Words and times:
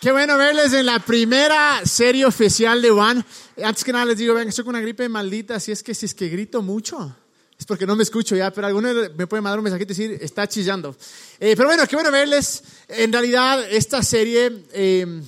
Qué 0.00 0.10
bueno 0.12 0.38
verles 0.38 0.72
en 0.72 0.86
la 0.86 0.98
primera 0.98 1.84
serie 1.84 2.24
oficial 2.24 2.80
de 2.80 2.90
One. 2.90 3.22
Antes 3.62 3.84
que 3.84 3.92
nada 3.92 4.06
les 4.06 4.16
digo, 4.16 4.32
vean, 4.32 4.48
estoy 4.48 4.64
con 4.64 4.74
una 4.74 4.80
gripe 4.80 5.06
maldita, 5.10 5.56
así 5.56 5.72
es 5.72 5.82
que 5.82 5.94
si 5.94 6.06
es 6.06 6.14
que 6.14 6.30
grito 6.30 6.62
mucho, 6.62 7.14
es 7.58 7.66
porque 7.66 7.84
no 7.84 7.94
me 7.94 8.02
escucho 8.02 8.34
ya, 8.34 8.50
pero 8.50 8.66
alguno 8.66 8.88
me 8.94 9.26
puede 9.26 9.42
mandar 9.42 9.58
un 9.58 9.64
mensajito 9.64 9.92
y 9.92 9.96
decir, 9.96 10.18
está 10.22 10.48
chillando. 10.48 10.96
Eh, 11.38 11.52
pero 11.54 11.68
bueno, 11.68 11.86
qué 11.86 11.96
bueno 11.96 12.10
verles. 12.10 12.62
En 12.88 13.12
realidad, 13.12 13.62
esta 13.70 14.02
serie 14.02 14.64
eh, 14.72 15.22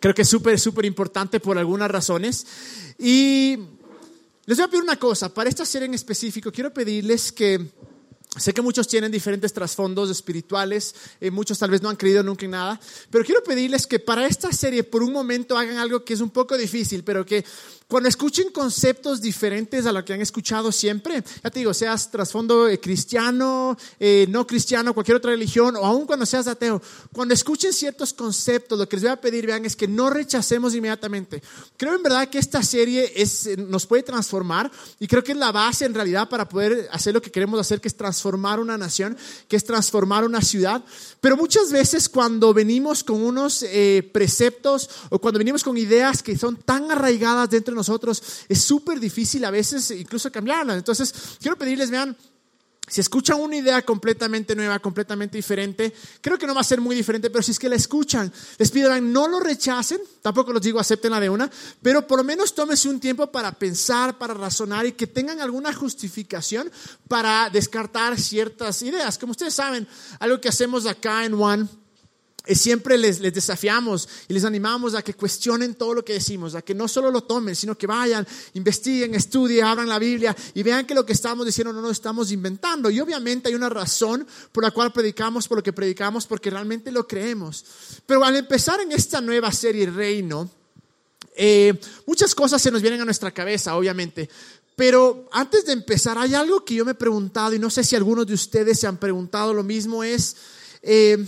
creo 0.00 0.14
que 0.14 0.22
es 0.22 0.28
súper, 0.30 0.58
súper 0.58 0.86
importante 0.86 1.38
por 1.38 1.58
algunas 1.58 1.90
razones. 1.90 2.46
Y 2.98 3.58
les 4.46 4.56
voy 4.56 4.64
a 4.64 4.68
pedir 4.68 4.82
una 4.82 4.96
cosa, 4.96 5.28
para 5.28 5.50
esta 5.50 5.66
serie 5.66 5.84
en 5.84 5.92
específico, 5.92 6.50
quiero 6.50 6.72
pedirles 6.72 7.32
que 7.32 7.68
Sé 8.36 8.54
que 8.54 8.62
muchos 8.62 8.86
tienen 8.86 9.10
diferentes 9.10 9.52
trasfondos 9.52 10.08
espirituales, 10.08 10.94
eh, 11.20 11.32
muchos 11.32 11.58
tal 11.58 11.68
vez 11.68 11.82
no 11.82 11.88
han 11.88 11.96
creído 11.96 12.22
nunca 12.22 12.44
en 12.44 12.52
nada, 12.52 12.80
pero 13.10 13.24
quiero 13.24 13.42
pedirles 13.42 13.88
que 13.88 13.98
para 13.98 14.24
esta 14.24 14.52
serie 14.52 14.84
por 14.84 15.02
un 15.02 15.12
momento 15.12 15.58
hagan 15.58 15.78
algo 15.78 16.04
que 16.04 16.14
es 16.14 16.20
un 16.20 16.30
poco 16.30 16.56
difícil, 16.56 17.02
pero 17.02 17.26
que 17.26 17.44
cuando 17.88 18.08
escuchen 18.08 18.50
conceptos 18.52 19.20
diferentes 19.20 19.84
a 19.84 19.90
lo 19.90 20.04
que 20.04 20.12
han 20.12 20.20
escuchado 20.20 20.70
siempre, 20.70 21.24
ya 21.42 21.50
te 21.50 21.58
digo, 21.58 21.74
seas 21.74 22.08
trasfondo 22.08 22.68
eh, 22.68 22.78
cristiano, 22.78 23.76
eh, 23.98 24.26
no 24.28 24.46
cristiano, 24.46 24.94
cualquier 24.94 25.16
otra 25.16 25.32
religión, 25.32 25.74
o 25.74 25.84
aún 25.84 26.06
cuando 26.06 26.24
seas 26.24 26.46
ateo, 26.46 26.80
cuando 27.12 27.34
escuchen 27.34 27.72
ciertos 27.72 28.12
conceptos, 28.12 28.78
lo 28.78 28.88
que 28.88 28.94
les 28.94 29.02
voy 29.02 29.12
a 29.12 29.20
pedir, 29.20 29.44
vean, 29.44 29.64
es 29.64 29.74
que 29.74 29.88
no 29.88 30.08
rechacemos 30.08 30.72
inmediatamente. 30.76 31.42
Creo 31.76 31.96
en 31.96 32.02
verdad 32.04 32.28
que 32.28 32.38
esta 32.38 32.62
serie 32.62 33.12
es, 33.16 33.58
nos 33.58 33.86
puede 33.86 34.04
transformar 34.04 34.70
y 35.00 35.08
creo 35.08 35.24
que 35.24 35.32
es 35.32 35.38
la 35.38 35.50
base 35.50 35.84
en 35.84 35.94
realidad 35.94 36.28
para 36.28 36.48
poder 36.48 36.88
hacer 36.92 37.12
lo 37.12 37.20
que 37.20 37.32
queremos 37.32 37.58
hacer, 37.58 37.80
que 37.80 37.88
es 37.88 37.96
transformar 37.96 38.19
una 38.24 38.76
nación, 38.76 39.16
que 39.48 39.56
es 39.56 39.64
transformar 39.64 40.24
una 40.24 40.42
ciudad. 40.42 40.82
Pero 41.20 41.36
muchas 41.36 41.70
veces 41.72 42.08
cuando 42.08 42.52
venimos 42.52 43.02
con 43.04 43.22
unos 43.22 43.62
eh, 43.62 44.08
preceptos 44.12 44.90
o 45.10 45.18
cuando 45.18 45.38
venimos 45.38 45.62
con 45.62 45.76
ideas 45.76 46.22
que 46.22 46.36
son 46.36 46.56
tan 46.56 46.90
arraigadas 46.90 47.50
dentro 47.50 47.72
de 47.72 47.76
nosotros, 47.76 48.22
es 48.48 48.62
súper 48.62 49.00
difícil 49.00 49.44
a 49.44 49.50
veces 49.50 49.90
incluso 49.90 50.30
cambiarlas. 50.30 50.76
Entonces, 50.76 51.14
quiero 51.40 51.56
pedirles, 51.56 51.90
vean, 51.90 52.16
si 52.90 53.00
escuchan 53.00 53.40
una 53.40 53.56
idea 53.56 53.82
completamente 53.82 54.56
nueva, 54.56 54.80
completamente 54.80 55.38
diferente, 55.38 55.94
creo 56.20 56.36
que 56.36 56.46
no 56.46 56.54
va 56.54 56.60
a 56.60 56.64
ser 56.64 56.80
muy 56.80 56.96
diferente, 56.96 57.30
pero 57.30 57.40
si 57.40 57.52
es 57.52 57.58
que 57.58 57.68
la 57.68 57.76
escuchan, 57.76 58.32
les 58.58 58.70
pido, 58.72 59.00
no 59.00 59.28
lo 59.28 59.38
rechacen, 59.38 60.00
tampoco 60.20 60.52
los 60.52 60.60
digo 60.60 60.80
acepten 60.80 61.12
la 61.12 61.20
de 61.20 61.30
una, 61.30 61.48
pero 61.80 62.04
por 62.04 62.18
lo 62.18 62.24
menos 62.24 62.52
tómense 62.52 62.88
un 62.88 62.98
tiempo 62.98 63.30
para 63.30 63.52
pensar, 63.52 64.18
para 64.18 64.34
razonar 64.34 64.86
y 64.86 64.92
que 64.92 65.06
tengan 65.06 65.40
alguna 65.40 65.72
justificación 65.72 66.68
para 67.06 67.48
descartar 67.48 68.18
ciertas 68.18 68.82
ideas. 68.82 69.18
Como 69.18 69.30
ustedes 69.30 69.54
saben, 69.54 69.86
algo 70.18 70.40
que 70.40 70.48
hacemos 70.48 70.84
acá 70.86 71.24
en 71.24 71.34
One 71.34 71.68
siempre 72.46 72.96
les, 72.96 73.20
les, 73.20 73.32
desafiamos 73.32 74.08
y 74.28 74.34
les 74.34 74.44
animamos 74.44 74.94
a 74.94 75.02
que 75.02 75.14
cuestionen 75.14 75.74
todo 75.74 75.94
lo 75.94 76.04
que 76.04 76.14
decimos, 76.14 76.54
a 76.54 76.62
que 76.62 76.74
no 76.74 76.88
solo 76.88 77.10
lo 77.10 77.22
tomen, 77.22 77.54
sino 77.54 77.76
que 77.76 77.86
vayan, 77.86 78.26
investiguen, 78.54 79.14
estudien, 79.14 79.64
abran 79.64 79.88
la 79.88 79.98
Biblia 79.98 80.34
y 80.54 80.62
vean 80.62 80.86
que 80.86 80.94
lo 80.94 81.04
que 81.04 81.12
estamos 81.12 81.46
diciendo 81.46 81.72
no 81.72 81.82
lo 81.82 81.90
estamos 81.90 82.32
inventando. 82.32 82.90
Y 82.90 83.00
obviamente 83.00 83.48
hay 83.48 83.54
una 83.54 83.68
razón 83.68 84.26
por 84.52 84.64
la 84.64 84.70
cual 84.70 84.92
predicamos 84.92 85.46
por 85.48 85.58
lo 85.58 85.62
que 85.62 85.72
predicamos, 85.72 86.26
porque 86.26 86.50
realmente 86.50 86.90
lo 86.90 87.06
creemos. 87.06 87.64
Pero 88.06 88.24
al 88.24 88.36
empezar 88.36 88.80
en 88.80 88.92
esta 88.92 89.20
nueva 89.20 89.52
serie 89.52 89.86
Reino, 89.86 90.50
eh, 91.36 91.78
muchas 92.06 92.34
cosas 92.34 92.60
se 92.60 92.70
nos 92.70 92.82
vienen 92.82 93.00
a 93.00 93.04
nuestra 93.04 93.30
cabeza, 93.30 93.76
obviamente. 93.76 94.28
Pero 94.76 95.28
antes 95.32 95.66
de 95.66 95.72
empezar, 95.72 96.16
hay 96.16 96.34
algo 96.34 96.64
que 96.64 96.74
yo 96.74 96.84
me 96.84 96.92
he 96.92 96.94
preguntado 96.94 97.54
y 97.54 97.58
no 97.58 97.68
sé 97.68 97.84
si 97.84 97.96
algunos 97.96 98.26
de 98.26 98.34
ustedes 98.34 98.80
se 98.80 98.86
han 98.86 98.96
preguntado 98.96 99.52
lo 99.52 99.62
mismo, 99.62 100.02
es... 100.02 100.36
Eh, 100.82 101.26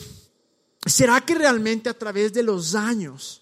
¿Será 0.85 1.21
que 1.21 1.35
realmente 1.35 1.89
a 1.89 1.99
través 1.99 2.33
de 2.33 2.43
los 2.43 2.75
años 2.75 3.41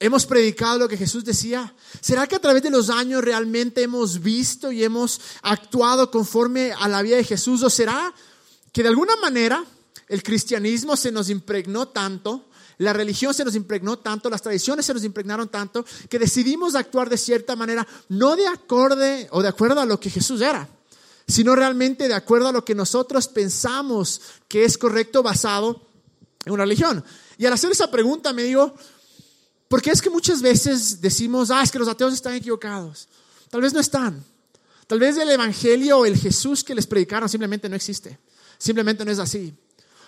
hemos 0.00 0.26
predicado 0.26 0.80
lo 0.80 0.88
que 0.88 0.96
Jesús 0.96 1.24
decía? 1.24 1.72
¿Será 2.00 2.26
que 2.26 2.34
a 2.34 2.40
través 2.40 2.62
de 2.62 2.70
los 2.70 2.90
años 2.90 3.22
realmente 3.22 3.82
hemos 3.82 4.20
visto 4.20 4.72
y 4.72 4.82
hemos 4.82 5.20
actuado 5.42 6.10
conforme 6.10 6.72
a 6.72 6.88
la 6.88 7.02
vida 7.02 7.16
de 7.16 7.24
Jesús? 7.24 7.62
¿O 7.62 7.70
será 7.70 8.12
que 8.72 8.82
de 8.82 8.88
alguna 8.88 9.14
manera 9.16 9.64
el 10.08 10.22
cristianismo 10.22 10.96
se 10.96 11.12
nos 11.12 11.30
impregnó 11.30 11.88
tanto, 11.88 12.46
la 12.78 12.92
religión 12.92 13.32
se 13.32 13.44
nos 13.44 13.54
impregnó 13.54 14.00
tanto, 14.00 14.28
las 14.28 14.42
tradiciones 14.42 14.84
se 14.84 14.94
nos 14.94 15.04
impregnaron 15.04 15.48
tanto, 15.48 15.84
que 16.08 16.18
decidimos 16.18 16.74
actuar 16.74 17.08
de 17.08 17.16
cierta 17.16 17.54
manera, 17.54 17.86
no 18.08 18.34
de 18.34 18.48
acorde 18.48 19.28
o 19.30 19.42
de 19.42 19.48
acuerdo 19.48 19.80
a 19.80 19.86
lo 19.86 20.00
que 20.00 20.10
Jesús 20.10 20.40
era, 20.40 20.68
sino 21.28 21.54
realmente 21.54 22.08
de 22.08 22.14
acuerdo 22.14 22.48
a 22.48 22.52
lo 22.52 22.64
que 22.64 22.74
nosotros 22.74 23.28
pensamos 23.28 24.20
que 24.48 24.64
es 24.64 24.76
correcto 24.76 25.22
basado 25.22 25.93
en 26.44 26.52
una 26.52 26.64
religión. 26.64 27.04
Y 27.38 27.46
al 27.46 27.52
hacer 27.52 27.70
esa 27.70 27.90
pregunta 27.90 28.32
me 28.32 28.42
digo, 28.42 28.74
¿por 29.68 29.82
qué 29.82 29.90
es 29.90 30.02
que 30.02 30.10
muchas 30.10 30.42
veces 30.42 31.00
decimos, 31.00 31.50
ah, 31.50 31.62
es 31.62 31.70
que 31.70 31.78
los 31.78 31.88
ateos 31.88 32.14
están 32.14 32.34
equivocados? 32.34 33.08
Tal 33.50 33.60
vez 33.60 33.72
no 33.72 33.80
están. 33.80 34.24
Tal 34.86 34.98
vez 34.98 35.16
el 35.16 35.30
Evangelio 35.30 35.98
o 35.98 36.06
el 36.06 36.16
Jesús 36.16 36.62
que 36.62 36.74
les 36.74 36.86
predicaron 36.86 37.28
simplemente 37.28 37.68
no 37.68 37.76
existe. 37.76 38.18
Simplemente 38.58 39.04
no 39.04 39.10
es 39.10 39.18
así. 39.18 39.54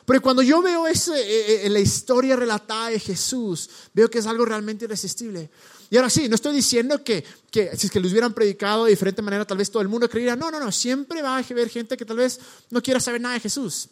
Porque 0.04 0.20
cuando 0.20 0.42
yo 0.42 0.62
veo 0.62 0.86
ese, 0.86 1.12
eh, 1.18 1.66
eh, 1.66 1.70
la 1.70 1.80
historia 1.80 2.36
relatada 2.36 2.90
de 2.90 3.00
Jesús, 3.00 3.68
veo 3.92 4.08
que 4.08 4.18
es 4.18 4.26
algo 4.26 4.44
realmente 4.44 4.84
irresistible. 4.84 5.50
Y 5.90 5.96
ahora 5.96 6.10
sí, 6.10 6.28
no 6.28 6.36
estoy 6.36 6.54
diciendo 6.54 7.02
que, 7.02 7.24
que 7.50 7.76
si 7.76 7.86
es 7.86 7.92
que 7.92 7.98
lo 7.98 8.08
hubieran 8.08 8.32
predicado 8.32 8.84
de 8.84 8.90
diferente 8.90 9.20
manera, 9.22 9.44
tal 9.44 9.58
vez 9.58 9.70
todo 9.70 9.82
el 9.82 9.88
mundo 9.88 10.08
creería. 10.08 10.36
No, 10.36 10.50
no, 10.50 10.60
no. 10.60 10.70
Siempre 10.70 11.22
va 11.22 11.36
a 11.36 11.38
haber 11.38 11.68
gente 11.68 11.96
que 11.96 12.04
tal 12.04 12.18
vez 12.18 12.38
no 12.70 12.80
quiera 12.82 13.00
saber 13.00 13.20
nada 13.20 13.34
de 13.34 13.40
Jesús. 13.40 13.88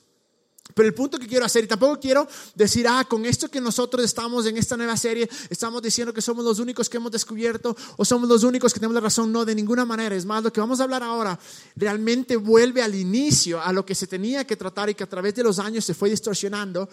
Pero 0.72 0.88
el 0.88 0.94
punto 0.94 1.18
que 1.18 1.26
quiero 1.26 1.44
hacer, 1.44 1.64
y 1.64 1.66
tampoco 1.66 2.00
quiero 2.00 2.26
decir, 2.54 2.86
ah, 2.88 3.04
con 3.04 3.26
esto 3.26 3.50
que 3.50 3.60
nosotros 3.60 4.04
estamos 4.04 4.46
en 4.46 4.56
esta 4.56 4.76
nueva 4.76 4.96
serie, 4.96 5.28
estamos 5.50 5.82
diciendo 5.82 6.12
que 6.12 6.22
somos 6.22 6.44
los 6.44 6.58
únicos 6.58 6.88
que 6.88 6.96
hemos 6.96 7.12
descubierto 7.12 7.76
o 7.96 8.04
somos 8.04 8.28
los 8.28 8.42
únicos 8.44 8.72
que 8.72 8.80
tenemos 8.80 8.94
la 8.94 9.00
razón. 9.00 9.30
No, 9.30 9.44
de 9.44 9.54
ninguna 9.54 9.84
manera. 9.84 10.16
Es 10.16 10.24
más, 10.24 10.42
lo 10.42 10.52
que 10.52 10.60
vamos 10.60 10.80
a 10.80 10.84
hablar 10.84 11.02
ahora 11.02 11.38
realmente 11.76 12.36
vuelve 12.36 12.82
al 12.82 12.94
inicio, 12.94 13.60
a 13.60 13.72
lo 13.72 13.84
que 13.84 13.94
se 13.94 14.06
tenía 14.06 14.46
que 14.46 14.56
tratar 14.56 14.88
y 14.88 14.94
que 14.94 15.04
a 15.04 15.08
través 15.08 15.34
de 15.34 15.44
los 15.44 15.58
años 15.58 15.84
se 15.84 15.94
fue 15.94 16.08
distorsionando. 16.10 16.88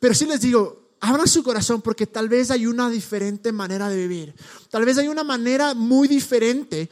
Pero 0.00 0.14
sí 0.14 0.26
les 0.26 0.40
digo, 0.40 0.96
abran 1.00 1.28
su 1.28 1.42
corazón 1.42 1.80
porque 1.80 2.06
tal 2.06 2.28
vez 2.28 2.50
hay 2.50 2.66
una 2.66 2.90
diferente 2.90 3.50
manera 3.50 3.88
de 3.88 3.96
vivir. 3.96 4.34
Tal 4.68 4.84
vez 4.84 4.98
hay 4.98 5.08
una 5.08 5.24
manera 5.24 5.74
muy 5.74 6.06
diferente 6.06 6.90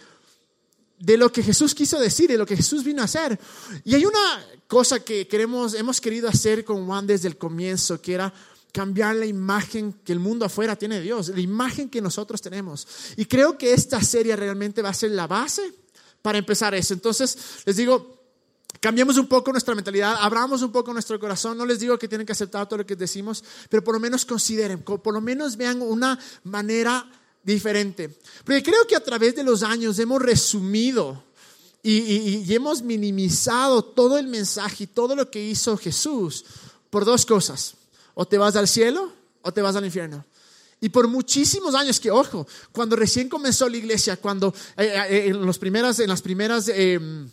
de 1.01 1.17
lo 1.17 1.33
que 1.33 1.43
Jesús 1.43 1.75
quiso 1.75 1.99
decir, 1.99 2.31
de 2.31 2.39
lo 2.39 2.47
que 2.47 2.57
Jesús 2.57 2.85
vino 2.85 3.03
a 3.03 3.07
hacer. 3.07 3.39
Y 3.85 3.95
hay 3.95 4.05
una 4.05 4.47
cosa 4.69 5.01
que 5.01 5.27
queremos, 5.27 5.75
hemos 5.75 6.01
querido 6.01 6.29
hacer 6.29 6.65
con 6.65 6.87
Juan 6.87 7.07
desde 7.07 7.27
el 7.27 7.39
comienzo, 7.39 8.01
que 8.01 8.15
era 8.15 8.33
cambiar 8.73 9.17
la 9.17 9.27
imagen 9.27 9.95
que 10.05 10.13
el 10.13 10.21
mundo 10.21 10.45
afuera 10.45 10.77
tiene 10.77 10.97
de 10.97 11.03
Dios, 11.03 11.29
la 11.29 11.41
imagen 11.41 11.89
que 11.89 12.01
nosotros 12.01 12.41
tenemos. 12.41 12.87
Y 13.17 13.25
creo 13.25 13.59
que 13.59 13.73
esta 13.73 14.01
serie 14.03 14.37
realmente 14.37 14.83
va 14.83 14.91
a 14.91 14.95
ser 14.95 15.11
la 15.11 15.27
base 15.27 15.73
para 16.23 16.39
empezar 16.39 16.75
eso. 16.75 16.93
Entonces, 16.93 17.37
les 17.65 17.77
digo, 17.77 18.21
cambiemos 18.79 19.17
un 19.17 19.27
poco 19.27 19.53
nuestra 19.53 19.75
mentalidad, 19.75 20.17
abramos 20.21 20.61
un 20.61 20.71
poco 20.71 20.93
nuestro 20.93 21.19
corazón. 21.19 21.57
No 21.57 21.65
les 21.65 21.81
digo 21.81 21.99
que 21.99 22.09
tienen 22.09 22.27
que 22.27 22.33
aceptar 22.33 22.69
todo 22.69 22.79
lo 22.79 22.87
que 22.87 22.95
decimos, 22.95 23.43
pero 23.71 23.83
por 23.83 23.95
lo 23.95 24.01
menos 24.01 24.27
consideren, 24.27 24.83
por 24.83 25.15
lo 25.15 25.21
menos 25.23 25.57
vean 25.57 25.81
una 25.81 26.19
manera 26.45 27.11
diferente. 27.43 28.11
Porque 28.45 28.63
creo 28.63 28.87
que 28.87 28.97
a 28.97 29.05
través 29.05 29.35
de 29.35 29.45
los 29.45 29.63
años 29.63 29.99
hemos 29.99 30.21
resumido 30.21 31.23
y, 31.83 32.53
hemos 32.53 32.83
minimizado 32.83 33.83
todo 33.83 34.19
el 34.19 34.27
mensaje 34.27 34.85
y 34.85 34.87
todo 34.87 35.17
lo 35.17 35.31
que 35.31 35.43
hizo 35.43 35.77
Jesús 35.77 36.45
por 36.91 37.05
dos 37.05 37.25
cosas. 37.25 37.75
O 38.15 38.27
te 38.27 38.39
vas 38.39 38.57
al 38.57 38.69
cielo 38.69 39.13
o 39.43 39.53
te 39.53 39.63
vas 39.63 39.77
al 39.77 39.85
infierno. 39.85 40.25
Y 40.83 40.89
por 40.89 41.09
muchísimos 41.09 41.75
años, 41.75 42.01
que 42.01 42.11
ojo, 42.11 42.47
cuando 42.73 42.97
recién 42.97 43.29
comenzó 43.29 43.69
la 43.69 43.77
iglesia, 43.77 44.17
cuando 44.17 44.55
eh, 44.77 44.93
eh, 45.09 45.25
en, 45.29 45.45
los 45.45 45.59
primeras, 45.59 46.01
en 46.01 46.09
las 46.09 46.23
primeras, 46.23 46.69
em, 46.69 47.29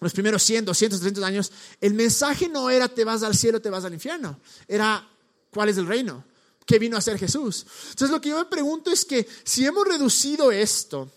los 0.00 0.12
primeros 0.12 0.42
100, 0.42 0.64
200, 0.64 0.98
300 0.98 1.24
años, 1.24 1.52
el 1.80 1.94
mensaje 1.94 2.48
no 2.48 2.68
era 2.68 2.88
te 2.88 3.04
vas 3.04 3.22
al 3.22 3.36
cielo, 3.36 3.60
te 3.60 3.70
vas 3.70 3.84
al 3.84 3.94
infierno. 3.94 4.40
Era 4.66 5.08
cuál 5.50 5.68
es 5.68 5.76
el 5.78 5.86
reino, 5.86 6.24
qué 6.66 6.78
vino 6.78 6.96
a 6.96 7.00
hacer 7.00 7.18
Jesús. 7.18 7.66
Entonces 7.90 8.10
lo 8.10 8.20
que 8.20 8.30
yo 8.30 8.38
me 8.38 8.44
pregunto 8.44 8.90
es 8.90 9.04
que 9.04 9.26
si 9.44 9.64
hemos 9.64 9.86
reducido 9.86 10.52
esto 10.52 11.10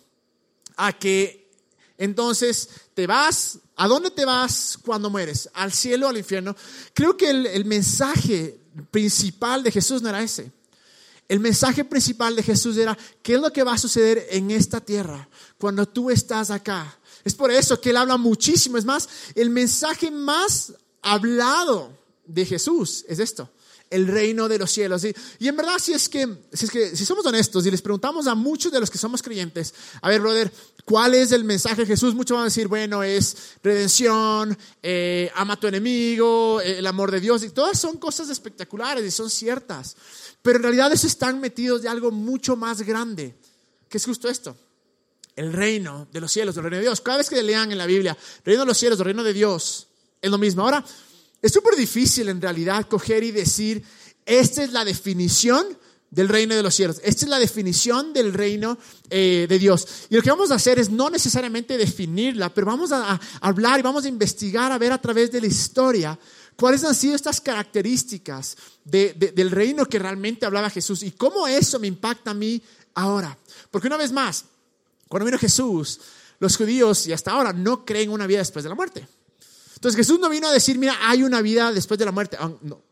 a 0.75 0.93
que 0.93 1.43
entonces, 1.97 2.69
¿te 2.93 3.07
vas? 3.07 3.59
¿A 3.75 3.87
dónde 3.87 4.11
te 4.11 4.25
vas 4.25 4.77
cuando 4.83 5.09
mueres? 5.09 5.49
¿Al 5.53 5.71
cielo 5.71 6.07
o 6.07 6.09
al 6.09 6.17
infierno? 6.17 6.55
Creo 6.93 7.15
que 7.15 7.29
el, 7.29 7.65
mensaje 7.65 8.59
principal 8.91 9.63
de 9.63 9.71
Jesús 9.71 10.01
no 10.01 10.09
era 10.09 10.21
ese. 10.21 10.51
El 11.29 11.39
mensaje 11.39 11.85
principal 11.85 12.35
de 12.35 12.43
Jesús 12.43 12.77
era, 12.77 12.97
¿qué 13.21 13.35
es 13.35 13.39
lo 13.39 13.53
que 13.53 13.63
va 13.63 13.73
a 13.73 13.77
suceder 13.77 14.27
en 14.31 14.51
esta 14.51 14.81
tierra 14.81 15.29
cuando 15.57 15.87
tú 15.87 16.09
estás 16.09 16.51
acá? 16.51 16.97
Es 17.23 17.33
por 17.33 17.51
eso 17.51 17.79
que 17.79 17.91
él 17.91 17.97
habla 17.97 18.17
muchísimo. 18.17 18.77
Es 18.77 18.85
más, 18.85 19.07
el 19.35 19.49
mensaje 19.49 20.11
más 20.11 20.73
hablado 21.01 21.97
de 22.25 22.45
Jesús 22.45 23.05
es 23.07 23.19
esto. 23.19 23.49
El 23.93 24.07
reino 24.07 24.47
de 24.49 24.57
los 24.57 24.71
cielos. 24.71 25.03
Y, 25.03 25.47
en 25.47 25.55
verdad, 25.55 25.77
si 25.79 25.93
es, 25.93 26.09
que, 26.09 26.27
si 26.51 26.65
es 26.65 26.71
que, 26.71 26.95
si 26.95 27.05
somos 27.05 27.25
honestos 27.25 27.65
y 27.65 27.71
les 27.71 27.81
preguntamos 27.81 28.27
a 28.27 28.35
muchos 28.35 28.71
de 28.71 28.79
los 28.79 28.89
que 28.89 28.97
somos 28.97 29.21
creyentes, 29.21 29.73
a 30.01 30.09
ver, 30.09 30.21
brother, 30.21 30.51
¿cuál 30.83 31.13
es 31.13 31.31
el 31.31 31.43
mensaje 31.43 31.81
de 31.81 31.85
Jesús? 31.85 32.15
Muchos 32.15 32.35
van 32.35 32.43
a 32.43 32.45
decir, 32.45 32.67
bueno, 32.67 33.03
es 33.03 33.37
redención, 33.61 34.57
eh, 34.81 35.31
ama 35.35 35.59
tu 35.59 35.67
enemigo, 35.67 36.59
eh, 36.61 36.79
el 36.79 36.87
amor 36.87 37.11
de 37.11 37.19
Dios, 37.19 37.43
y 37.43 37.49
todas 37.49 37.79
son 37.79 37.97
cosas 37.97 38.29
espectaculares 38.29 39.05
y 39.05 39.11
son 39.11 39.29
ciertas. 39.29 39.95
Pero 40.41 40.57
en 40.57 40.63
realidad 40.63 40.91
eso 40.91 41.07
están 41.07 41.39
metidos 41.39 41.81
de 41.83 41.89
algo 41.89 42.11
mucho 42.11 42.55
más 42.55 42.81
grande, 42.81 43.35
que 43.89 43.97
es 43.97 44.05
justo 44.05 44.27
esto 44.27 44.57
el 45.35 45.51
reino 45.51 46.07
de 46.11 46.21
los 46.21 46.31
cielos, 46.31 46.55
el 46.57 46.63
reino 46.63 46.77
de 46.77 46.83
Dios. 46.83 47.01
Cada 47.01 47.17
vez 47.17 47.29
que 47.29 47.41
lean 47.41 47.71
en 47.71 47.77
la 47.77 47.85
Biblia, 47.85 48.15
reino 48.45 48.61
de 48.61 48.67
los 48.67 48.77
cielos, 48.77 48.99
el 48.99 49.05
reino 49.05 49.23
de 49.23 49.33
Dios, 49.33 49.87
es 50.21 50.29
lo 50.31 50.37
mismo. 50.37 50.63
Ahora, 50.63 50.83
es 51.43 51.51
súper 51.51 51.75
difícil 51.75 52.29
en 52.29 52.41
realidad 52.41 52.87
coger 52.87 53.21
y 53.21 53.31
decir, 53.31 53.83
esta 54.25 54.63
es 54.63 54.71
la 54.71 54.85
definición 54.85 55.77
del 56.09 56.29
reino 56.29 56.55
de 56.55 56.63
los 56.63 56.73
cielos. 56.73 57.01
Esta 57.03 57.25
es 57.25 57.29
la 57.29 57.37
definición 57.37 58.13
del 58.13 58.33
reino 58.33 58.77
eh, 59.09 59.45
de 59.49 59.59
Dios. 59.59 59.85
Y 60.09 60.15
lo 60.15 60.21
que 60.21 60.29
vamos 60.29 60.51
a 60.51 60.55
hacer 60.55 60.79
es 60.79 60.89
no 60.89 61.09
necesariamente 61.09 61.77
definirla, 61.77 62.53
pero 62.53 62.67
vamos 62.67 62.93
a, 62.93 63.19
hablar 63.41 63.81
y 63.81 63.83
vamos 63.83 64.05
a 64.05 64.07
investigar, 64.07 64.71
a 64.71 64.77
ver 64.77 64.93
a 64.93 65.01
través 65.01 65.33
de 65.33 65.41
la 65.41 65.47
historia 65.47 66.17
cuáles 66.55 66.81
han 66.85 66.95
sido 66.95 67.13
estas 67.13 67.41
características 67.41 68.55
del 68.85 69.51
reino 69.51 69.85
que 69.85 69.99
realmente 69.99 70.45
hablaba 70.45 70.69
Jesús 70.69 71.03
y 71.03 71.11
cómo 71.11 71.45
eso 71.45 71.77
me 71.77 71.87
impacta 71.87 72.31
a 72.31 72.35
mí 72.35 72.61
ahora. 72.93 73.37
Porque 73.69 73.87
una 73.87 73.97
vez 73.97 74.13
más, 74.13 74.45
cuando 75.09 75.25
vino 75.25 75.37
Jesús, 75.37 75.99
los 76.39 76.55
judíos 76.55 77.05
y 77.05 77.11
hasta 77.11 77.31
ahora 77.31 77.51
no 77.51 77.83
creen 77.83 78.11
una 78.11 78.27
vida 78.27 78.39
después 78.39 78.63
de 78.63 78.69
la 78.69 78.75
muerte. 78.75 79.05
Entonces 79.83 79.97
Jesús 79.97 80.17
no 80.17 80.29
vino 80.29 80.47
a 80.47 80.53
decir, 80.53 80.77
mira, 80.77 80.97
hay 81.01 81.23
una 81.23 81.41
vida 81.41 81.69
después 81.73 81.97
de 81.97 82.05
la 82.05 82.13
muerte. 82.13 82.37
Ah, 82.39 82.49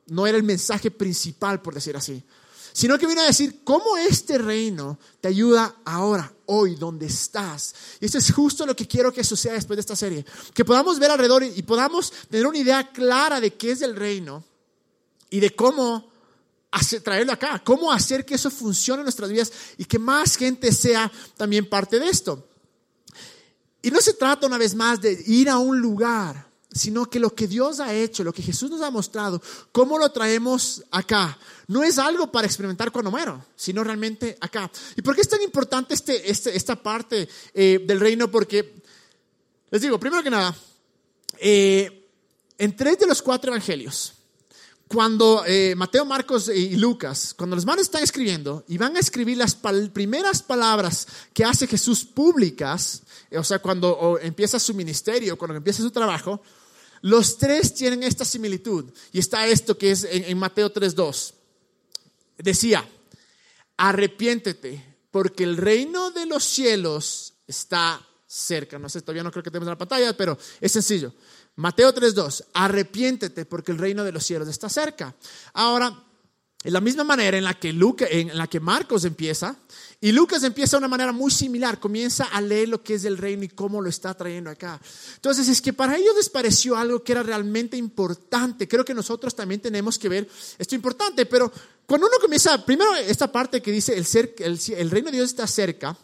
no, 0.08 0.28
era 0.28 0.36
el 0.36 0.44
mensaje 0.44 0.92
principal, 0.92 1.62
por 1.62 1.74
decir 1.74 1.96
así. 1.96 2.22
Sino 2.74 3.00
que 3.00 3.08
vino 3.08 3.22
a 3.22 3.28
decir 3.28 3.62
cómo 3.64 3.96
este 3.96 4.38
reino 4.38 5.00
te 5.22 5.30
ayuda 5.30 5.78
ahora, 5.86 6.34
hoy, 6.48 6.76
donde 6.76 7.06
estás. 7.06 7.74
Y 8.02 8.08
esto 8.08 8.18
es 8.18 8.34
justo 8.34 8.66
lo 8.66 8.76
que 8.76 8.90
quiero 8.90 9.14
que 9.14 9.24
suceda 9.24 9.54
después 9.54 9.78
de 9.78 9.82
esta 9.82 9.96
serie. 9.96 10.26
Que 10.54 10.66
podamos 10.66 11.00
ver 11.00 11.12
alrededor 11.12 11.46
y 11.46 11.62
podamos 11.64 12.12
tener 12.30 12.46
una 12.46 12.58
idea 12.58 12.92
clara 12.92 13.40
de 13.40 13.54
qué 13.54 13.72
es 13.72 13.82
el 13.82 13.96
reino 13.96 14.44
y 15.30 15.40
de 15.40 15.56
cómo 15.56 16.12
traerlo 17.06 17.32
acá, 17.32 17.62
cómo 17.64 17.90
hacer 17.90 18.26
que 18.26 18.36
eso 18.36 18.52
funcione 18.52 19.00
en 19.00 19.06
nuestras 19.06 19.30
vidas 19.30 19.50
y 19.78 19.86
que 19.86 19.98
más 19.98 20.36
gente 20.36 20.74
sea 20.74 21.10
también 21.38 21.70
parte 21.70 22.02
de 22.02 22.10
esto. 22.10 22.50
Y 23.82 23.92
no 23.92 24.02
se 24.02 24.12
trata 24.12 24.46
una 24.46 24.58
vez 24.58 24.76
más 24.76 25.00
de 25.00 25.24
ir 25.26 25.50
a 25.50 25.58
un 25.58 25.80
lugar, 25.80 26.51
sino 26.74 27.10
que 27.10 27.20
lo 27.20 27.36
que 27.36 27.48
Dios 27.48 27.80
ha 27.80 27.94
hecho, 27.94 28.24
lo 28.24 28.34
que 28.34 28.42
Jesús 28.42 28.70
nos 28.72 28.82
ha 28.82 28.92
mostrado, 28.92 29.42
cómo 29.72 29.98
lo 29.98 30.10
traemos 30.12 30.84
acá. 30.92 31.38
No 31.68 31.84
es 31.84 32.00
algo 32.00 32.32
para 32.32 32.48
experimentar 32.48 32.92
cuando 32.92 33.12
muero, 33.12 33.46
sino 33.56 33.84
realmente 33.84 34.38
acá. 34.40 34.72
¿Y 34.96 35.02
por 35.02 35.16
qué 35.16 35.22
es 35.22 35.30
tan 35.30 35.42
importante 35.42 35.94
este, 35.94 36.30
este 36.30 36.56
esta 36.56 36.82
parte 36.82 37.28
eh, 37.54 37.84
del 37.86 38.00
reino? 38.00 38.32
Porque, 38.32 38.82
les 39.70 39.82
digo, 39.82 40.00
primero 40.00 40.24
que 40.24 40.30
nada, 40.30 40.56
eh, 41.40 42.10
en 42.58 42.76
tres 42.76 43.00
de 43.00 43.08
los 43.08 43.22
cuatro 43.22 43.52
evangelios, 43.52 44.14
cuando 44.88 45.44
eh, 45.46 45.74
Mateo, 45.76 46.06
Marcos 46.06 46.50
y 46.50 46.76
Lucas, 46.76 47.34
cuando 47.38 47.56
los 47.56 47.66
manos 47.66 47.84
están 47.84 48.04
escribiendo 48.04 48.64
y 48.68 48.78
van 48.78 48.96
a 48.96 49.00
escribir 49.00 49.38
las 49.38 49.56
primeras 49.94 50.42
palabras 50.42 51.08
que 51.34 51.46
hace 51.46 51.68
Jesús 51.68 52.04
públicas, 52.04 53.04
o 53.34 53.44
sea, 53.44 53.60
cuando 53.60 54.20
empieza 54.22 54.60
su 54.60 54.74
ministerio, 54.74 55.38
cuando 55.38 55.56
empieza 55.56 55.82
su 55.82 55.92
trabajo, 55.92 56.42
los 57.02 57.38
tres 57.38 57.74
tienen 57.74 58.04
esta 58.04 58.26
similitud. 58.26 58.86
Y 59.12 59.20
está 59.20 59.48
esto 59.48 59.78
que 59.78 59.92
es 59.92 60.04
en, 60.04 60.26
en 60.26 60.38
Mateo 60.38 60.72
3.2. 60.72 61.34
Decía, 62.38 62.88
arrepiéntete, 63.78 64.98
porque 65.12 65.44
el 65.44 65.58
reino 65.58 66.12
de 66.12 66.26
los 66.26 66.44
cielos 66.44 67.34
está 67.48 68.06
cerca. 68.28 68.80
No 68.80 68.88
sé, 68.90 69.02
todavía 69.02 69.24
no 69.24 69.32
creo 69.32 69.44
que 69.44 69.52
tenemos 69.52 69.68
en 69.68 69.74
la 69.74 69.78
pantalla, 69.78 70.16
pero 70.16 70.38
es 70.60 70.72
sencillo. 70.72 71.14
Mateo 71.56 71.94
3.2, 71.94 72.46
arrepiéntete 72.54 73.46
porque 73.46 73.72
el 73.72 73.78
reino 73.78 74.04
de 74.04 74.12
los 74.12 74.26
cielos 74.26 74.48
está 74.48 74.70
cerca. 74.70 75.14
Ahora, 75.54 76.04
en 76.64 76.74
la 76.74 76.82
misma 76.82 77.04
manera 77.04 77.38
en 77.38 77.44
la 77.44 77.56
que, 77.56 77.70
en 77.70 78.38
la 78.38 78.48
que 78.48 78.60
Marcos 78.60 79.06
empieza, 79.06 79.56
y 80.00 80.12
Lucas 80.12 80.44
empieza 80.44 80.78
de 80.78 80.80
una 80.80 80.88
manera 80.88 81.12
muy 81.12 81.32
similar, 81.32 81.80
comienza 81.80 82.26
a 82.26 82.42
leer 82.42 82.70
lo 82.70 82.84
que 82.84 82.96
es 82.96 83.06
el 83.06 83.18
reino 83.18 83.44
y 83.44 83.50
cómo 83.50 83.82
lo 83.82 83.90
está 83.90 84.14
trayendo 84.14 84.50
acá. 84.50 84.80
Entonces, 85.16 85.48
es 85.48 85.62
que 85.62 85.74
para 85.74 85.98
ellos 85.98 86.16
les 86.16 86.30
pareció 86.30 86.76
algo 86.76 87.04
que 87.04 87.12
era 87.12 87.24
realmente 87.24 87.78
importante. 87.78 88.68
Creo 88.68 88.86
que 88.86 88.94
nosotros 88.94 89.36
también 89.36 89.62
tenemos 89.62 89.98
que 89.98 90.10
ver 90.10 90.30
esto 90.58 90.76
importante, 90.76 91.26
pero 91.26 91.52
cuando 91.86 92.08
uno 92.08 92.18
comienza, 92.20 92.64
primero 92.66 92.96
esta 92.96 93.32
parte 93.32 93.62
que 93.62 93.72
dice 93.72 93.98
el, 93.98 94.06
el, 94.40 94.60
el 94.78 94.92
reino 94.92 95.12
de 95.12 95.18
Dios 95.18 95.30
está 95.30 95.48
cerca, 95.48 95.98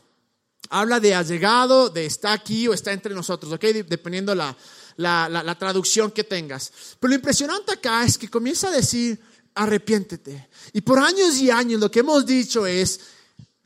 habla 0.69 0.99
de 0.99 1.15
ha 1.15 1.21
llegado, 1.23 1.89
de 1.89 2.05
está 2.05 2.33
aquí 2.33 2.67
o 2.67 2.73
está 2.73 2.91
entre 2.91 3.13
nosotros, 3.13 3.51
¿ok? 3.53 3.63
Dependiendo 3.87 4.35
la, 4.35 4.55
la, 4.97 5.55
traducción 5.57 6.11
que 6.11 6.23
tengas. 6.23 6.71
Pero 6.99 7.09
lo 7.09 7.15
impresionante 7.15 7.73
acá 7.73 8.03
es 8.03 8.17
que 8.17 8.29
comienza 8.29 8.67
a 8.67 8.71
decir, 8.71 9.19
arrepiéntete. 9.57 10.49
Y 10.73 10.81
por 10.81 10.99
años 10.99 11.37
y 11.37 11.49
años 11.49 11.81
lo 11.81 11.91
que 11.91 11.99
hemos 11.99 12.25
dicho 12.25 12.65
es, 12.65 12.99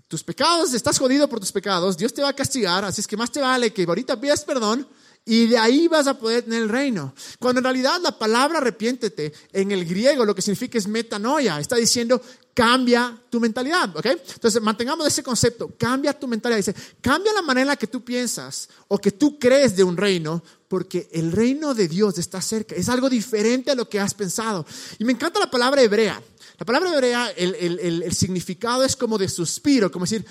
tus 0.07 0.23
pecados, 0.23 0.73
estás 0.73 0.99
jodido 0.99 1.29
por 1.29 1.39
tus 1.39 1.51
pecados, 1.51 1.97
Dios 1.97 2.13
te 2.13 2.21
va 2.21 2.29
a 2.29 2.35
castigar, 2.35 2.83
así 2.83 3.01
es 3.01 3.07
que 3.07 3.15
más 3.15 3.31
te 3.31 3.39
vale 3.39 3.71
que 3.71 3.83
ahorita 3.83 4.19
pidas 4.19 4.43
perdón 4.43 4.87
y 5.23 5.47
de 5.47 5.57
ahí 5.57 5.87
vas 5.87 6.07
a 6.07 6.17
poder 6.17 6.43
tener 6.43 6.63
el 6.63 6.69
reino. 6.69 7.13
Cuando 7.39 7.59
en 7.59 7.63
realidad 7.63 8.01
la 8.01 8.17
palabra 8.17 8.57
arrepiéntete 8.57 9.31
en 9.53 9.71
el 9.71 9.85
griego 9.85 10.25
lo 10.25 10.33
que 10.33 10.41
significa 10.41 10.77
es 10.77 10.87
metanoia. 10.87 11.59
Está 11.59 11.75
diciendo 11.75 12.21
cambia 12.53 13.17
tu 13.29 13.39
mentalidad, 13.39 13.95
¿ok? 13.95 14.05
Entonces 14.05 14.61
mantengamos 14.61 15.07
ese 15.07 15.23
concepto, 15.23 15.73
cambia 15.77 16.13
tu 16.13 16.27
mentalidad. 16.27 16.57
Dice, 16.57 16.75
cambia 17.01 17.33
la 17.33 17.41
manera 17.41 17.61
en 17.61 17.67
la 17.67 17.75
que 17.75 17.87
tú 17.87 18.03
piensas 18.03 18.69
o 18.87 18.97
que 18.97 19.11
tú 19.11 19.39
crees 19.39 19.75
de 19.75 19.83
un 19.83 19.97
reino 19.97 20.43
porque 20.67 21.09
el 21.11 21.31
reino 21.31 21.73
de 21.73 21.87
Dios 21.87 22.17
está 22.17 22.41
cerca. 22.41 22.75
Es 22.75 22.89
algo 22.89 23.09
diferente 23.09 23.71
a 23.71 23.75
lo 23.75 23.89
que 23.89 23.99
has 23.99 24.13
pensado. 24.13 24.65
Y 24.99 25.05
me 25.05 25.13
encanta 25.13 25.39
la 25.39 25.51
palabra 25.51 25.81
hebrea. 25.81 26.21
La 26.57 26.65
palabra 26.65 26.93
hebrea, 26.93 27.29
el, 27.31 27.55
el, 27.55 28.03
el 28.03 28.13
significado 28.13 28.83
es 28.83 28.95
como 28.95 29.17
de 29.17 29.27
suspiro, 29.27 29.91
como 29.91 30.05
decir... 30.05 30.25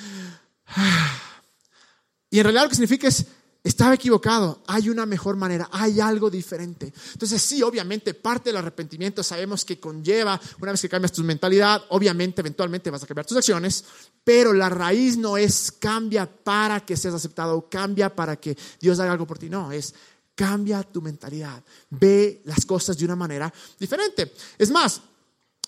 Y 2.31 2.39
en 2.39 2.45
realidad 2.45 2.63
lo 2.63 2.69
que 2.69 2.77
significa 2.77 3.09
es 3.09 3.27
estaba 3.63 3.95
equivocado, 3.95 4.63
hay 4.67 4.89
una 4.89 5.05
mejor 5.05 5.37
manera, 5.37 5.69
hay 5.73 6.01
algo 6.01 6.31
diferente. 6.31 6.93
Entonces 7.13 7.43
sí, 7.43 7.63
obviamente 7.63 8.15
parte 8.15 8.51
del 8.51 8.57
arrepentimiento 8.57 9.23
sabemos 9.23 9.65
que 9.65 9.79
conlleva, 9.79 10.41
una 10.61 10.73
vez 10.73 10.81
que 10.81 10.89
cambias 10.89 11.13
tu 11.13 11.23
mentalidad, 11.23 11.83
obviamente 11.91 12.41
eventualmente 12.41 12.91
vas 12.91 13.03
a 13.03 13.07
cambiar 13.07 13.27
tus 13.27 13.37
acciones, 13.37 13.85
pero 14.25 14.53
la 14.53 14.69
raíz 14.69 15.17
no 15.17 15.37
es 15.37 15.73
cambia 15.73 16.27
para 16.27 16.81
que 16.81 16.97
seas 16.97 17.15
aceptado, 17.15 17.69
cambia 17.69 18.15
para 18.15 18.37
que 18.37 18.57
Dios 18.81 18.99
haga 19.01 19.13
algo 19.13 19.27
por 19.27 19.39
ti, 19.39 19.51
no, 19.51 19.73
es 19.73 19.95
cambia 20.35 20.83
tu 20.83 21.03
mentalidad, 21.03 21.63
ve 21.91 22.41
las 22.47 22.65
cosas 22.65 22.97
de 22.97 23.05
una 23.05 23.17
manera 23.17 23.53
diferente. 23.79 24.33
Es 24.57 24.71
más, 24.71 25.03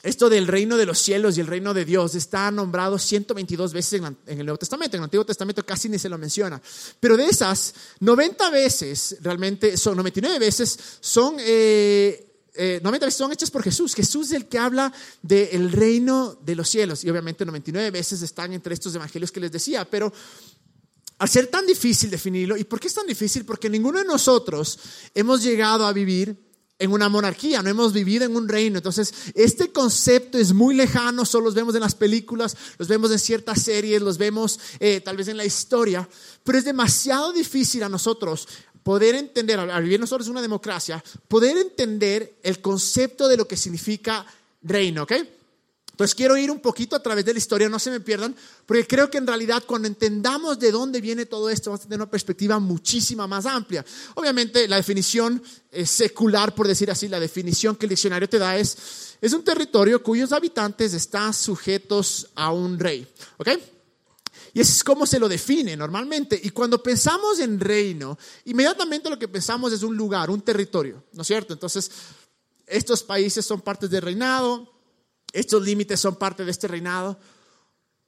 esto 0.03 0.29
del 0.29 0.49
reino 0.49 0.77
de 0.77 0.85
los 0.85 0.99
cielos 0.99 1.39
y 1.39 1.41
el 1.41 1.47
reino 1.47 1.73
de 1.73 1.85
Dios 1.85 2.17
está 2.17 2.51
nombrado 2.51 2.99
122 2.99 3.73
veces 3.73 4.03
en, 4.03 4.39
el 4.39 4.45
Nuevo 4.45 4.59
Testamento. 4.59 4.97
En 4.97 5.03
el 5.03 5.05
Antiguo 5.05 5.25
Testamento 5.25 5.65
casi 5.65 5.89
ni 5.89 5.99
se 5.99 6.09
lo 6.09 6.19
menciona. 6.19 6.61
Pero 6.99 7.17
de 7.17 7.27
esas, 7.27 7.73
90 8.01 8.51
veces, 8.51 9.17
realmente 9.21 9.77
son 9.77 9.97
99 9.97 10.39
veces, 10.39 10.79
son... 11.01 11.37
Eh, 11.39 12.29
eh, 12.55 12.81
90 12.83 13.07
veces 13.07 13.17
son 13.19 13.33
hechas 13.33 13.51
por 13.51 13.63
Jesús. 13.63 13.95
Jesús 13.95 14.27
es 14.27 14.33
el 14.33 14.47
que 14.47 14.59
habla 14.59 14.93
del 15.23 15.73
reino 15.73 16.37
de 16.45 16.55
los 16.55 16.69
cielos. 16.69 17.03
Y 17.03 17.09
obviamente 17.09 17.47
99 17.47 17.91
veces 17.91 18.21
están 18.21 18.53
entre 18.53 18.75
estos 18.75 18.95
evangelios 18.95 19.33
que 19.33 19.41
les 19.41 19.53
decía. 19.53 19.89
Pero 19.89 20.13
al 21.19 21.29
ser 21.31 21.47
tan 21.47 21.67
difícil 21.67 22.11
definirlo, 22.11 22.57
¿y 22.59 22.65
por 22.65 22.79
qué 22.79 22.89
es 22.89 22.95
tan 22.95 23.07
difícil? 23.07 23.47
Porque 23.47 23.71
ninguno 23.71 24.01
de 24.01 24.05
nosotros 24.05 24.79
hemos 25.15 25.43
llegado 25.43 25.87
a 25.87 25.95
vivir 25.95 26.37
en 26.79 26.93
una 26.93 27.09
monarquía, 27.09 27.63
no 27.63 27.71
hemos 27.71 27.93
vivido 27.93 28.25
en 28.25 28.37
un 28.37 28.49
reino. 28.49 28.79
Entonces, 28.79 29.13
este 29.35 29.73
concepto 29.73 30.39
es 30.39 30.53
muy 30.53 30.75
lejano, 30.75 31.25
solo 31.25 31.47
los 31.47 31.55
vemos 31.55 31.75
en 31.75 31.81
las 31.81 31.95
películas, 31.95 32.57
los 32.79 32.89
vemos 32.89 33.11
en 33.13 33.19
ciertas 33.19 33.63
series, 33.63 34.03
los 34.03 34.19
vemos 34.19 34.59
eh, 34.81 35.01
tal 35.01 35.17
vez 35.17 35.29
en 35.29 35.37
la 35.37 35.45
historia, 35.45 36.09
pero 36.43 36.59
es 36.59 36.65
demasiado 36.65 37.33
difícil 37.33 37.83
a 37.83 37.89
nosotros 37.89 38.49
poder 38.83 39.15
entender, 39.15 39.61
al 39.61 39.83
vivir 39.83 40.01
nosotros 40.01 40.29
una 40.29 40.43
democracia, 40.43 41.03
poder 41.29 41.57
entender 41.57 42.39
el 42.43 42.61
concepto 42.61 43.29
de 43.29 43.37
lo 43.37 43.47
que 43.47 43.57
significa 43.57 44.27
reino, 44.63 45.05
¿ok? 45.05 45.13
Entonces 45.93 46.15
quiero 46.15 46.37
ir 46.39 46.51
un 46.51 46.59
poquito 46.59 46.97
a 46.97 47.03
través 47.03 47.25
de 47.25 47.35
la 47.35 47.39
historia, 47.39 47.69
no 47.69 47.79
se 47.79 47.91
me 47.91 48.01
pierdan, 48.01 48.35
porque 48.67 48.87
creo 48.87 49.11
que 49.11 49.19
en 49.19 49.27
realidad 49.27 49.63
cuando 49.67 49.87
entendamos 49.87 50.59
de 50.59 50.73
dónde 50.73 51.01
viene 51.03 51.27
todo 51.27 51.51
esto, 51.51 51.71
vamos 51.71 51.83
a 51.83 51.85
tener 51.85 52.01
una 52.01 52.11
perspectiva 52.11 52.59
muchísima 52.59 53.27
más 53.27 53.45
amplia. 53.45 53.85
Obviamente 54.15 54.67
la 54.67 54.77
definición 54.77 55.43
secular, 55.85 56.55
por 56.55 56.67
decir 56.67 56.91
así, 56.91 57.09
la 57.09 57.21
definición 57.21 57.77
que 57.77 57.87
el 57.87 57.91
diccionario 57.91 58.29
te 58.29 58.39
da 58.39 58.57
es, 58.57 59.17
es 59.21 59.33
un 59.35 59.45
territorio 59.45 60.03
cuyos 60.03 60.33
habitantes 60.33 60.95
están 60.95 61.35
sujetos 61.35 62.31
a 62.35 62.53
un 62.53 62.79
rey. 62.79 63.07
¿Ok? 63.37 63.49
Y 64.55 64.61
eso 64.61 64.73
es 64.73 64.85
como 64.85 65.07
se 65.07 65.19
lo 65.19 65.29
define 65.29 65.77
normalmente. 65.77 66.41
Y 66.43 66.51
cuando 66.51 66.83
pensamos 66.83 67.39
en 67.39 67.59
reino, 67.59 68.19
inmediatamente 68.45 69.09
lo 69.09 69.19
que 69.19 69.29
pensamos 69.29 69.73
es 69.73 69.83
un 69.83 69.97
lugar, 69.97 70.31
un 70.31 70.43
territorio, 70.43 71.05
¿no 71.13 71.23
es 71.23 71.29
cierto? 71.29 71.55
Entonces, 71.55 71.91
estos 72.67 73.03
países 73.03 73.45
son 73.45 73.61
partes 73.61 73.91
del 73.91 74.03
reinado, 74.03 74.72
estos 75.33 75.63
límites 75.63 76.01
son 76.01 76.17
parte 76.17 76.45
de 76.45 76.51
este 76.51 76.69
reinado, 76.69 77.19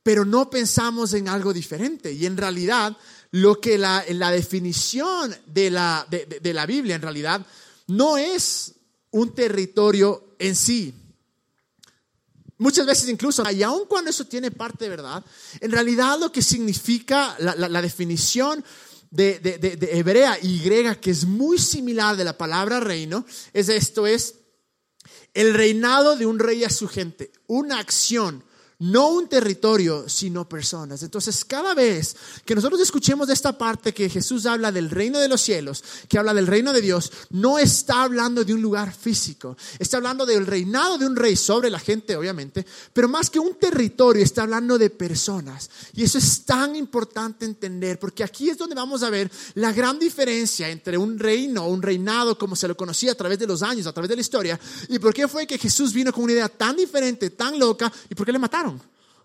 pero 0.03 0.25
no 0.25 0.51
pensamos 0.51 1.15
en 1.15 1.29
algo 1.29 1.53
diferente. 1.53 2.13
Y 2.13 2.27
en 2.27 2.37
realidad, 2.37 2.97
lo 3.31 3.61
que 3.61 3.79
la, 3.79 4.05
la 4.11 4.31
definición 4.31 5.35
de 5.47 5.71
la, 5.71 6.07
de, 6.11 6.27
de 6.27 6.55
la 6.55 6.67
Biblia 6.67 6.97
en 6.97 7.03
realidad 7.03 7.47
no 7.87 8.19
es 8.19 8.75
un 9.11 9.35
territorio 9.35 10.35
en 10.39 10.55
sí, 10.55 10.95
Muchas 12.59 12.87
veces 12.87 13.09
incluso, 13.09 13.43
y 13.51 13.63
aun 13.63 13.87
cuando 13.87 14.11
eso 14.11 14.27
tiene 14.27 14.51
parte 14.53 14.85
de 14.85 14.91
verdad, 14.91 15.25
en 15.61 15.73
realidad 15.73 16.19
lo 16.21 16.31
que 16.31 16.41
significa 16.41 17.35
la, 17.41 17.57
la, 17.57 17.83
definición 17.83 18.65
de, 19.11 19.41
de, 19.41 19.99
hebrea 19.99 20.39
y 20.41 20.61
griega, 20.61 20.95
que 20.95 21.11
es 21.11 21.25
muy 21.25 21.59
similar 21.59 22.17
de 22.17 22.25
la 22.25 22.39
palabra 22.39 22.79
reino, 22.79 23.27
es 23.53 23.69
esto, 23.69 24.07
es 24.07 24.37
el 25.35 25.53
reinado 25.53 26.17
de 26.17 26.27
un 26.27 26.39
rey 26.39 26.65
a 26.65 26.71
su 26.71 26.89
gente, 26.89 27.31
una 27.47 27.79
acción, 27.79 28.45
no 28.79 29.09
un 29.09 29.29
territorio, 29.29 30.09
sino 30.09 30.49
personas. 30.49 31.03
Entonces, 31.03 31.45
cada 31.45 31.75
vez 31.75 32.17
que 32.45 32.55
nosotros 32.55 32.81
escuchemos 32.81 33.29
de 33.29 33.35
esta 33.35 33.57
parte 33.57 33.95
que 33.95 34.09
Jesús 34.09 34.47
habla 34.47 34.73
del 34.73 34.91
reino 34.91 35.21
de 35.21 35.29
los 35.29 35.41
cielos, 35.41 35.83
que 36.09 36.19
habla 36.19 36.35
del 36.35 36.47
reino 36.47 36.73
de 36.73 36.81
Dios, 36.81 37.13
no 37.31 37.59
está 37.59 38.03
hablando 38.03 38.45
de 38.45 38.55
un 38.55 38.63
lugar 38.63 38.93
físico, 38.95 39.57
está 39.79 39.99
hablando 39.99 40.27
del 40.27 40.47
reinado 40.47 40.99
de 40.99 41.07
un 41.07 41.17
rey 41.17 41.37
sobre 41.37 41.71
la 41.71 41.79
gente, 41.79 42.17
obviamente, 42.17 42.67
pero 42.93 43.09
más 43.09 43.31
que 43.31 43.39
un 43.39 43.55
territorio, 43.55 44.23
está 44.23 44.43
hablando 44.43 44.79
de 44.79 44.91
personas. 44.91 45.71
Y 45.95 46.05
eso 46.05 46.19
es 46.19 46.45
tan 46.45 46.77
importante 46.77 47.45
entender, 47.45 47.99
porque 47.99 48.25
aquí 48.25 48.51
es 48.51 48.59
donde 48.59 48.75
vamos 48.75 49.03
a 49.03 49.11
ver 49.11 49.31
la 49.55 49.73
gran 49.73 49.99
diferencia 49.99 50.69
entre 50.69 50.99
un 50.99 51.19
reino, 51.19 51.67
un 51.69 51.83
reinado 51.83 52.37
como 52.37 52.57
se 52.57 52.69
lo 52.69 52.77
conocía 52.77 53.13
a 53.13 53.17
través 53.17 53.39
de 53.39 53.47
los 53.47 53.63
años, 53.63 53.87
a 53.87 53.93
través 53.93 54.09
de 54.09 54.17
la 54.17 54.21
historia, 54.21 54.59
y 54.89 54.99
por 54.99 55.15
qué 55.15 55.29
fue 55.29 55.47
que 55.47 55.59
Jesús 55.59 55.93
vino 55.93 56.13
con 56.13 56.25
una 56.25 56.33
idea 56.33 56.49
tan 56.49 56.77
diferente, 56.77 57.31
tan 57.31 57.59
loca, 57.59 57.93
y 58.09 58.15
por 58.15 58.27
qué 58.27 58.33
le 58.33 58.39
mataron. 58.39 58.74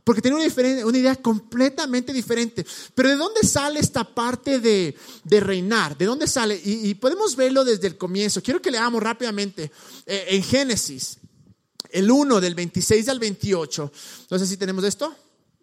Porque 0.09 0.23
tiene 0.23 0.37
una, 0.37 0.97
idea 0.97 1.15
completamente 1.17 2.11
diferente. 2.11 2.65
Pero 2.95 3.09
¿de 3.09 3.15
dónde 3.15 3.43
sale 3.43 3.79
esta 3.79 4.03
parte 4.03 4.59
de, 4.59 4.97
de 5.23 5.39
reinar? 5.39 5.95
¿De 5.95 6.05
dónde 6.05 6.25
sale? 6.25 6.59
Y, 6.65 6.95
podemos 6.95 7.35
verlo 7.35 7.63
desde 7.63 7.85
el 7.85 7.95
comienzo. 7.95 8.41
Quiero 8.41 8.59
que 8.59 8.71
leamos 8.71 9.03
rápidamente 9.03 9.71
eh, 10.07 10.25
en 10.29 10.41
Génesis, 10.41 11.19
el 11.91 12.09
1 12.09 12.41
del 12.41 12.55
26 12.55 13.07
al 13.07 13.19
28. 13.19 13.91
No 14.31 14.39
sé 14.39 14.47
si 14.47 14.57
tenemos 14.57 14.83
esto. 14.83 15.15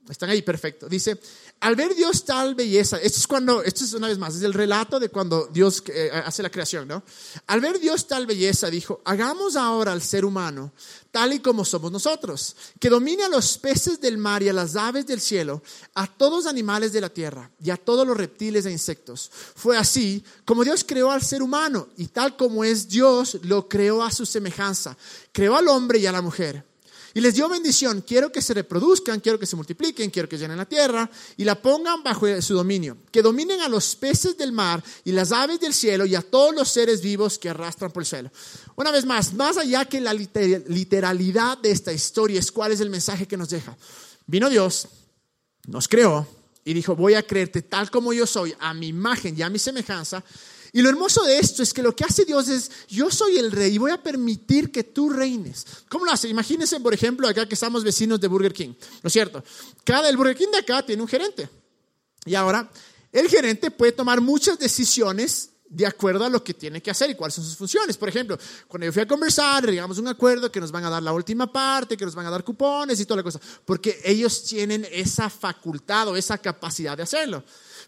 Están 0.09 0.31
ahí, 0.31 0.43
perfecto. 0.43 0.89
Dice, 0.89 1.19
al 1.61 1.75
ver 1.75 1.95
Dios 1.95 2.25
tal 2.25 2.55
belleza, 2.55 2.99
esto 2.99 3.19
es 3.19 3.27
cuando, 3.27 3.63
esto 3.63 3.85
es 3.85 3.93
una 3.95 4.09
vez 4.09 4.19
más, 4.19 4.37
es 4.37 4.43
el 4.43 4.55
relato 4.55 5.01
de 5.01 5.09
cuando 5.09 5.47
Dios 5.47 5.83
eh, 5.89 6.11
hace 6.13 6.43
la 6.43 6.51
creación, 6.51 6.87
¿no? 6.87 7.03
Al 7.47 7.61
ver 7.61 7.81
Dios 7.81 8.07
tal 8.07 8.27
belleza, 8.27 8.71
dijo, 8.71 9.01
hagamos 9.05 9.57
ahora 9.57 9.93
al 9.93 10.03
ser 10.03 10.25
humano 10.25 10.73
tal 11.11 11.33
y 11.33 11.41
como 11.41 11.65
somos 11.65 11.91
nosotros, 11.91 12.55
que 12.79 12.91
domine 12.91 13.25
a 13.25 13.31
los 13.31 13.57
peces 13.57 14.01
del 14.03 14.19
mar 14.19 14.43
y 14.43 14.51
a 14.51 14.53
las 14.53 14.77
aves 14.77 15.07
del 15.07 15.21
cielo, 15.21 15.63
a 15.95 16.07
todos 16.07 16.45
los 16.45 16.47
animales 16.47 16.93
de 16.93 17.01
la 17.01 17.09
tierra 17.09 17.51
y 17.59 17.71
a 17.71 17.79
todos 17.79 18.07
los 18.07 18.17
reptiles 18.17 18.67
e 18.67 18.71
insectos. 18.71 19.31
Fue 19.55 19.79
así 19.79 20.23
como 20.45 20.63
Dios 20.63 20.85
creó 20.87 21.11
al 21.11 21.23
ser 21.23 21.43
humano 21.43 21.89
y 21.97 22.09
tal 22.09 22.37
como 22.37 22.65
es 22.65 22.87
Dios, 22.89 23.39
lo 23.45 23.67
creó 23.67 24.03
a 24.03 24.11
su 24.11 24.27
semejanza. 24.27 24.95
Creó 25.33 25.57
al 25.57 25.69
hombre 25.69 25.99
y 25.99 26.07
a 26.07 26.13
la 26.13 26.21
mujer 26.21 26.65
y 27.16 27.20
les 27.23 27.35
dio 27.35 27.49
bendición. 27.49 28.02
Quiero 28.02 28.30
que 28.30 28.42
se 28.42 28.52
reproduzcan, 28.52 29.20
quiero 29.20 29.38
que 29.38 29.46
se 29.46 29.56
multipliquen, 29.56 30.11
quiero 30.11 30.28
que 30.28 30.37
llenen 30.37 30.58
la 30.58 30.66
tierra 30.66 31.11
y 31.38 31.44
la 31.44 31.54
pongan 31.54 32.02
bajo 32.02 32.26
su 32.42 32.52
dominio. 32.52 32.99
Que 33.11 33.23
dominen 33.23 33.62
a 33.62 33.70
los 33.70 33.96
peces 33.96 34.37
del 34.37 34.52
mar 34.52 34.85
y 35.02 35.12
las 35.12 35.32
aves 35.32 35.58
del 35.58 35.73
cielo 35.73 36.04
y 36.04 36.14
a 36.14 36.20
todos 36.20 36.54
los 36.54 36.68
seres 36.68 37.00
vivos 37.00 37.38
que 37.38 37.49
arrastran 37.49 37.90
por 37.90 38.02
el 38.02 38.06
suelo. 38.06 38.30
Una 38.75 38.90
vez 38.90 39.06
más, 39.06 39.32
más 39.32 39.56
allá 39.56 39.87
que 39.87 39.99
la 39.99 40.12
literalidad 40.12 41.56
de 41.56 41.70
esta 41.70 41.90
historia 41.90 42.38
es 42.38 42.52
cuál 42.52 42.73
es 42.73 42.80
el 42.80 42.90
mensaje 42.90 43.26
que 43.26 43.38
nos 43.38 43.49
deja. 43.49 43.75
Vino 44.26 44.50
Dios, 44.50 44.87
nos 45.68 45.88
creó 45.88 46.28
y 46.66 46.75
dijo, 46.75 46.96
voy 46.96 47.14
a 47.14 47.23
creerte 47.23 47.62
tal 47.62 47.90
como 47.90 48.12
yo 48.12 48.26
soy, 48.26 48.54
a 48.58 48.75
mi 48.75 48.88
imagen 48.88 49.35
y 49.38 49.40
a 49.40 49.49
mi 49.49 49.58
semejanza 49.58 50.23
y 50.76 50.83
lo 50.83 50.90
hermoso 50.90 51.25
de 51.25 51.38
esto 51.38 51.62
es 51.62 51.73
que 51.73 51.83
lo 51.83 51.97
que 51.97 52.04
hace 52.04 52.26
Dios 52.26 52.49
es, 52.49 52.71
yo 52.90 53.11
soy 53.11 53.38
el 53.38 53.50
rey 53.50 53.76
y 53.76 53.78
voy 53.78 53.92
a 53.92 54.02
permitir 54.02 54.71
que 54.71 54.85
tú 54.85 55.09
reines. 55.09 55.64
¿Cómo 55.88 56.04
lo 56.04 56.12
hace? 56.12 56.28
Imagínense, 56.28 56.78
por 56.80 56.92
ejemplo, 56.92 57.26
acá 57.26 57.49
que 57.49 57.54
estamos 57.54 57.83
vecinos 57.83 58.21
de 58.21 58.28
Burger 58.28 58.52
King, 58.52 58.75
¿no 59.02 59.06
es 59.06 59.12
cierto? 59.14 59.42
Cada, 59.85 60.11
el 60.11 60.18
Burger 60.18 60.37
King 60.37 60.50
de 60.52 60.59
acá 60.59 60.85
tiene 60.85 61.00
un 61.00 61.09
gerente. 61.09 61.49
Y 62.26 62.35
ahora, 62.35 62.71
el 63.11 63.26
gerente 63.30 63.71
puede 63.71 63.92
tomar 63.92 64.21
muchas 64.21 64.59
decisiones 64.59 65.49
de 65.66 65.87
acuerdo 65.87 66.26
a 66.26 66.28
lo 66.28 66.45
que 66.45 66.52
tiene 66.52 66.83
que 66.83 66.90
hacer 66.90 67.09
y 67.09 67.14
cuáles 67.14 67.37
son 67.37 67.45
sus 67.45 67.56
funciones. 67.56 67.97
Por 67.97 68.11
ejemplo, 68.11 68.38
cuando 68.68 68.85
yo 68.85 68.92
fui 68.92 69.00
a 69.00 69.09
conversar, 69.09 69.64
llegamos 69.64 69.97
a 69.97 70.02
un 70.02 70.09
acuerdo 70.09 70.52
que 70.52 70.61
nos 70.61 70.71
van 70.71 70.85
a 70.85 70.90
dar 70.90 71.02
la 71.02 71.14
última 71.14 71.50
parte, 71.50 71.97
que 71.97 72.04
nos 72.04 72.14
van 72.14 72.26
a 72.26 72.30
dar 72.30 72.45
cupones 72.45 73.00
y 73.00 73.06
toda 73.06 73.16
la 73.16 73.23
cosa, 73.23 73.40
porque 73.64 73.99
ellos 74.04 74.45
tienen 74.45 74.87
esa 74.92 75.30
facultad 75.30 76.09
o 76.09 76.16
esa 76.16 76.37
capacidad 76.37 76.99
de 76.99 77.04
hacerlo. 77.04 77.42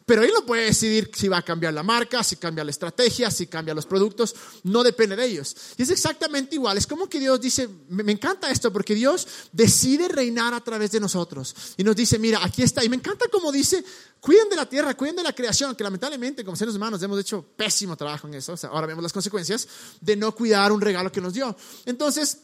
Pero 0.08 0.22
él 0.22 0.30
no 0.32 0.46
puede 0.46 0.64
decidir 0.64 1.10
si 1.14 1.28
va 1.28 1.36
a 1.36 1.42
cambiar 1.42 1.74
la 1.74 1.82
marca, 1.82 2.24
si 2.24 2.36
cambia 2.36 2.64
la 2.64 2.70
estrategia, 2.70 3.30
si 3.30 3.46
cambia 3.46 3.74
los 3.74 3.84
productos. 3.84 4.34
No 4.62 4.82
depende 4.82 5.14
de 5.14 5.26
ellos. 5.26 5.54
Y 5.76 5.82
es 5.82 5.90
exactamente 5.90 6.54
igual. 6.54 6.78
Es 6.78 6.86
como 6.86 7.10
que 7.10 7.20
Dios 7.20 7.38
dice, 7.38 7.68
me, 7.90 8.10
encanta 8.10 8.50
esto 8.50 8.72
porque 8.72 8.94
Dios 8.94 9.28
decide 9.52 10.08
reinar 10.08 10.54
a 10.54 10.64
través 10.64 10.92
de 10.92 10.98
nosotros. 10.98 11.54
Y 11.76 11.84
nos 11.84 11.94
dice, 11.94 12.18
mira, 12.18 12.42
aquí 12.42 12.62
está. 12.62 12.82
Y 12.82 12.88
me 12.88 12.96
encanta 12.96 13.26
como 13.30 13.52
dice, 13.52 13.84
cuiden 14.18 14.48
de 14.48 14.56
la 14.56 14.66
tierra, 14.66 14.96
cuiden 14.96 15.16
de 15.16 15.24
la 15.24 15.34
creación, 15.34 15.76
que 15.76 15.84
lamentablemente 15.84 16.42
como 16.42 16.56
seres 16.56 16.74
humanos 16.74 17.02
hemos 17.02 17.20
hecho 17.20 17.44
pésimo 17.54 17.94
trabajo 17.94 18.26
en 18.28 18.32
eso. 18.32 18.54
ahora 18.72 18.86
vemos 18.86 19.02
las 19.02 19.12
consecuencias 19.12 19.68
de 20.00 20.16
no 20.16 20.34
cuidar 20.34 20.72
un 20.72 20.80
regalo 20.80 21.12
que 21.12 21.20
nos 21.20 21.34
dio. 21.34 21.54
Entonces, 21.84 22.38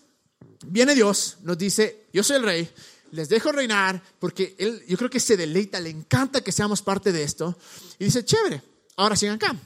viene 0.66 0.94
Dios, 0.94 1.38
nos 1.40 1.56
dice, 1.56 2.08
yo 2.12 2.22
soy 2.22 2.36
el 2.36 2.42
rey 2.42 2.70
les 3.14 3.28
dejo 3.28 3.52
reinar 3.52 4.02
porque 4.18 4.56
él, 4.58 4.82
yo 4.88 4.96
creo 4.96 5.08
que 5.08 5.20
se 5.20 5.36
deleita, 5.36 5.80
le 5.80 5.90
encanta 5.90 6.42
que 6.42 6.52
seamos 6.52 6.82
parte 6.82 7.12
de 7.12 7.22
esto. 7.22 7.56
Y 7.98 8.06
dice, 8.06 8.24
chévere, 8.24 8.60
ahora 8.96 9.16
sigan 9.16 9.36
acá. 9.36 9.56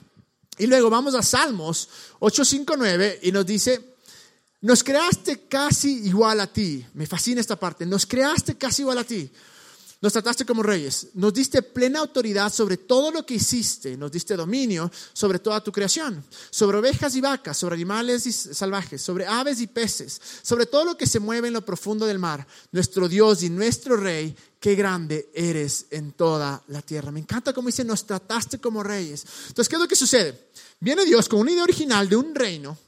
Y 0.58 0.66
luego 0.66 0.90
vamos 0.90 1.14
a 1.14 1.22
Salmos 1.22 1.88
859 2.18 3.20
y 3.22 3.32
nos 3.32 3.46
dice, 3.46 3.94
nos 4.60 4.84
creaste 4.84 5.46
casi 5.48 6.06
igual 6.06 6.40
a 6.40 6.46
ti. 6.46 6.84
Me 6.94 7.06
fascina 7.06 7.40
esta 7.40 7.58
parte, 7.58 7.86
nos 7.86 8.06
creaste 8.06 8.56
casi 8.56 8.82
igual 8.82 8.98
a 8.98 9.04
ti. 9.04 9.30
Nos 10.00 10.12
trataste 10.12 10.46
como 10.46 10.62
reyes, 10.62 11.08
nos 11.14 11.34
diste 11.34 11.60
plena 11.60 11.98
autoridad 11.98 12.52
sobre 12.52 12.76
todo 12.76 13.10
lo 13.10 13.26
que 13.26 13.34
hiciste, 13.34 13.96
nos 13.96 14.12
diste 14.12 14.36
dominio 14.36 14.92
sobre 15.12 15.40
toda 15.40 15.60
tu 15.60 15.72
creación, 15.72 16.24
sobre 16.50 16.78
ovejas 16.78 17.16
y 17.16 17.20
vacas, 17.20 17.56
sobre 17.56 17.74
animales 17.74 18.24
y 18.26 18.32
salvajes, 18.32 19.02
sobre 19.02 19.26
aves 19.26 19.60
y 19.60 19.66
peces, 19.66 20.20
sobre 20.42 20.66
todo 20.66 20.84
lo 20.84 20.96
que 20.96 21.08
se 21.08 21.18
mueve 21.18 21.48
en 21.48 21.54
lo 21.54 21.64
profundo 21.64 22.06
del 22.06 22.20
mar. 22.20 22.46
Nuestro 22.70 23.08
Dios 23.08 23.42
y 23.42 23.50
nuestro 23.50 23.96
Rey, 23.96 24.36
qué 24.60 24.76
grande 24.76 25.30
eres 25.34 25.86
en 25.90 26.12
toda 26.12 26.62
la 26.68 26.80
tierra. 26.80 27.10
Me 27.10 27.18
encanta 27.18 27.52
como 27.52 27.66
dice, 27.66 27.82
nos 27.82 28.06
trataste 28.06 28.60
como 28.60 28.84
reyes. 28.84 29.26
Entonces, 29.48 29.68
¿qué 29.68 29.74
es 29.74 29.82
lo 29.82 29.88
que 29.88 29.96
sucede? 29.96 30.48
Viene 30.78 31.04
Dios 31.06 31.28
con 31.28 31.40
una 31.40 31.50
idea 31.50 31.64
original 31.64 32.08
de 32.08 32.14
un 32.14 32.36
reino. 32.36 32.78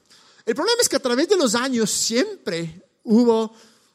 El 0.46 0.54
problema 0.54 0.80
es 0.80 0.88
que 0.88 0.96
a 0.96 1.02
través 1.02 1.28
de 1.28 1.36
los 1.36 1.56
años 1.56 1.90
siempre 1.90 2.82
hubo 3.02 3.52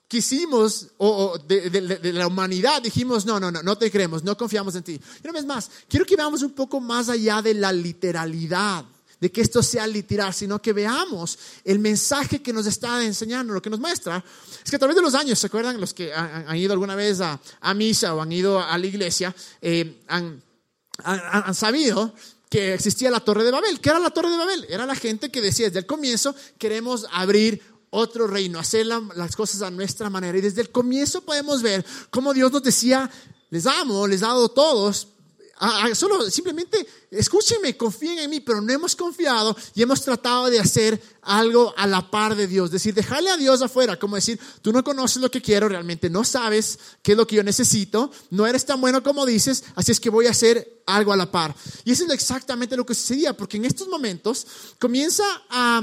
quisimos, 0.08 0.88
o, 0.98 1.38
de, 1.48 2.14
la 2.14 2.28
humanidad, 2.28 2.82
dijimos, 2.82 3.26
no, 3.26 3.40
no, 3.40 3.52
no, 3.52 3.64
no 3.64 3.78
te 3.78 3.92
creemos, 3.92 4.24
no 4.24 4.38
confiamos 4.38 4.76
en 4.76 4.84
ti. 4.84 4.94
Y 4.94 5.28
una 5.28 5.34
vez 5.34 5.46
más, 5.46 5.72
quiero 5.88 6.06
que 6.06 6.16
veamos 6.16 6.42
un 6.42 6.52
poco 6.52 6.80
más 6.80 7.10
allá 7.10 7.42
de 7.42 7.54
la 7.54 7.72
literalidad, 7.72 8.86
de 9.20 9.32
que 9.32 9.42
esto 9.42 9.64
sea 9.64 9.88
literal, 9.88 10.34
sino 10.34 10.62
que 10.62 10.74
veamos 10.74 11.40
el 11.64 11.80
mensaje 11.80 12.42
que 12.42 12.54
nos 12.54 12.68
está 12.68 13.04
enseñando, 13.04 13.54
lo 13.54 13.62
que 13.62 13.70
nos 13.70 13.80
muestra, 13.80 14.24
es 14.64 14.70
que 14.70 14.76
a 14.76 14.80
través 14.80 14.96
de 14.96 15.02
los 15.02 15.16
años, 15.16 15.40
¿se 15.40 15.48
acuerdan? 15.48 15.80
Los 15.80 15.94
que 15.94 16.14
han, 16.14 16.56
ido 16.56 16.74
alguna 16.74 16.96
vez 16.96 17.22
a, 17.22 17.40
misa 17.74 18.14
o 18.14 18.22
han 18.22 18.32
ido 18.32 18.62
a 18.62 18.78
la 18.78 18.86
iglesia, 18.86 19.34
eh, 19.62 20.02
han, 20.08 20.44
han 21.04 21.56
sabido 21.56 22.14
que 22.50 22.74
existía 22.74 23.10
la 23.12 23.20
Torre 23.20 23.44
de 23.44 23.52
Babel. 23.52 23.80
¿Qué 23.80 23.90
era 23.90 24.00
la 24.00 24.12
Torre 24.12 24.30
de 24.30 24.38
Babel? 24.38 24.66
Era 24.70 24.86
la 24.86 24.96
gente 24.96 25.30
que 25.30 25.42
decía 25.42 25.68
desde 25.68 25.80
el 25.80 25.86
comienzo, 25.86 26.36
queremos 26.58 27.06
abrir 27.12 27.62
otro 27.96 28.28
reino, 28.28 28.60
hacer 28.60 28.86
las 28.86 29.36
cosas 29.36 29.62
a 29.62 29.72
nuestra 29.72 30.10
manera. 30.10 30.38
Y 30.38 30.42
desde 30.42 30.62
el 30.62 30.70
comienzo 30.70 31.22
podemos 31.22 31.62
ver 31.62 31.86
cómo 32.10 32.34
Dios 32.34 32.52
nos 32.52 32.62
decía, 32.62 33.10
les 33.50 33.66
amo, 33.66 34.06
les 34.06 34.20
dado 34.20 34.50
todos. 34.50 35.08
solo 35.94 36.30
simplemente 36.30 36.86
escúchenme, 37.10 37.78
confíen 37.78 38.20
en 38.20 38.30
mí, 38.30 38.42
pero 38.42 38.60
no 38.60 38.74
hemos 38.74 38.98
confiado 38.98 39.56
y 39.74 39.82
hemos 39.82 40.02
tratado 40.02 40.50
de 40.50 40.60
hacer 40.60 41.02
algo 41.22 41.74
a 41.78 41.88
la 41.88 42.12
par 42.12 42.36
de 42.36 42.48
Dios. 42.48 42.70
Decir, 42.70 42.94
dejarle 42.94 43.30
a 43.30 43.38
Dios 43.38 43.62
afuera, 43.62 43.98
como 43.98 44.18
decir, 44.18 44.38
tú 44.62 44.74
no 44.74 44.84
conoces 44.84 45.22
lo 45.22 45.32
que 45.32 45.42
quiero, 45.42 45.70
realmente 45.70 46.10
no 46.10 46.26
sabes 46.26 46.78
qué 47.02 47.14
es 47.14 47.18
lo 47.18 47.26
que 47.26 47.38
yo 47.38 47.44
necesito, 47.44 48.12
no 48.30 48.46
eres 48.46 48.66
tan 48.66 48.82
bueno 48.82 49.02
como 49.02 49.26
dices, 49.26 49.64
así 49.76 49.94
es 49.94 50.02
que 50.02 50.10
voy 50.10 50.28
a 50.28 50.32
hacer 50.32 50.84
algo 50.86 51.14
a 51.14 51.18
la 51.18 51.32
par. 51.32 51.56
Y 51.86 51.94
eso 51.94 52.04
es 52.04 52.12
exactamente 52.12 52.76
lo 52.76 52.86
que 52.86 52.94
sucedía, 52.94 53.38
porque 53.38 53.56
en 53.56 53.64
estos 53.64 53.88
momentos 53.88 54.46
comienza 54.80 55.24
a 55.50 55.82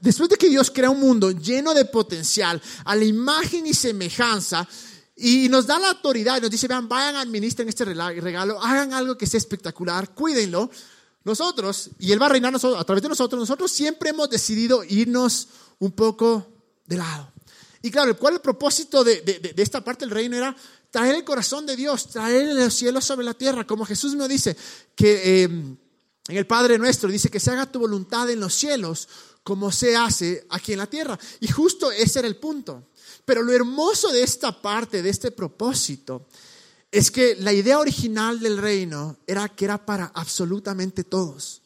después 0.00 0.28
de 0.28 0.36
que 0.36 0.48
Dios 0.48 0.70
crea 0.70 0.90
un 0.90 1.00
mundo 1.00 1.30
lleno 1.30 1.72
de 1.74 1.84
potencial, 1.86 2.60
a 2.84 2.94
la 2.94 3.04
imagen 3.04 3.66
y 3.66 3.74
semejanza, 3.74 4.68
y 5.16 5.48
nos 5.48 5.66
da 5.66 5.78
la 5.78 5.90
autoridad 5.90 6.38
y 6.38 6.40
nos 6.40 6.50
dice, 6.50 6.66
vean, 6.66 6.88
vayan, 6.88 7.16
administren 7.16 7.68
este 7.68 7.84
regalo, 7.84 8.60
hagan 8.62 8.94
algo 8.94 9.18
que 9.18 9.26
sea 9.26 9.38
espectacular, 9.38 10.14
cuídenlo. 10.14 10.70
Nosotros, 11.24 11.90
y 11.98 12.12
Él 12.12 12.20
va 12.20 12.26
a 12.26 12.30
reinar 12.30 12.54
a 12.54 12.84
través 12.84 13.02
de 13.02 13.08
nosotros, 13.10 13.38
nosotros 13.38 13.70
siempre 13.70 14.10
hemos 14.10 14.30
decidido 14.30 14.82
irnos 14.84 15.48
un 15.78 15.92
poco 15.92 16.46
de 16.86 16.96
lado. 16.96 17.30
Y 17.82 17.90
claro, 17.90 18.16
¿cuál 18.18 18.34
el 18.34 18.40
propósito 18.40 19.04
de, 19.04 19.20
de, 19.20 19.62
esta 19.62 19.82
parte 19.82 20.06
del 20.06 20.14
reino? 20.14 20.36
Era 20.36 20.56
traer 20.90 21.14
el 21.14 21.24
corazón 21.24 21.66
de 21.66 21.76
Dios, 21.76 22.08
traer 22.08 22.54
los 22.54 22.74
cielos 22.74 23.04
sobre 23.04 23.24
la 23.24 23.34
tierra, 23.34 23.66
como 23.66 23.84
Jesús 23.84 24.14
me 24.14 24.28
dice, 24.28 24.56
que 24.94 25.42
em, 25.42 25.76
en 26.30 26.38
el 26.38 26.46
Padre 26.46 26.78
nuestro 26.78 27.10
dice 27.10 27.28
que 27.28 27.40
se 27.40 27.50
haga 27.50 27.70
tu 27.70 27.78
voluntad 27.78 28.30
en 28.30 28.40
los 28.40 28.54
cielos 28.54 29.08
como 29.42 29.72
se 29.72 29.96
hace 29.96 30.46
aquí 30.50 30.72
en 30.72 30.78
la 30.78 30.86
tierra. 30.86 31.18
Y 31.40 31.48
justo 31.48 31.90
ese 31.90 32.20
era 32.20 32.28
el 32.28 32.36
punto. 32.36 32.84
Pero 33.24 33.42
lo 33.42 33.52
hermoso 33.52 34.12
de 34.12 34.22
esta 34.22 34.60
parte, 34.60 35.02
de 35.02 35.10
este 35.10 35.30
propósito, 35.30 36.26
es 36.90 37.10
que 37.10 37.36
la 37.36 37.52
idea 37.52 37.78
original 37.78 38.40
del 38.40 38.58
reino 38.58 39.18
era 39.26 39.48
que 39.48 39.64
era 39.64 39.84
para 39.84 40.12
absolutamente 40.14 41.04
todos. 41.04 41.62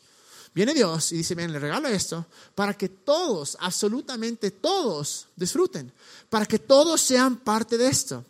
Viene 0.55 0.73
Dios 0.73 1.11
y 1.13 1.17
dice, 1.17 1.35
bien, 1.35 1.53
le 1.53 1.59
regalo 1.59 1.89
esto 1.89 2.27
para 2.55 2.75
que 2.75 2.89
todos, 2.89 3.57
absolutamente 3.61 4.53
todos, 4.53 5.27
disfruten, 5.35 5.93
para 6.31 6.47
que 6.47 6.61
todos 6.61 7.01
sean 7.01 7.39
parte 7.39 7.77
de 7.77 7.89
esto. 7.89 8.25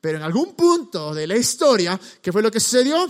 Pero 0.00 0.18
en 0.18 0.24
algún 0.24 0.54
punto 0.54 1.14
de 1.14 1.26
la 1.26 1.36
historia, 1.36 1.98
¿qué 2.20 2.30
fue 2.30 2.42
lo 2.42 2.50
que 2.50 2.60
sucedió? 2.60 3.06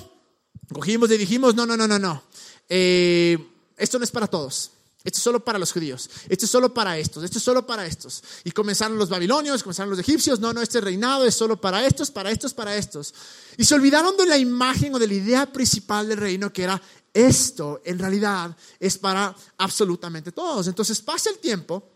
Cogimos 0.73 1.11
y 1.11 1.19
dijimos, 1.19 1.55
no, 1.57 1.67
no, 1.67 1.77
no, 1.77 1.89
no, 1.89 1.99
no. 1.99 2.23
Eh, 2.69 3.39
esto 3.77 3.99
no 3.99 4.05
es 4.05 4.11
para 4.11 4.27
todos. 4.27 4.71
Esto 5.05 5.19
es 5.19 5.23
solo 5.23 5.45
para 5.45 5.59
los 5.59 5.71
judíos, 5.71 6.09
esto 6.31 6.47
es 6.47 6.51
solo 6.51 6.73
para 6.73 6.97
estos, 6.97 7.23
esto 7.23 7.37
es 7.37 7.45
solo 7.45 7.67
para 7.67 7.85
estos. 7.85 8.25
Y 8.43 8.53
comenzaron 8.53 8.97
los 8.97 9.11
babilonios, 9.11 9.63
comenzaron 9.63 9.91
los 9.91 9.99
egipcios, 9.99 10.41
no, 10.41 10.55
no, 10.55 10.63
este 10.63 10.81
reinado 10.81 11.27
es 11.27 11.35
solo 11.35 11.61
para 11.61 11.85
estos, 11.85 12.11
para 12.11 12.31
estos, 12.31 12.55
para 12.55 12.75
estos. 12.75 13.13
Y 13.59 13.67
se 13.67 13.75
olvidaron 13.75 14.17
de 14.17 14.25
la 14.25 14.39
imagen 14.39 14.95
o 14.95 14.99
de 14.99 15.07
la 15.07 15.13
idea 15.13 15.53
principal 15.53 16.09
del 16.09 16.17
reino 16.17 16.51
que 16.51 16.63
era 16.63 16.81
esto 17.13 17.81
en 17.85 17.99
realidad 17.99 18.57
es 18.81 18.99
para 18.99 19.35
absolutamente 19.59 20.33
todos. 20.33 20.67
Entonces 20.67 21.01
pasa 21.03 21.29
el 21.29 21.39
tiempo 21.39 21.93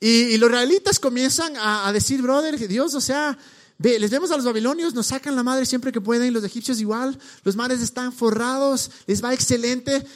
y, 0.00 0.36
los 0.38 0.48
israelitas 0.48 0.98
comienzan 0.98 1.54
a, 1.58 1.92
decir, 1.92 2.22
brother, 2.22 2.56
Dios, 2.66 2.94
o 2.94 3.00
sea, 3.00 3.36
Ve, 3.82 3.98
les 3.98 4.10
vemos 4.10 4.30
a 4.30 4.36
los 4.36 4.44
babilonios, 4.44 4.92
nos 4.92 5.06
sacan 5.06 5.34
la 5.34 5.42
madre 5.42 5.64
siempre 5.64 5.90
que 5.90 6.02
pueden, 6.02 6.34
los 6.34 6.44
egipcios 6.44 6.80
igual, 6.80 7.18
los 7.44 7.56
mares 7.56 7.80
están 7.80 8.12
forrados, 8.12 8.90
les 9.06 9.24
va 9.24 9.32
excelente. 9.32 10.06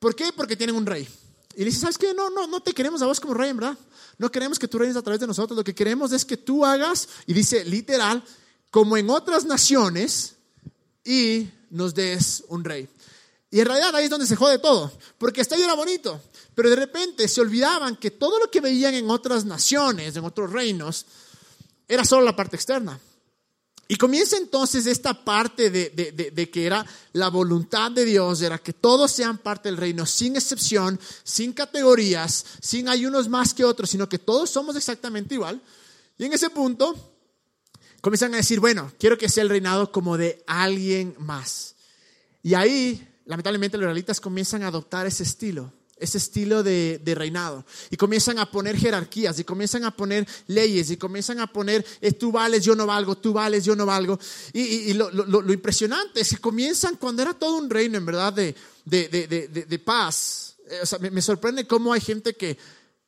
¿Por 0.00 0.16
qué? 0.16 0.32
Porque 0.34 0.56
tienen 0.56 0.74
un 0.74 0.84
rey. 0.84 1.08
Y 1.54 1.62
dice, 1.62 1.78
¿sabes 1.78 1.96
qué? 1.96 2.12
No, 2.12 2.28
no, 2.28 2.48
no 2.48 2.60
te 2.60 2.72
queremos 2.72 3.02
a 3.02 3.06
vos 3.06 3.20
como 3.20 3.34
rey, 3.34 3.52
¿verdad? 3.52 3.78
No 4.18 4.32
queremos 4.32 4.58
que 4.58 4.66
tú 4.66 4.80
reines 4.80 4.96
a 4.96 5.02
través 5.02 5.20
de 5.20 5.28
nosotros. 5.28 5.56
Lo 5.56 5.62
que 5.62 5.76
queremos 5.76 6.10
es 6.10 6.24
que 6.24 6.36
tú 6.36 6.64
hagas, 6.64 7.08
y 7.28 7.34
dice 7.34 7.64
literal, 7.64 8.20
como 8.72 8.96
en 8.96 9.08
otras 9.08 9.44
naciones, 9.44 10.34
y 11.04 11.48
nos 11.70 11.94
des 11.94 12.42
un 12.48 12.64
rey. 12.64 12.88
Y 13.48 13.60
en 13.60 13.66
realidad 13.66 13.94
ahí 13.94 14.06
es 14.06 14.10
donde 14.10 14.26
se 14.26 14.34
jode 14.34 14.58
todo, 14.58 14.90
porque 15.18 15.40
hasta 15.40 15.54
ahí 15.54 15.62
era 15.62 15.74
bonito, 15.74 16.20
pero 16.56 16.68
de 16.68 16.74
repente 16.74 17.28
se 17.28 17.40
olvidaban 17.40 17.94
que 17.94 18.10
todo 18.10 18.40
lo 18.40 18.50
que 18.50 18.60
veían 18.60 18.94
en 18.94 19.08
otras 19.08 19.44
naciones, 19.44 20.16
en 20.16 20.24
otros 20.24 20.50
reinos, 20.50 21.06
era 21.88 22.04
solo 22.04 22.24
la 22.24 22.36
parte 22.36 22.56
externa. 22.56 22.98
Y 23.86 23.96
comienza 23.96 24.36
entonces 24.38 24.86
esta 24.86 25.24
parte 25.24 25.70
de, 25.70 26.50
que 26.50 26.66
era 26.66 26.86
la 27.12 27.28
voluntad 27.28 27.90
de 27.90 28.04
Dios, 28.04 28.40
era 28.40 28.58
que 28.58 28.72
todos 28.72 29.12
sean 29.12 29.38
parte 29.38 29.68
del 29.68 29.76
reino, 29.76 30.06
sin 30.06 30.36
excepción, 30.36 30.98
sin 31.22 31.52
categorías, 31.52 32.44
sin 32.62 32.88
hay 32.88 33.04
unos 33.04 33.28
más 33.28 33.52
que 33.52 33.64
otros, 33.64 33.90
sino 33.90 34.08
que 34.08 34.18
todos 34.18 34.48
somos 34.48 34.74
exactamente 34.76 35.34
igual. 35.34 35.60
Y 36.16 36.24
en 36.24 36.32
ese 36.32 36.48
punto 36.48 36.94
comienzan 38.00 38.32
a 38.32 38.38
decir, 38.38 38.58
bueno, 38.58 38.90
quiero 38.98 39.18
que 39.18 39.28
sea 39.28 39.42
el 39.42 39.50
reinado 39.50 39.92
como 39.92 40.16
de 40.16 40.42
alguien 40.46 41.14
más. 41.18 41.74
Y 42.42 42.54
ahí, 42.54 43.06
lamentablemente, 43.26 43.76
los 43.76 43.84
israelitas 43.84 44.20
comienzan 44.20 44.62
a 44.62 44.68
adoptar 44.68 45.06
ese 45.06 45.24
estilo 45.24 45.70
ese 45.96 46.18
estilo 46.18 46.62
de, 46.62 47.00
reinado. 47.14 47.64
Y 47.90 47.96
comienzan 47.96 48.38
a 48.38 48.50
poner 48.50 48.76
jerarquías, 48.76 49.38
y 49.38 49.44
comienzan 49.44 49.84
a 49.84 49.96
poner 49.96 50.26
leyes, 50.46 50.90
y 50.90 50.96
comienzan 50.96 51.40
a 51.40 51.46
poner, 51.46 51.84
eh, 52.00 52.12
tú 52.12 52.32
vales, 52.32 52.64
yo 52.64 52.74
no 52.74 52.86
valgo, 52.86 53.16
tú 53.16 53.32
vales, 53.32 53.64
yo 53.64 53.76
no 53.76 53.86
valgo. 53.86 54.18
Y, 54.52 54.92
lo, 54.94 55.52
impresionante 55.52 56.20
es 56.20 56.30
que 56.30 56.38
comienzan 56.38 56.96
cuando 56.96 57.22
era 57.22 57.34
todo 57.34 57.56
un 57.56 57.70
reino, 57.70 57.96
en 57.96 58.06
verdad, 58.06 58.32
de, 58.32 58.54
de, 58.84 59.78
paz. 59.84 60.56
Eh, 60.68 60.80
o 60.82 60.86
sea, 60.86 60.98
me, 60.98 61.22
sorprende 61.22 61.66
cómo 61.66 61.92
hay 61.92 62.00
gente 62.00 62.34
que 62.34 62.58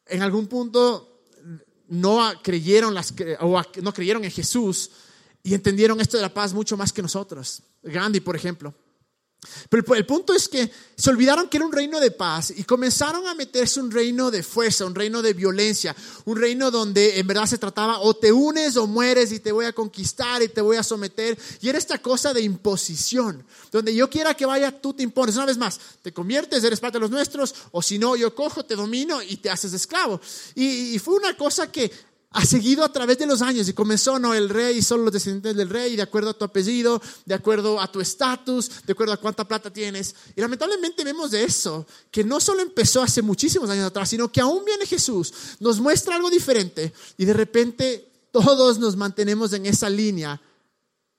en 0.06 0.22
algún 0.22 0.46
punto 0.46 1.22
no 1.88 2.32
creyeron, 2.42 2.94
las, 2.94 3.12
o 3.40 3.62
no 3.82 3.92
creyeron 3.92 4.24
en 4.24 4.30
Jesús 4.30 4.90
y 5.42 5.54
entendieron 5.54 6.00
esto 6.00 6.16
de 6.16 6.22
la 6.22 6.34
paz 6.34 6.52
mucho 6.52 6.76
más 6.76 6.92
que 6.92 7.02
nosotros. 7.02 7.62
Gandhi, 7.82 8.20
por 8.20 8.36
ejemplo. 8.36 8.74
Pero 9.68 9.94
el, 9.94 10.06
punto 10.06 10.32
es 10.34 10.48
que 10.48 10.70
se 10.96 11.10
olvidaron 11.10 11.48
que 11.48 11.56
era 11.56 11.66
un 11.66 11.72
reino 11.72 12.00
de 12.00 12.10
paz 12.10 12.52
y 12.56 12.64
comenzaron 12.64 13.26
a 13.26 13.34
meterse 13.34 13.80
un 13.80 13.90
reino 13.90 14.30
de 14.30 14.42
fuerza, 14.42 14.84
un 14.84 14.94
reino 14.94 15.22
de 15.22 15.32
violencia, 15.32 15.94
un 16.24 16.36
reino 16.36 16.70
donde 16.70 17.18
en 17.18 17.26
verdad 17.26 17.46
se 17.46 17.58
trataba 17.58 18.00
o 18.00 18.14
te 18.14 18.32
unes 18.32 18.76
o 18.76 18.86
mueres 18.86 19.32
y 19.32 19.40
te 19.40 19.52
voy 19.52 19.64
a 19.64 19.72
conquistar 19.72 20.42
y 20.42 20.48
te 20.48 20.60
voy 20.60 20.76
a 20.76 20.82
someter. 20.82 21.38
Y 21.60 21.68
era 21.68 21.78
esta 21.78 21.98
cosa 21.98 22.32
de 22.32 22.42
imposición, 22.42 23.44
donde 23.72 23.94
yo 23.94 24.08
quiera 24.08 24.34
que 24.34 24.46
vaya, 24.46 24.70
tú 24.70 24.94
te 24.94 25.02
impones. 25.02 25.36
Una 25.36 25.46
vez 25.46 25.58
más, 25.58 25.80
te 26.02 26.12
conviertes, 26.12 26.62
eres 26.64 26.80
parte 26.80 26.98
de 26.98 27.02
los 27.02 27.10
nuestros, 27.10 27.54
o 27.72 27.82
si 27.82 27.98
no, 27.98 28.16
yo 28.16 28.34
cojo, 28.34 28.64
te 28.64 28.76
domino 28.76 29.22
y 29.22 29.36
te 29.38 29.50
haces 29.50 29.72
esclavo. 29.72 30.20
y 30.54 30.98
fue 30.98 31.14
una 31.14 31.36
cosa 31.36 31.70
que 31.70 31.90
ha 32.30 32.44
seguido 32.44 32.84
a 32.84 32.92
través 32.92 33.18
de 33.18 33.26
los 33.26 33.40
años 33.40 33.68
y 33.68 33.72
comenzó, 33.72 34.18
no, 34.18 34.34
el 34.34 34.48
rey 34.48 34.82
solo 34.82 35.04
los 35.04 35.12
descendientes 35.12 35.56
del 35.56 35.70
rey, 35.70 35.96
de 35.96 36.02
acuerdo 36.02 36.30
a 36.30 36.34
tu 36.34 36.44
apellido, 36.44 37.00
de 37.24 37.34
acuerdo 37.34 37.80
a 37.80 37.90
tu 37.90 38.00
estatus, 38.00 38.70
de 38.84 38.92
acuerdo 38.92 39.14
a 39.14 39.16
cuánta 39.16 39.46
plata 39.46 39.72
tienes. 39.72 40.14
Y 40.34 40.40
lamentablemente 40.40 41.04
vemos 41.04 41.30
de 41.30 41.44
eso, 41.44 41.86
que 42.10 42.24
no 42.24 42.40
solo 42.40 42.60
empezó 42.62 43.02
hace 43.02 43.22
muchísimos 43.22 43.70
años 43.70 43.86
atrás, 43.86 44.10
sino 44.10 44.30
que 44.30 44.40
aún 44.40 44.64
viene 44.64 44.86
Jesús, 44.86 45.32
nos 45.60 45.80
muestra 45.80 46.16
algo 46.16 46.28
diferente 46.28 46.92
y 47.16 47.24
de 47.24 47.32
repente 47.32 48.12
todos 48.32 48.78
nos 48.78 48.96
mantenemos 48.96 49.52
en 49.54 49.64
esa 49.64 49.88
línea 49.88 50.40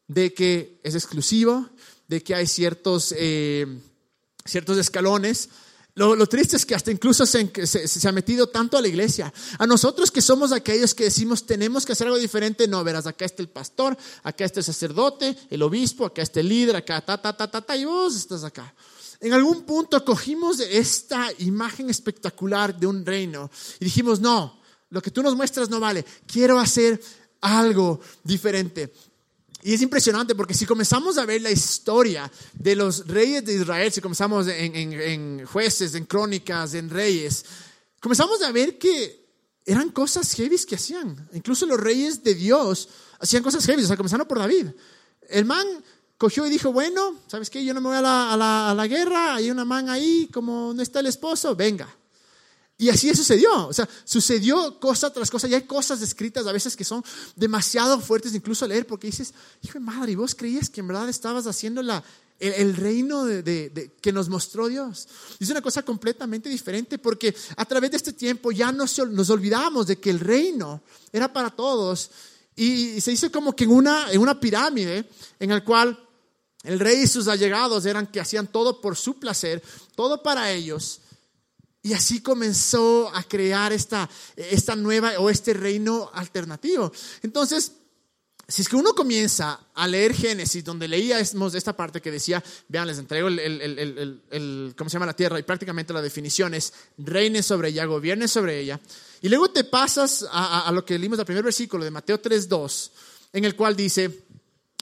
de 0.07 0.33
que 0.33 0.79
es 0.83 0.93
exclusivo, 0.93 1.67
de 2.07 2.21
que 2.21 2.35
hay 2.35 2.47
ciertos, 2.47 3.13
eh, 3.17 3.65
ciertos 4.45 4.77
escalones 4.77 5.49
lo, 5.97 6.27
triste 6.27 6.55
es 6.55 6.65
que 6.65 6.75
hasta 6.75 6.91
incluso 6.91 7.25
se, 7.25 7.65
se, 7.65 8.07
ha 8.07 8.11
metido 8.11 8.47
tanto 8.47 8.77
a 8.77 8.81
la 8.81 8.87
iglesia. 8.87 9.33
A 9.57 9.65
nosotros 9.65 10.11
que 10.11 10.21
somos 10.21 10.51
aquellos 10.51 10.93
que 10.93 11.05
decimos 11.05 11.47
tenemos 11.47 11.87
que 11.87 11.93
hacer 11.93 12.05
algo 12.05 12.19
diferente, 12.19 12.67
no, 12.67 12.83
verás, 12.83 13.07
acá 13.07 13.25
está 13.25 13.41
el 13.41 13.49
pastor, 13.49 13.97
acá 14.21 14.45
está 14.45 14.59
el 14.59 14.63
sacerdote, 14.63 15.35
el 15.49 15.63
obispo, 15.63 16.05
acá 16.05 16.21
está 16.21 16.39
el 16.39 16.49
líder, 16.49 16.75
acá, 16.75 17.01
ta, 17.01 17.19
ta, 17.19 17.35
ta, 17.35 17.49
ta, 17.49 17.61
ta, 17.61 17.75
y 17.75 17.85
vos 17.85 18.15
estás 18.15 18.43
acá. 18.43 18.75
En 19.19 19.33
algún 19.33 19.63
punto 19.63 20.05
cogimos 20.05 20.59
esta 20.59 21.29
imagen 21.39 21.89
espectacular 21.89 22.79
de 22.79 22.85
un 22.85 23.03
reino 23.03 23.49
y 23.79 23.85
dijimos, 23.85 24.19
no, 24.19 24.61
lo 24.91 25.01
que 25.01 25.09
tú 25.09 25.23
nos 25.23 25.35
muestras 25.35 25.67
no 25.67 25.79
vale, 25.79 26.05
quiero 26.27 26.59
hacer 26.59 27.01
algo 27.41 27.99
diferente. 28.23 28.93
Y 29.67 29.73
es 29.73 29.81
impresionante 29.81 30.33
porque 30.33 30.53
si 30.53 30.65
comenzamos 30.65 31.17
a 31.17 31.25
ver 31.25 31.41
la 31.41 31.51
historia 31.51 32.31
de 32.53 32.73
los 32.73 33.05
reyes 33.05 33.43
de 33.43 33.55
Israel, 33.55 33.91
si 33.91 33.99
comenzamos 33.99 34.47
en, 34.47 35.45
jueces, 35.45 35.93
en 35.93 36.05
crónicas, 36.05 36.73
en 36.73 36.89
reyes, 36.89 37.43
comenzamos 37.99 38.41
a 38.43 38.53
ver 38.53 38.77
que 38.77 39.27
eran 39.65 39.89
cosas 39.89 40.31
heavy 40.35 40.55
que 40.59 40.75
hacían. 40.75 41.27
Incluso 41.33 41.65
los 41.65 41.77
reyes 41.77 42.23
de 42.23 42.33
Dios 42.33 42.87
hacían 43.19 43.43
cosas 43.43 43.65
heavy, 43.65 43.83
o 43.83 43.87
sea, 43.87 43.97
comenzando 43.97 44.25
por 44.25 44.39
David. 44.39 44.67
El 45.27 45.43
man 45.43 45.67
cogió 46.17 46.47
y 46.47 46.49
dijo, 46.49 46.71
bueno, 46.71 47.19
¿sabes 47.27 47.49
qué? 47.49 47.65
Yo 47.65 47.73
no 47.73 47.81
me 47.81 47.89
voy 47.89 47.97
a 47.97 48.01
la, 48.01 48.31
a 48.31 48.37
la, 48.37 48.71
a 48.71 48.73
la 48.73 48.87
guerra, 48.87 49.35
hay 49.35 49.51
una 49.51 49.65
man 49.65 49.89
ahí, 49.89 50.29
como 50.31 50.73
no 50.73 50.81
está 50.81 51.01
el 51.01 51.07
esposo, 51.07 51.57
venga. 51.57 51.93
Y 52.79 52.89
así 52.89 53.13
sucedió, 53.15 53.67
o 53.67 53.73
sea, 53.73 53.89
sucedió 54.03 54.79
cosa 54.79 55.11
tras 55.11 55.31
cosa, 55.31 55.47
y 55.47 55.55
hay 55.55 55.63
cosas 55.63 55.99
escritas 56.03 56.45
a 56.45 56.51
veces 56.51 56.75
que 56.75 56.83
son 56.83 57.03
demasiado 57.35 57.99
fuertes 57.99 58.35
incluso 58.35 58.67
leer, 58.67 58.85
porque 58.85 59.07
dices, 59.07 59.33
hijo 59.63 59.79
de 59.79 59.85
madre, 59.85 60.11
¿y 60.11 60.15
vos 60.15 60.35
creías 60.35 60.69
que 60.69 60.81
en 60.81 60.87
verdad 60.87 61.09
estabas 61.09 61.47
haciendo 61.47 61.81
la, 61.81 62.03
el, 62.39 62.75
reino 62.75 63.25
de, 63.25 63.95
que 63.99 64.11
nos 64.11 64.29
mostró 64.29 64.67
Dios? 64.67 65.07
Es 65.39 65.49
una 65.49 65.61
cosa 65.61 65.81
completamente 65.81 66.49
diferente, 66.49 66.99
porque 66.99 67.35
a 67.55 67.65
través 67.65 67.89
de 67.89 67.97
este 67.97 68.13
tiempo 68.13 68.51
ya 68.51 68.71
nos, 68.71 68.95
nos 69.09 69.31
olvidamos 69.31 69.87
de 69.87 69.97
que 69.97 70.11
el 70.11 70.19
reino 70.19 70.83
era 71.11 71.33
para 71.33 71.49
todos, 71.49 72.11
y, 72.55 73.01
se 73.01 73.11
hizo 73.11 73.31
como 73.31 73.55
que 73.55 73.63
en 73.63 73.71
una, 73.71 74.11
en 74.11 74.21
una 74.21 74.39
pirámide 74.39 75.09
en 75.39 75.49
el 75.49 75.63
cual 75.63 75.97
el 76.63 76.79
rey 76.79 77.03
y 77.03 77.07
sus 77.07 77.27
allegados 77.27 77.87
eran 77.87 78.05
que 78.05 78.19
hacían 78.19 78.45
todo 78.45 78.81
por 78.81 78.95
su 78.95 79.19
placer, 79.19 79.63
todo 79.95 80.21
para 80.21 80.51
ellos, 80.51 80.99
y 81.81 81.93
así 81.93 82.21
comenzó 82.21 83.09
a 83.13 83.23
crear 83.23 83.71
esta, 83.71 84.09
esta 84.35 84.75
nueva 84.75 85.13
o 85.19 85.29
este 85.29 85.53
reino 85.53 86.09
alternativo. 86.13 86.91
Entonces, 87.21 87.71
si 88.49 88.61
es 88.61 88.69
que 88.69 88.77
uno 88.77 88.93
comienza 88.93 89.67
a 89.73 89.87
leer 89.87 90.13
Génesis, 90.13 90.63
donde 90.63 90.87
leíamos 90.87 91.53
esta 91.53 91.75
parte 91.75 92.01
que 92.01 92.11
decía, 92.11 92.41
vean, 92.69 92.87
les 92.87 92.97
entrego 92.97 93.27
el, 93.27 93.39
el, 93.39 94.21
el, 94.31 94.73
¿cómo 94.77 94.89
se 94.89 94.95
llama 94.95 95.05
la 95.05 95.15
tierra? 95.15 95.37
Y 95.37 95.43
prácticamente 95.43 95.93
la 95.93 96.01
definición 96.01 96.53
es, 96.53 96.73
reine 96.97 97.43
sobre 97.43 97.69
ella, 97.69 97.83
gobierne 97.85 98.27
sobre 98.27 98.59
ella. 98.59 98.79
Y 99.21 99.27
luego 99.27 99.49
te 99.49 99.65
pasas 99.65 100.25
a, 100.31 100.67
a, 100.67 100.71
lo 100.71 100.85
que 100.85 100.97
leímos 100.97 101.19
el 101.19 101.25
primer 101.25 101.43
versículo 101.43 101.83
de 101.83 101.91
Mateo 101.91 102.21
3.2, 102.21 102.91
en 103.33 103.43
el 103.43 103.55
cual 103.55 103.75
dice, 103.75 104.23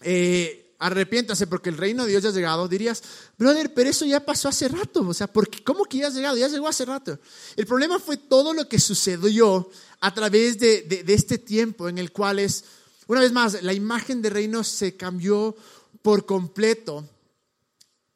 eh, 0.02 0.65
arrepiéntase 0.86 1.48
porque 1.48 1.70
el 1.70 1.78
reino 1.78 2.04
de 2.04 2.12
Dios 2.12 2.24
ya 2.24 2.30
ha 2.30 2.34
llegado, 2.34 2.68
dirías, 2.68 3.02
brother, 3.38 3.74
pero 3.74 3.90
eso 3.90 4.06
ya 4.06 4.24
pasó 4.24 4.50
hace 4.50 4.68
rato. 4.68 5.08
O 5.08 5.14
sea, 5.14 5.28
porque, 5.28 5.64
¿cómo 5.64 5.86
que 5.86 5.98
ya 5.98 6.08
ha 6.08 6.12
llegado? 6.12 6.38
Ya 6.38 6.48
llegó 6.48 6.68
hace 6.68 6.86
rato. 6.86 7.20
El 7.56 7.66
problema 7.66 8.00
fue 8.00 8.18
todo 8.18 8.54
lo 8.54 8.70
que 8.70 8.80
sucedió 8.80 9.70
a 10.00 10.14
través 10.14 10.60
de, 10.60 10.84
de 10.84 11.14
este 11.14 11.38
tiempo 11.38 11.90
en 11.90 11.98
el 11.98 12.12
cual 12.12 12.40
es, 12.40 12.66
una 13.08 13.22
vez 13.22 13.32
más, 13.32 13.64
la 13.64 13.74
imagen 13.74 14.22
de 14.22 14.30
reino 14.30 14.64
se 14.64 14.96
cambió 14.96 15.56
por 16.02 16.26
completo. 16.26 17.08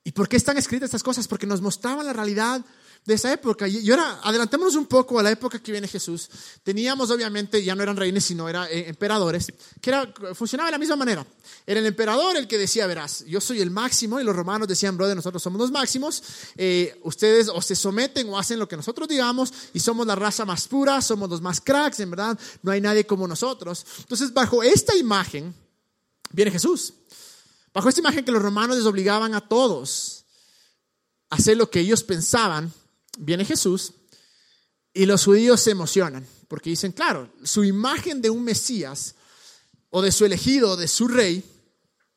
¿Y 0.04 0.12
por 0.12 0.30
qué 0.30 0.38
están 0.38 0.58
escritas 0.58 0.88
estas 0.88 1.04
cosas? 1.04 1.28
Porque 1.28 1.48
nos 1.48 1.62
mostraban 1.62 2.06
la 2.06 2.14
realidad 2.14 2.64
de 3.06 3.14
esa 3.14 3.34
época. 3.34 3.68
Y 3.68 3.90
ahora 3.90 4.20
adelantémonos 4.24 4.76
un 4.76 4.86
poco 4.86 5.20
a 5.20 5.24
la 5.24 5.32
época 5.32 5.60
que 5.60 5.72
viene 5.72 5.88
Jesús. 5.88 6.30
Teníamos 6.64 7.10
obviamente, 7.10 7.64
ya 7.64 7.76
no 7.76 7.84
eran 7.84 7.98
reyes, 7.98 8.24
sino 8.24 8.48
eran 8.48 8.68
eh, 8.70 8.86
emperadores, 8.88 9.52
que 9.82 9.90
era, 9.90 10.14
funcionaba 10.34 10.68
de 10.68 10.74
la 10.74 10.78
misma 10.78 10.96
manera. 10.96 11.26
Era 11.66 11.80
el 11.80 11.86
emperador 11.86 12.36
el 12.38 12.48
que 12.48 12.58
decía, 12.58 12.88
verás, 12.88 13.26
yo 13.26 13.42
soy 13.42 13.62
el 13.62 13.72
máximo, 13.72 14.20
y 14.20 14.24
los 14.24 14.36
romanos 14.36 14.68
decían, 14.68 14.98
brother, 14.98 15.16
nosotros 15.16 15.42
somos 15.42 15.60
los 15.60 15.72
máximos, 15.72 16.22
eh, 16.56 17.00
ustedes 17.04 17.50
o 17.50 17.62
se 17.62 17.76
someten 17.76 18.30
o 18.30 18.38
hacen 18.38 18.60
lo 18.60 18.68
que 18.68 18.78
nosotros 18.78 19.08
digamos, 19.08 19.54
y 19.74 19.80
somos 19.80 20.06
la 20.06 20.16
raza 20.16 20.46
más 20.46 20.68
pura, 20.68 21.02
somos 21.02 21.30
los 21.30 21.42
más 21.42 21.62
cracks, 21.62 22.00
en 22.00 22.12
verdad, 22.12 22.40
no 22.62 22.72
hay 22.72 22.82
nadie 22.82 23.06
como 23.06 23.28
nosotros. 23.28 23.86
Entonces, 24.00 24.34
bajo 24.34 24.64
esta 24.64 24.96
imagen, 24.96 25.54
viene 26.32 26.52
Jesús. 26.52 26.94
Bajo 27.74 27.90
esta 27.90 28.02
imagen 28.02 28.26
que 28.26 28.32
los 28.32 28.42
romanos 28.42 28.78
les 28.78 28.86
obligaban 28.86 29.34
a 29.36 29.42
todos 29.42 30.26
hacer 31.30 31.58
lo 31.58 31.70
que 31.70 31.80
ellos 31.80 32.04
pensaban, 32.04 32.74
viene 33.20 33.46
Jesús 33.46 33.94
y 34.94 35.06
los 35.06 35.24
judíos 35.24 35.62
se 35.62 35.72
emocionan 35.72 36.26
porque 36.48 36.72
dicen, 36.72 36.92
claro, 36.92 37.32
su 37.44 37.64
imagen 37.64 38.22
de 38.22 38.30
un 38.30 38.44
Mesías 38.44 39.14
o 39.92 40.02
de 40.02 40.12
su 40.12 40.26
elegido, 40.26 40.76
de 40.76 40.88
su 40.88 41.08
rey, 41.08 41.44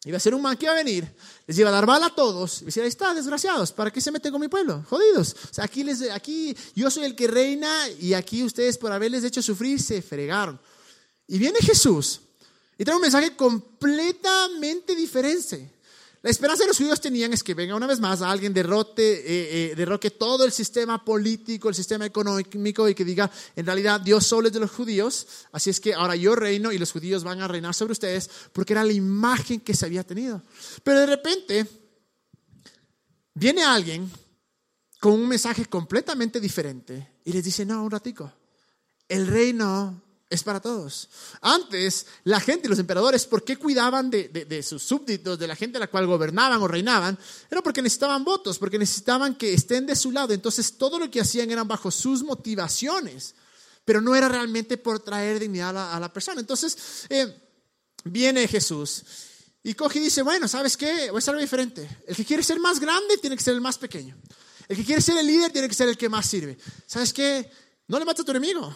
iba 0.05 0.17
a 0.17 0.21
ser 0.21 0.35
un 0.35 0.43
man 0.43 0.57
que 0.57 0.65
iba 0.65 0.73
a 0.73 0.77
venir, 0.77 1.07
les 1.47 1.59
iba 1.59 1.69
a 1.69 1.73
dar 1.73 1.87
bala 1.87 2.07
a 2.07 2.15
todos 2.15 2.63
y 2.63 2.65
decía, 2.65 2.83
ahí 2.83 2.89
está, 2.89 3.13
desgraciados, 3.15 3.73
¿para 3.73 3.91
qué 3.91 4.01
se 4.01 4.11
meten 4.11 4.33
con 4.33 4.41
mi 4.41 4.49
pueblo? 4.49 4.85
Jodidos. 4.89 5.37
O 5.51 5.55
sea, 5.55 5.65
aquí, 5.65 5.85
les, 5.85 6.11
aquí 6.11 6.57
yo 6.75 6.91
soy 6.91 7.05
el 7.05 7.15
que 7.15 7.29
reina 7.29 7.89
y 8.01 8.15
aquí 8.15 8.43
ustedes 8.43 8.79
por 8.79 8.91
haberles 8.91 9.23
hecho 9.23 9.43
sufrir 9.43 9.81
se 9.81 10.01
fregaron. 10.01 10.59
Y 11.29 11.39
viene 11.39 11.59
Jesús 11.61 12.21
y 12.79 12.85
trae 12.85 12.97
un 12.97 13.03
mensaje 13.03 13.37
completamente 13.37 14.97
diferente. 14.97 15.72
La 16.23 16.31
esperanza 16.31 16.63
de 16.63 16.69
los 16.69 16.79
judíos 16.79 17.01
tenían 17.01 17.33
es 17.33 17.43
que 17.43 17.53
venga 17.53 17.75
una 17.75 17.89
vez 17.89 17.99
más 17.99 18.23
alguien 18.23 18.55
derrote, 18.55 19.03
eh, 19.03 19.73
eh, 19.73 19.75
derroque 19.75 20.13
todo 20.13 20.45
el 20.45 20.53
sistema 20.53 21.05
político, 21.05 21.69
el 21.69 21.75
sistema 21.75 22.07
económico 22.07 22.89
y 22.89 22.95
que 22.95 23.05
diga, 23.05 23.29
en 23.57 23.67
realidad 23.67 24.01
Dios 24.01 24.25
solo 24.25 24.47
es 24.47 24.55
de 24.55 24.61
los 24.61 24.71
judíos, 24.71 25.27
así 25.51 25.71
es 25.71 25.81
que 25.81 25.95
ahora 25.95 26.15
yo 26.15 26.37
reino 26.37 26.71
y 26.71 26.79
los 26.79 26.93
judíos 26.93 27.25
van 27.25 27.41
a 27.41 27.49
reinar 27.49 27.75
sobre 27.75 27.93
ustedes, 27.93 28.31
porque 28.53 28.73
era 28.73 28.85
la 28.85 28.93
imagen 28.93 29.61
que 29.61 29.75
se 29.75 29.85
había 29.85 30.05
tenido. 30.05 30.41
Pero 30.85 31.01
de 31.01 31.07
repente 31.07 31.67
viene 33.35 33.65
alguien 33.65 34.09
con 35.01 35.15
un 35.15 35.27
mensaje 35.27 35.67
completamente 35.67 36.39
diferente 36.39 37.15
y 37.25 37.33
les 37.33 37.43
dice, 37.43 37.67
no, 37.67 37.83
un 37.83 37.91
ratico, 37.91 38.33
el 39.09 39.27
reino 39.27 40.01
es 40.33 40.43
para 40.43 40.61
todos. 40.61 41.09
Antes, 41.43 42.07
la 42.25 42.41
gente 42.41 42.67
y 42.67 42.71
los 42.71 42.79
emperadores, 42.79 43.27
¿por 43.27 43.45
qué 43.45 43.57
cuidaban 43.57 44.11
de, 44.11 44.65
sus 44.67 44.83
súbditos, 44.83 45.39
de 45.39 45.47
la 45.47 45.55
gente 45.55 45.77
a 45.77 45.81
la 45.81 45.89
cual 45.89 46.07
gobernaban 46.07 46.61
o 46.63 46.67
reinaban? 46.67 47.19
Era 47.51 47.63
porque 47.63 47.83
necesitaban 47.83 48.25
votos, 48.25 48.59
porque 48.59 48.79
necesitaban 48.79 49.35
que 49.35 49.53
estén 49.53 49.85
de 49.85 49.95
su 49.95 50.11
lado. 50.11 50.33
Entonces, 50.33 50.79
todo 50.79 50.99
lo 50.99 51.11
que 51.11 51.21
hacían 51.21 51.51
eran 51.51 51.69
bajo 51.69 51.91
sus 51.91 52.23
motivaciones, 52.23 53.35
pero 53.85 54.01
no 54.01 54.17
era 54.17 54.29
realmente 54.29 54.79
por 54.79 55.01
traer 55.01 55.39
dignidad 55.39 55.95
a 55.95 56.01
la, 56.01 56.13
persona. 56.13 56.41
Entonces, 56.41 57.07
eh, 57.11 57.37
viene 58.05 58.49
Jesús 58.49 59.05
y 59.63 59.75
coge 59.75 59.99
y 59.99 60.03
dice, 60.05 60.23
bueno, 60.23 60.49
¿sabes 60.49 60.79
qué? 60.79 61.11
Voy 61.11 61.17
a 61.17 61.19
hacer 61.19 61.35
algo 61.35 61.43
diferente. 61.43 61.89
El 62.07 62.17
que 62.17 62.25
quiere 62.25 62.43
ser 62.43 62.59
más 62.59 62.81
grande 62.81 63.19
tiene 63.19 63.37
que 63.37 63.43
ser 63.43 63.55
el 63.55 63.61
más 63.61 63.77
pequeño. 63.77 64.17
El 64.67 64.77
que 64.79 64.85
quiere 64.85 65.03
ser 65.03 65.19
el 65.19 65.27
líder 65.27 65.53
tiene 65.53 65.69
que 65.69 65.75
ser 65.75 65.91
el 65.91 65.99
que 65.99 66.09
más 66.09 66.27
sirve. 66.27 66.57
¿Sabes 66.87 67.13
qué? 67.13 67.51
No 67.89 67.99
le 67.99 68.07
mates 68.07 68.23
a 68.23 68.25
tu 68.25 68.31
enemigo. 68.31 68.75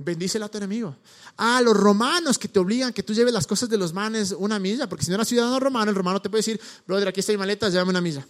Bendice 0.00 0.42
a 0.42 0.48
tu 0.48 0.58
enemigo. 0.58 0.96
Ah, 1.36 1.60
los 1.60 1.76
romanos 1.76 2.38
que 2.38 2.46
te 2.46 2.60
obligan 2.60 2.92
que 2.92 3.02
tú 3.02 3.12
lleves 3.12 3.34
las 3.34 3.48
cosas 3.48 3.68
de 3.68 3.76
los 3.76 3.92
manes 3.92 4.30
una 4.30 4.60
milla, 4.60 4.88
porque 4.88 5.04
si 5.04 5.10
no 5.10 5.16
eras 5.16 5.26
ciudadano 5.26 5.58
romano, 5.58 5.90
el 5.90 5.96
romano 5.96 6.22
te 6.22 6.30
puede 6.30 6.38
decir, 6.38 6.60
brother, 6.86 7.08
aquí 7.08 7.18
está 7.18 7.32
mi 7.32 7.38
maleta, 7.38 7.68
llévame 7.68 7.90
una 7.90 8.00
milla. 8.00 8.26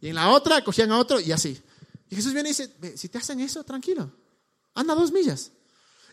Y 0.00 0.08
en 0.08 0.14
la 0.14 0.30
otra 0.30 0.62
cogían 0.62 0.92
a 0.92 0.98
otro 0.98 1.18
y 1.18 1.32
así. 1.32 1.60
Y 2.08 2.14
Jesús 2.14 2.32
viene 2.32 2.50
y 2.50 2.52
dice, 2.52 2.72
si 2.96 3.08
te 3.08 3.18
hacen 3.18 3.40
eso, 3.40 3.64
tranquilo, 3.64 4.12
anda 4.74 4.94
dos 4.94 5.10
millas. 5.10 5.50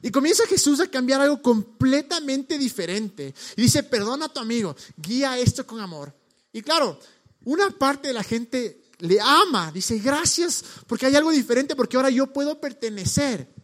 Y 0.02 0.12
comienza 0.12 0.48
Jesús 0.48 0.80
a 0.80 0.88
cambiar 0.88 1.22
algo 1.22 1.42
completamente 1.42 2.58
diferente. 2.58 3.34
Y 3.58 3.62
dice, 3.64 3.84
perdona 3.84 4.26
a 4.26 4.34
tu 4.34 4.40
amigo, 4.40 4.76
guía 4.98 5.38
esto 5.38 5.68
con 5.68 5.82
amor. 5.82 6.16
Y 6.52 6.62
claro, 6.62 7.00
una 7.44 7.70
parte 7.70 8.08
de 8.08 8.14
la 8.14 8.24
gente 8.24 8.82
le 9.00 9.20
ama, 9.22 9.72
dice, 9.72 10.00
gracias, 10.00 10.64
porque 10.88 11.06
hay 11.06 11.16
algo 11.16 11.32
diferente, 11.32 11.76
porque 11.76 11.98
ahora 11.98 12.10
yo 12.10 12.28
puedo 12.28 12.60
pertenecer. 12.60 13.59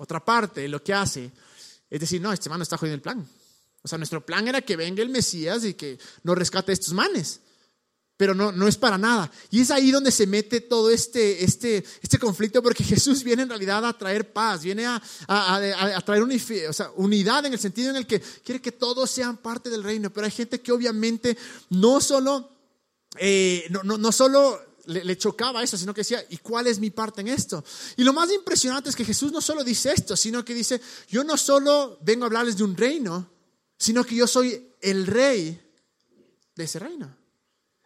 Otra 0.00 0.24
parte, 0.24 0.66
lo 0.66 0.82
que 0.82 0.94
hace 0.94 1.30
es 1.90 2.00
decir, 2.00 2.20
no, 2.20 2.32
este 2.32 2.48
man 2.48 2.62
está 2.62 2.78
jodiendo 2.78 2.94
el 2.94 3.02
plan. 3.02 3.28
O 3.82 3.88
sea, 3.88 3.98
nuestro 3.98 4.24
plan 4.24 4.46
era 4.46 4.62
que 4.62 4.76
venga 4.76 5.02
el 5.02 5.08
Mesías 5.08 5.64
y 5.64 5.74
que 5.74 5.98
nos 6.22 6.38
rescate 6.38 6.70
a 6.70 6.74
estos 6.74 6.94
manes. 6.94 7.40
Pero 8.16 8.34
no, 8.34 8.52
no 8.52 8.68
es 8.68 8.76
para 8.76 8.96
nada. 8.96 9.30
Y 9.50 9.62
es 9.62 9.70
ahí 9.70 9.90
donde 9.90 10.12
se 10.12 10.26
mete 10.26 10.60
todo 10.60 10.90
este, 10.90 11.42
este, 11.42 11.82
este 12.00 12.18
conflicto, 12.18 12.62
porque 12.62 12.84
Jesús 12.84 13.24
viene 13.24 13.42
en 13.42 13.48
realidad 13.48 13.84
a 13.84 13.96
traer 13.96 14.32
paz, 14.32 14.62
viene 14.62 14.86
a, 14.86 15.02
a, 15.26 16.00
traer 16.02 16.22
unidad 16.96 17.46
en 17.46 17.54
el 17.54 17.58
sentido 17.58 17.90
en 17.90 17.96
el 17.96 18.06
que 18.06 18.20
quiere 18.20 18.60
que 18.60 18.72
todos 18.72 19.10
sean 19.10 19.38
parte 19.38 19.70
del 19.70 19.82
reino. 19.82 20.10
Pero 20.10 20.26
hay 20.26 20.30
gente 20.32 20.60
que 20.60 20.70
obviamente 20.70 21.36
no 21.70 22.00
solo, 22.00 22.50
eh, 23.18 23.66
no, 23.70 23.82
no, 23.82 23.98
no 23.98 24.12
solo 24.12 24.69
le, 24.86 25.18
chocaba 25.18 25.62
eso, 25.62 25.76
sino 25.76 25.94
que 25.94 26.00
decía, 26.00 26.24
¿y 26.28 26.38
cuál 26.38 26.66
es 26.66 26.78
mi 26.78 26.90
parte 26.90 27.20
en 27.20 27.28
esto? 27.28 27.64
Y 27.96 28.04
lo 28.04 28.12
más 28.12 28.30
impresionante 28.30 28.90
es 28.90 28.96
que 28.96 29.04
Jesús 29.04 29.32
no 29.32 29.40
solo 29.40 29.64
dice 29.64 29.92
esto, 29.92 30.16
sino 30.16 30.44
que 30.44 30.54
dice, 30.54 30.80
yo 31.08 31.24
no 31.24 31.36
solo 31.36 31.98
vengo 32.02 32.24
a 32.24 32.26
hablarles 32.26 32.56
de 32.56 32.64
un 32.64 32.76
reino, 32.76 33.30
sino 33.78 34.04
que 34.04 34.14
yo 34.14 34.26
soy 34.26 34.74
el 34.80 35.06
rey 35.06 35.60
de 36.54 36.64
ese 36.64 36.78
reino. 36.78 37.16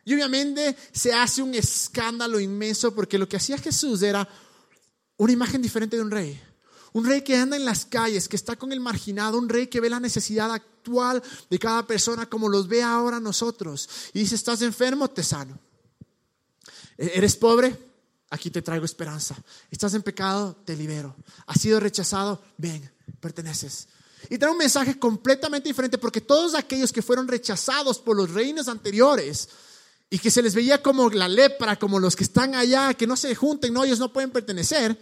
Y 0.05 0.15
obviamente 0.15 0.77
se 0.93 1.13
hace 1.13 1.43
un 1.43 1.55
escándalo 1.55 2.39
inmenso 2.39 2.95
porque 2.95 3.19
lo 3.19 3.29
que 3.29 3.37
hacía 3.37 3.59
Jesús 3.59 4.03
era 4.03 4.29
una 5.17 5.33
imagen 5.33 5.63
diferente 5.63 5.97
de 5.97 6.03
un 6.03 6.11
rey. 6.11 6.41
Un 6.93 7.05
rey 7.05 7.23
que 7.23 7.37
anda 7.37 7.57
en 7.57 7.65
las 7.65 7.87
calles, 7.87 8.29
que 8.29 8.37
está 8.37 8.57
con 8.57 8.71
el 8.73 8.81
marginado, 8.81 9.39
un 9.39 9.49
rey 9.49 9.67
que 9.67 9.81
ve 9.81 9.91
la 9.91 9.99
necesidad 9.99 10.53
actual 10.53 11.23
de 11.51 11.59
cada 11.59 11.87
persona 11.87 12.29
como 12.29 12.49
los 12.49 12.69
ve 12.69 12.83
ahora 12.83 13.19
nosotros. 13.19 13.89
Y 14.13 14.21
dice, 14.21 14.35
estás 14.35 14.63
enfermo, 14.63 15.09
te 15.09 15.23
sano. 15.23 15.59
E-, 16.99 17.13
¿Eres 17.15 17.37
pobre? 17.37 17.77
Aquí 18.31 18.51
te 18.51 18.63
traigo 18.63 18.85
esperanza. 18.85 19.37
¿Estás 19.71 19.95
en 19.95 20.03
pecado? 20.03 20.57
Te 20.65 20.77
libero. 20.77 21.15
¿Has 21.47 21.61
sido 21.61 21.79
rechazado? 21.79 22.43
Ven, 22.57 22.91
perteneces. 23.21 23.89
Y 24.31 24.39
trae 24.39 24.51
un 24.51 24.59
mensaje 24.59 24.99
completamente 24.99 25.69
diferente 25.69 25.99
porque 25.99 26.21
todos 26.21 26.55
aquellos 26.55 26.93
que 26.93 27.03
fueron 27.03 27.29
rechazados 27.29 27.99
por 27.99 28.17
los 28.17 28.31
reinos 28.31 28.69
anteriores 28.69 29.49
y 30.11 30.19
que 30.19 30.31
se 30.31 30.43
les 30.43 30.55
veía 30.55 30.83
como 30.83 31.11
la 31.11 31.29
lepra, 31.29 31.77
como 31.79 31.99
los 31.99 32.17
que 32.17 32.25
están 32.25 32.55
allá, 32.55 32.95
que 32.95 33.07
no 33.07 33.17
se 33.17 33.35
junten, 33.35 33.73
no, 33.73 33.85
ellos 33.85 33.99
no 33.99 34.13
pueden 34.13 34.31
pertenecer, 34.31 34.99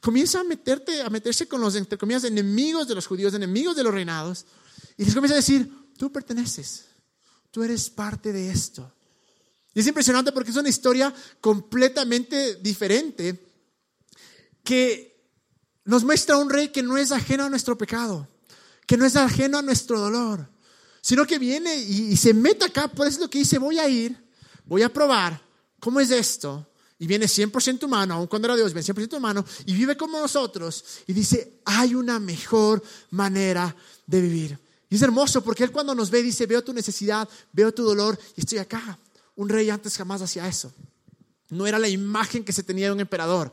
comienza 0.00 0.40
a 0.40 0.44
meterte, 0.44 1.02
a 1.02 1.10
meterse 1.10 1.48
con 1.48 1.60
los, 1.60 1.74
enemigos 1.74 2.86
de 2.86 2.94
los 2.94 3.06
judíos, 3.06 3.34
enemigos 3.34 3.76
de 3.76 3.82
los 3.82 3.94
reinados, 3.94 4.46
y 4.96 5.04
les 5.04 5.14
comienza 5.14 5.34
a 5.34 5.36
decir, 5.36 5.70
tú 5.96 6.12
perteneces, 6.12 6.84
tú 7.50 7.62
eres 7.62 7.90
parte 7.90 8.32
de 8.32 8.50
esto. 8.50 8.92
Y 9.76 9.80
es 9.80 9.86
impresionante 9.86 10.32
porque 10.32 10.50
es 10.50 10.56
una 10.56 10.70
historia 10.70 11.12
completamente 11.38 12.54
diferente 12.54 13.38
que 14.64 15.22
nos 15.84 16.02
muestra 16.02 16.38
un 16.38 16.48
rey 16.48 16.68
que 16.68 16.82
no 16.82 16.96
es 16.96 17.12
ajeno 17.12 17.44
a 17.44 17.50
nuestro 17.50 17.76
pecado, 17.76 18.26
que 18.86 18.96
no 18.96 19.04
es 19.04 19.16
ajeno 19.16 19.58
a 19.58 19.62
nuestro 19.62 20.00
dolor, 20.00 20.48
sino 21.02 21.26
que 21.26 21.38
viene 21.38 21.76
y, 21.76 22.16
se 22.16 22.32
mete 22.32 22.64
acá, 22.64 22.88
por 22.88 23.06
eso 23.06 23.16
es 23.16 23.20
lo 23.24 23.28
que 23.28 23.40
dice, 23.40 23.58
voy 23.58 23.78
a 23.78 23.86
ir, 23.86 24.16
voy 24.64 24.80
a 24.80 24.90
probar 24.90 25.42
cómo 25.78 26.00
es 26.00 26.10
esto, 26.10 26.66
y 26.98 27.06
viene 27.06 27.26
100% 27.26 27.84
humano, 27.84 28.14
aun 28.14 28.28
cuando 28.28 28.48
era 28.48 28.56
Dios, 28.56 28.72
viene 28.72 28.88
100% 28.88 29.18
humano, 29.18 29.44
y 29.66 29.74
vive 29.74 29.94
como 29.94 30.18
nosotros, 30.18 30.82
y 31.06 31.12
dice, 31.12 31.60
hay 31.66 31.94
una 31.94 32.18
mejor 32.18 32.82
manera 33.10 33.76
de 34.06 34.22
vivir. 34.22 34.58
Y 34.88 34.96
es 34.96 35.02
hermoso 35.02 35.44
porque 35.44 35.64
Él 35.64 35.70
cuando 35.70 35.94
nos 35.94 36.10
ve 36.10 36.22
dice, 36.22 36.46
veo 36.46 36.64
tu 36.64 36.72
necesidad, 36.72 37.28
veo 37.52 37.74
tu 37.74 37.82
dolor, 37.82 38.18
y 38.36 38.40
estoy 38.40 38.56
acá. 38.56 38.98
Un 39.36 39.48
rey 39.48 39.70
antes 39.70 39.96
jamás 39.96 40.22
hacía 40.22 40.48
eso. 40.48 40.72
No 41.50 41.66
era 41.66 41.78
la 41.78 41.88
imagen 41.88 42.44
que 42.44 42.52
se 42.52 42.62
tenía 42.62 42.86
de 42.86 42.92
un 42.92 43.00
emperador. 43.00 43.52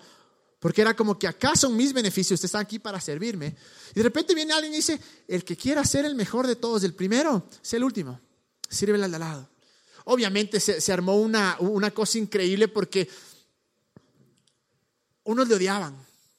Porque 0.60 0.82
era 0.82 0.96
como 0.96 1.20
que 1.20 1.28
acá 1.28 1.56
son 1.56 1.76
mis 1.76 1.92
beneficios, 1.92 2.38
usted 2.38 2.46
está 2.46 2.60
aquí 2.60 2.80
para 2.80 3.02
servirme. 3.02 3.56
Y 3.92 3.96
de 3.96 4.04
repente 4.04 4.34
viene 4.34 4.54
alguien 4.54 4.74
y 4.74 4.78
dice, 4.78 5.00
el 5.28 5.44
que 5.44 5.58
quiera 5.58 5.84
ser 5.84 6.06
el 6.06 6.16
mejor 6.16 6.48
de 6.48 6.56
todos, 6.56 6.84
el 6.86 6.94
primero, 6.94 7.50
sea 7.62 7.78
el 7.78 7.84
último. 7.84 8.20
Sírvele 8.70 9.04
al 9.04 9.12
lado. 9.12 9.50
Obviamente 10.06 10.60
se, 10.62 10.94
armó 10.94 11.18
una, 11.18 11.58
una 11.60 11.92
cosa 11.92 12.18
increíble 12.18 12.70
porque 12.70 13.10
unos 15.26 15.48
le 15.48 15.56
odiaban 15.56 15.96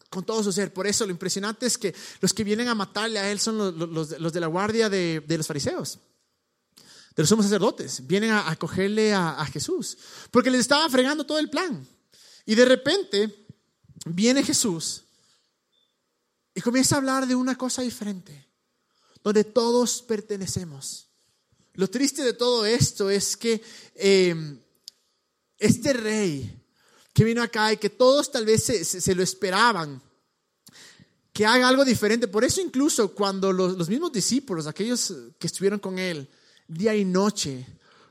con 0.09 0.25
todo 0.25 0.43
su 0.43 0.53
ser. 0.53 0.73
Por 0.73 0.87
eso 0.87 1.05
lo 1.05 1.13
impresionante 1.13 1.67
es 1.67 1.77
que 1.77 1.95
los 2.21 2.33
que 2.33 2.45
vienen 2.45 2.69
a 2.69 2.75
matarle 2.75 3.19
a 3.19 3.31
él 3.31 3.39
son 3.39 3.59
los, 3.59 4.19
los, 4.19 4.33
de 4.33 4.41
la 4.41 4.47
guardia 4.47 4.89
de, 4.89 5.23
de 5.27 5.37
los 5.37 5.47
fariseos. 5.47 5.99
De 7.17 7.23
los 7.23 7.29
sacerdotes. 7.29 8.07
Vienen 8.07 8.31
a 8.31 8.51
acogerle 8.51 9.15
a, 9.15 9.45
Jesús. 9.47 9.97
Porque 10.31 10.51
les 10.51 10.61
estaba 10.61 10.89
fregando 10.89 11.25
todo 11.25 11.39
el 11.39 11.51
plan. 11.51 11.87
Y 12.47 12.55
de 12.55 12.65
repente 12.65 13.47
viene 14.07 14.43
Jesús 14.43 15.03
y 16.55 16.61
comienza 16.61 16.95
a 16.95 16.99
hablar 16.99 17.27
de 17.27 17.35
una 17.35 17.57
cosa 17.57 17.83
diferente, 17.83 18.47
donde 19.23 19.45
todos 19.45 20.03
pertenecemos. 20.03 21.09
Lo 21.75 21.89
triste 21.89 22.23
de 22.23 22.35
todo 22.35 22.65
esto 22.65 23.11
es 23.11 23.37
que 23.37 23.61
eh, 23.97 24.61
este 25.59 25.93
rey 25.95 26.65
que 27.13 27.25
vino 27.25 27.43
acá 27.43 27.73
y 27.73 27.77
que 27.77 27.91
todos 27.91 28.31
tal 28.31 28.45
vez 28.45 28.65
se, 28.65 29.15
lo 29.15 29.23
esperaban, 29.23 30.03
que 31.33 31.47
haga 31.47 31.69
algo 31.69 31.85
diferente. 31.85 32.29
Por 32.29 32.45
eso 32.45 32.61
incluso 32.61 33.15
cuando 33.15 33.53
los, 33.53 33.89
mismos 33.89 34.13
discípulos, 34.13 34.67
aquellos 34.67 35.15
que 35.39 35.47
estuvieron 35.47 35.79
con 35.79 35.99
él 35.99 36.29
día 36.69 36.95
y 36.95 37.05
noche, 37.05 37.67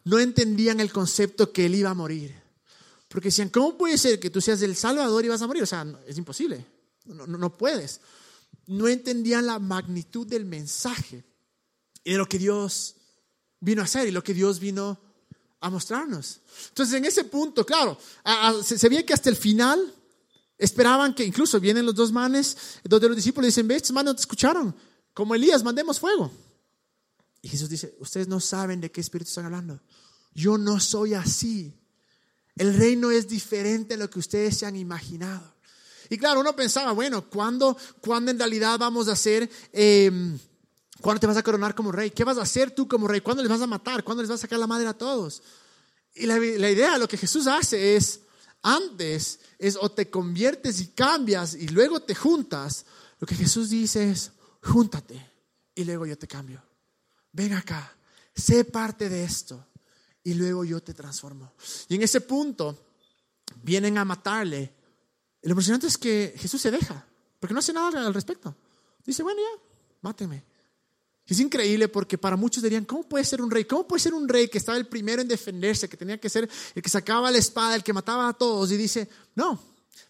no 0.05 0.19
entendían 0.19 0.79
el 0.79 0.91
concepto 0.91 1.51
que 1.51 1.65
él 1.65 1.75
iba 1.75 1.89
a 1.89 1.95
morir. 1.95 2.35
Porque 3.07 3.27
decían, 3.27 3.49
¿cómo 3.49 3.77
puede 3.77 3.97
ser 3.97 4.19
que 4.19 4.29
tú 4.29 4.41
seas 4.41 4.61
el 4.61 4.75
Salvador 4.75 5.23
y 5.23 5.27
vas 5.29 5.41
a 5.41 5.47
morir? 5.47 5.63
O 5.63 5.67
sea, 5.67 5.85
es 6.07 6.17
imposible, 6.17 6.65
no, 7.05 7.27
no, 7.27 7.37
no 7.37 7.55
puedes. 7.55 8.01
No 8.65 8.87
entendían 8.87 9.45
la 9.45 9.59
magnitud 9.59 10.25
del 10.25 10.45
mensaje 10.45 11.23
y 12.03 12.11
de 12.11 12.17
lo 12.17 12.27
que 12.27 12.39
Dios 12.39 12.95
vino 13.59 13.81
a 13.81 13.85
hacer 13.85 14.07
y 14.07 14.11
lo 14.11 14.23
que 14.23 14.33
Dios 14.33 14.59
vino 14.59 14.99
a 15.63 15.69
mostrarnos. 15.69 16.41
Entonces, 16.69 16.95
en 16.95 17.05
ese 17.05 17.23
punto, 17.23 17.65
claro, 17.65 17.97
se, 18.63 18.89
veía 18.89 19.05
que 19.05 19.13
hasta 19.13 19.29
el 19.29 19.37
final 19.37 19.93
esperaban 20.57 21.13
que 21.13 21.23
incluso 21.23 21.59
vienen 21.59 21.85
los 21.85 21.95
dos 21.95 22.11
manes, 22.11 22.57
donde 22.83 23.07
los 23.07 23.15
discípulos 23.15 23.47
dicen, 23.47 23.67
ve, 23.67 23.75
estos 23.75 23.93
manes 23.93 24.11
no 24.11 24.15
te 24.15 24.21
escucharon, 24.21 24.75
como 25.13 25.33
Elías, 25.33 25.63
mandemos 25.63 25.99
fuego. 25.99 26.31
Y 27.43 27.49
Jesús 27.49 27.69
dice, 27.69 27.93
ustedes 27.99 28.29
no 28.29 28.39
saben 28.39 28.79
de 28.79 28.89
qué 28.89 29.01
espíritu 29.01 29.27
están 29.27 29.45
hablando. 29.45 29.81
Yo 30.33 30.57
no 30.57 30.79
soy 30.79 31.13
así. 31.13 31.77
El 32.55 32.73
reino 32.75 33.11
es 33.11 33.27
diferente 33.27 33.95
a 33.95 33.97
lo 33.97 34.09
que 34.09 34.19
ustedes 34.19 34.57
se 34.57 34.65
han 34.65 34.77
imaginado. 34.77 35.53
Y 36.09 36.17
claro, 36.17 36.39
uno 36.39 36.55
pensaba, 36.55 36.93
bueno, 36.93 37.29
¿cuándo, 37.29 37.77
¿cuándo 37.99 38.31
en 38.31 38.39
realidad 38.39 38.79
vamos 38.79 39.09
a 39.09 39.11
hacer... 39.11 39.49
Eh, 39.73 40.09
¿Cuándo 41.01 41.19
te 41.19 41.27
vas 41.27 41.35
a 41.35 41.43
coronar 41.43 41.75
como 41.75 41.91
rey? 41.91 42.11
¿Qué 42.11 42.23
vas 42.23 42.37
a 42.37 42.43
hacer 42.43 42.71
tú 42.71 42.87
como 42.87 43.09
rey? 43.09 43.19
¿Cuándo 43.19 43.43
les 43.43 43.49
vas 43.49 43.59
a 43.59 43.67
matar? 43.67 44.05
¿Cuándo 44.05 44.23
les 44.23 44.29
vas 44.29 44.39
a 44.39 44.43
sacar 44.43 44.57
la 44.57 44.67
madre 44.67 44.87
a 44.87 44.93
todos? 44.93 45.43
Y 46.15 46.25
la, 46.25 46.37
la 46.37 46.71
idea, 46.71 46.97
lo 46.97 47.09
que 47.09 47.17
Jesús 47.17 47.45
hace 47.45 47.97
es, 47.97 48.21
antes 48.61 49.41
es 49.59 49.75
o 49.75 49.91
te 49.91 50.09
conviertes 50.09 50.79
y 50.79 50.87
cambias 50.87 51.55
y 51.55 51.67
luego 51.67 51.99
te 51.99 52.15
juntas. 52.15 52.85
Lo 53.19 53.27
que 53.27 53.35
Jesús 53.35 53.69
dice 53.69 54.11
es, 54.11 54.31
júntate 54.61 55.29
y 55.75 55.83
luego 55.83 56.05
yo 56.05 56.17
te 56.17 56.27
cambio. 56.27 56.63
Ven 57.33 57.53
acá, 57.53 57.95
sé 58.35 58.63
parte 58.63 59.09
de 59.09 59.23
esto 59.23 59.67
y 60.23 60.35
luego 60.35 60.63
yo 60.63 60.81
te 60.81 60.93
transformo. 60.93 61.53
Y 61.89 61.95
en 61.95 62.03
ese 62.03 62.21
punto 62.21 62.85
vienen 63.61 63.97
a 63.97 64.05
matarle. 64.05 64.73
Lo 65.41 65.51
impresionante 65.51 65.87
es 65.87 65.97
que 65.97 66.33
Jesús 66.37 66.61
se 66.61 66.71
deja, 66.71 67.05
porque 67.39 67.53
no 67.53 67.59
hace 67.59 67.73
nada 67.73 68.05
al 68.05 68.13
respecto. 68.13 68.55
Dice, 69.05 69.23
bueno, 69.23 69.41
ya, 69.41 69.61
máteme. 70.01 70.43
Es 71.25 71.39
increíble 71.39 71.87
porque 71.87 72.17
para 72.17 72.35
muchos 72.35 72.61
dirían, 72.63 72.85
¿cómo 72.85 73.03
puede 73.03 73.23
ser 73.23 73.41
un 73.41 73.49
rey? 73.49 73.65
¿Cómo 73.65 73.87
puede 73.87 74.01
ser 74.01 74.13
un 74.13 74.27
rey 74.27 74.49
que 74.49 74.57
estaba 74.57 74.77
el 74.77 74.87
primero 74.87 75.21
en 75.21 75.27
defenderse, 75.27 75.87
que 75.87 75.97
tenía 75.97 76.19
que 76.19 76.29
ser 76.29 76.49
el 76.75 76.81
que 76.81 76.89
sacaba 76.89 77.31
la 77.31 77.37
espada, 77.37 77.75
el 77.75 77.83
que 77.83 77.93
mataba 77.93 78.27
a 78.27 78.33
todos? 78.33 78.71
Y 78.71 78.77
dice, 78.77 79.09
no, 79.35 79.61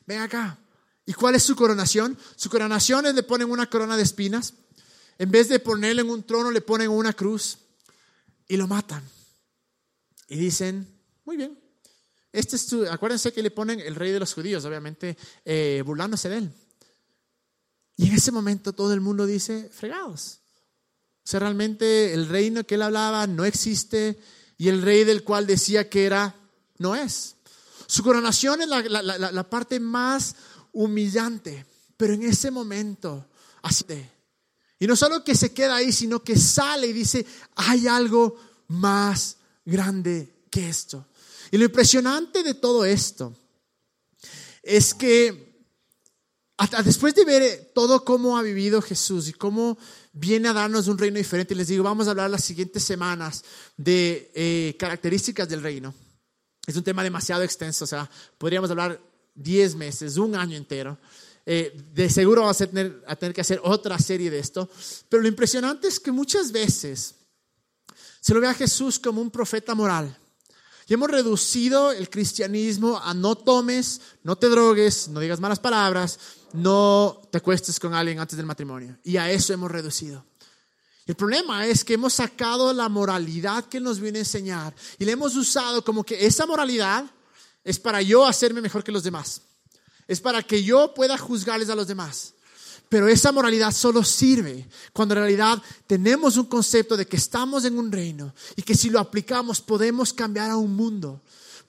ven 0.05 0.19
acá. 0.19 0.59
¿Y 1.05 1.13
cuál 1.13 1.35
es 1.35 1.43
su 1.43 1.55
coronación? 1.55 2.17
Su 2.35 2.49
coronación 2.49 3.05
es 3.05 3.13
le 3.13 3.23
ponen 3.23 3.51
una 3.51 3.69
corona 3.69 3.95
de 3.95 4.03
espinas. 4.03 4.53
En 5.17 5.31
vez 5.31 5.49
de 5.49 5.59
ponerle 5.59 6.01
en 6.01 6.09
un 6.09 6.23
trono, 6.23 6.51
le 6.51 6.61
ponen 6.61 6.89
una 6.89 7.13
cruz 7.13 7.57
y 8.47 8.57
lo 8.57 8.67
matan. 8.67 9.03
Y 10.27 10.37
dicen, 10.37 10.87
muy 11.25 11.37
bien. 11.37 11.59
Este 12.31 12.55
es 12.55 12.65
tu, 12.65 12.85
acuérdense 12.87 13.31
que 13.31 13.43
le 13.43 13.51
ponen 13.51 13.79
el 13.79 13.95
rey 13.95 14.11
de 14.11 14.19
los 14.19 14.33
judíos, 14.33 14.65
obviamente, 14.65 15.15
eh, 15.45 15.83
burlándose 15.85 16.29
de 16.29 16.37
él. 16.37 16.51
Y 17.95 18.07
en 18.07 18.15
ese 18.15 18.31
momento 18.31 18.73
todo 18.73 18.93
el 18.93 19.01
mundo 19.01 19.25
dice, 19.25 19.69
fregados. 19.71 20.39
O 21.23 21.29
sea, 21.29 21.39
realmente 21.39 22.13
el 22.13 22.27
reino 22.27 22.65
que 22.65 22.75
él 22.75 22.81
hablaba 22.81 23.27
no 23.27 23.45
existe 23.45 24.19
y 24.57 24.67
el 24.67 24.81
rey 24.81 25.03
del 25.03 25.23
cual 25.23 25.47
decía 25.47 25.89
que 25.89 26.05
era, 26.05 26.35
no 26.79 26.95
es. 26.95 27.35
Su 27.87 28.03
coronación 28.03 28.61
es 28.61 28.67
la, 28.67 29.49
parte 29.49 29.79
más 29.79 30.35
humillante, 30.71 31.65
pero 31.95 32.13
en 32.13 32.23
ese 32.23 32.49
momento, 32.49 33.27
así 33.61 33.83
de. 33.87 34.12
Y 34.83 34.87
no 34.87 34.97
solo 34.97 35.23
que 35.23 35.33
se 35.33 35.53
queda 35.53 35.77
ahí, 35.77 35.93
sino 35.93 36.21
que 36.21 36.37
sale 36.37 36.87
y 36.87 36.91
dice, 36.91 37.25
hay 37.55 37.87
algo 37.87 38.35
más 38.67 39.37
grande 39.63 40.43
que 40.51 40.67
esto. 40.67 41.07
Y 41.51 41.57
lo 41.57 41.63
impresionante 41.63 42.43
de 42.43 42.53
todo 42.53 42.83
esto 42.83 43.33
es 44.61 44.93
que 44.93 45.63
después 46.83 47.15
de 47.15 47.23
ver 47.23 47.71
todo 47.73 48.03
cómo 48.03 48.37
ha 48.37 48.41
vivido 48.41 48.81
Jesús 48.81 49.29
y 49.29 49.31
cómo 49.31 49.77
viene 50.11 50.49
a 50.49 50.53
darnos 50.53 50.89
un 50.89 50.97
reino 50.97 51.17
diferente. 51.17 51.55
Les 51.55 51.69
digo, 51.69 51.85
vamos 51.85 52.09
a 52.09 52.11
hablar 52.11 52.29
las 52.29 52.43
siguientes 52.43 52.83
semanas 52.83 53.45
de 53.77 54.33
eh, 54.35 54.75
características 54.77 55.47
del 55.47 55.63
reino. 55.63 55.93
Es 56.67 56.75
un 56.75 56.83
tema 56.83 57.05
demasiado 57.05 57.43
extenso, 57.43 57.85
o 57.85 57.87
sea, 57.87 58.11
podríamos 58.37 58.69
hablar 58.69 58.99
10 59.35 59.75
meses, 59.75 60.17
un 60.17 60.35
año 60.35 60.57
entero. 60.57 60.97
Eh, 61.45 61.75
de 61.93 62.09
seguro 62.09 62.41
vamos 62.41 62.61
a 62.61 62.67
tener, 62.67 63.03
a 63.05 63.15
tener 63.15 63.33
que 63.33 63.41
hacer 63.41 63.59
otra 63.63 63.99
serie 63.99 64.31
de 64.31 64.39
esto. 64.39 64.69
Pero 65.09 65.21
lo 65.21 65.27
impresionante 65.27 65.87
es 65.87 65.99
que 65.99 66.11
muchas 66.11 66.51
veces 66.51 67.15
se 68.21 68.33
lo 68.33 68.39
ve 68.39 68.47
a 68.47 68.53
Jesús 68.53 68.99
como 68.99 69.21
un 69.21 69.31
profeta 69.31 69.75
moral. 69.75 70.17
Y 70.87 70.93
hemos 70.93 71.09
reducido 71.09 71.91
el 71.91 72.09
cristianismo 72.09 72.99
a 73.01 73.13
no 73.13 73.35
tomes, 73.35 74.01
no 74.23 74.37
te 74.37 74.49
drogues, 74.49 75.07
no 75.07 75.19
digas 75.19 75.39
malas 75.39 75.59
palabras, 75.59 76.19
no 76.53 77.21
te 77.31 77.37
acuestes 77.37 77.79
con 77.79 77.93
alguien 77.93 78.19
antes 78.19 78.37
del 78.37 78.45
matrimonio. 78.45 78.97
Y 79.03 79.17
a 79.17 79.31
eso 79.31 79.53
hemos 79.53 79.71
reducido. 79.71 80.25
El 81.05 81.15
problema 81.15 81.67
es 81.67 81.83
que 81.83 81.95
hemos 81.95 82.13
sacado 82.13 82.73
la 82.73 82.87
moralidad 82.87 83.65
que 83.65 83.81
nos 83.81 83.99
viene 83.99 84.19
a 84.19 84.21
enseñar 84.21 84.73
y 84.97 85.03
le 85.03 85.11
hemos 85.11 85.35
usado 85.35 85.83
como 85.83 86.03
que 86.05 86.25
esa 86.25 86.45
moralidad 86.45 87.05
es 87.63 87.77
para 87.77 88.01
yo 88.01 88.25
hacerme 88.25 88.61
mejor 88.61 88.83
que 88.83 88.91
los 88.91 89.03
demás. 89.03 89.41
Es 90.07 90.21
para 90.21 90.43
que 90.43 90.63
yo 90.63 90.93
pueda 90.93 91.17
juzgarles 91.17 91.69
a 91.69 91.75
los 91.75 91.87
demás. 91.87 92.33
Pero 92.89 93.07
esa 93.07 93.31
moralidad 93.31 93.71
solo 93.71 94.03
sirve 94.03 94.67
cuando 94.91 95.15
en 95.15 95.21
realidad 95.21 95.61
tenemos 95.87 96.37
un 96.37 96.45
concepto 96.45 96.95
de 96.95 97.07
que 97.07 97.17
estamos 97.17 97.65
en 97.65 97.79
un 97.79 97.91
reino 97.91 98.35
y 98.55 98.61
que 98.61 98.75
si 98.75 98.89
lo 98.89 98.99
aplicamos 98.99 99.61
podemos 99.61 100.13
cambiar 100.13 100.51
a 100.51 100.57
un 100.57 100.75
mundo. 100.75 101.21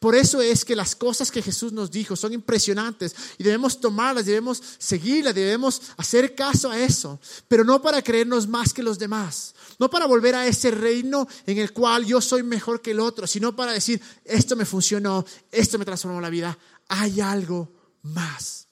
Por 0.05 0.15
eso 0.15 0.43
es 0.43 0.67
que 0.67 0.77
las 0.77 0.95
cosas 0.95 1.31
que 1.31 1.41
Jesús 1.41 1.73
nos 1.73 1.91
dijo 1.91 2.15
son 2.15 2.35
impresionantes 2.35 3.15
y 3.39 3.43
debemos 3.43 3.81
tomarlas, 3.81 4.27
debemos 4.27 4.63
seguirlas, 4.77 5.35
debemos 5.35 5.81
hacer 5.97 6.35
caso 6.35 6.71
a 6.71 6.79
eso, 6.79 7.19
pero 7.49 7.65
no 7.65 7.81
para 7.81 8.03
creernos 8.03 8.47
más 8.47 8.75
que 8.75 8.83
los 8.83 8.99
demás, 8.99 9.55
no 9.79 9.89
para 9.89 10.05
volver 10.05 10.35
a 10.35 10.47
ese 10.47 10.71
reino 10.71 11.27
en 11.47 11.57
el 11.57 11.73
cual 11.73 12.05
yo 12.05 12.21
soy 12.21 12.43
mejor 12.43 12.83
que 12.83 12.91
el 12.91 13.01
otro, 13.01 13.27
sino 13.27 13.57
para 13.57 13.73
decir, 13.73 13.99
esto 14.27 14.57
me 14.57 14.67
funcionó, 14.67 15.25
esto 15.51 15.79
me 15.79 15.87
transformó 15.87 16.21
la 16.21 16.29
vida, 16.29 16.59
hay 16.87 17.23
algo 17.23 17.73
más. 18.05 18.69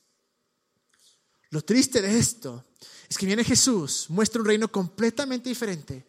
Lo 1.51 1.63
triste 1.63 2.01
de 2.01 2.19
esto 2.19 2.65
es 3.09 3.19
que 3.19 3.27
viene 3.27 3.45
Jesús, 3.45 4.07
muestra 4.09 4.41
un 4.41 4.47
reino 4.47 4.73
completamente 4.73 5.49
diferente. 5.51 6.07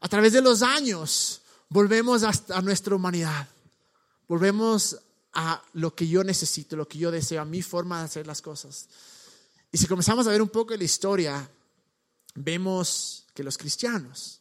A 0.00 0.08
través 0.08 0.34
de 0.34 0.42
los 0.42 0.60
años 0.60 1.40
volvemos 1.70 2.22
a 2.22 2.60
nuestra 2.60 2.94
humanidad 2.94 3.48
Volvemos 4.26 4.98
a 5.34 5.62
lo 5.74 5.94
que 5.94 6.08
yo 6.08 6.24
necesito, 6.24 6.76
lo 6.76 6.88
que 6.88 6.98
yo 6.98 7.10
deseo, 7.10 7.42
a 7.42 7.44
mi 7.44 7.62
forma 7.62 7.98
de 7.98 8.04
hacer 8.04 8.26
las 8.26 8.40
cosas. 8.40 8.88
Y 9.70 9.78
si 9.78 9.86
comenzamos 9.86 10.26
a 10.26 10.30
ver 10.30 10.40
un 10.40 10.48
poco 10.48 10.72
de 10.72 10.78
la 10.78 10.84
historia, 10.84 11.50
vemos 12.34 13.26
que 13.34 13.42
los 13.42 13.58
cristianos, 13.58 14.40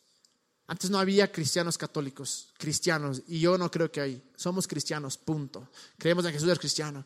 antes 0.68 0.90
no 0.90 1.00
había 1.00 1.32
cristianos 1.32 1.78
católicos, 1.78 2.54
cristianos, 2.58 3.24
y 3.28 3.40
yo 3.40 3.58
no 3.58 3.70
creo 3.70 3.92
que 3.92 4.02
hay, 4.02 4.24
somos 4.36 4.68
cristianos, 4.68 5.18
punto. 5.18 5.70
Creemos 5.98 6.24
en 6.26 6.34
Jesús 6.34 6.50
es 6.50 6.60
cristiano. 6.60 7.06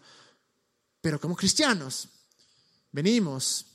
Pero 1.07 1.21
como 1.21 1.37
cristianos, 1.37 2.09
venimos 2.91 3.65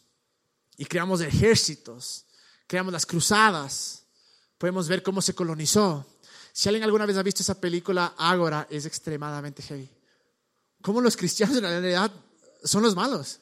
y 0.76 0.84
creamos 0.84 1.22
ejércitos, 1.22 2.26
creamos 2.66 2.92
las 2.92 3.06
cruzadas, 3.06 4.02
podemos 4.58 4.86
ver 4.86 5.02
cómo 5.02 5.22
se 5.22 5.34
colonizó, 5.34 6.06
si 6.52 6.68
alguien 6.68 6.84
alguna 6.84 7.06
vez 7.06 7.16
ha 7.16 7.22
visto 7.22 7.42
esa 7.42 7.58
película, 7.58 8.12
Ágora 8.18 8.66
es 8.68 8.84
extremadamente 8.84 9.62
heavy. 9.62 9.88
Cómo 10.82 11.00
los 11.00 11.16
cristianos 11.16 11.56
en 11.56 11.62
realidad 11.62 12.12
son 12.64 12.82
los 12.82 12.94
malos. 12.94 13.40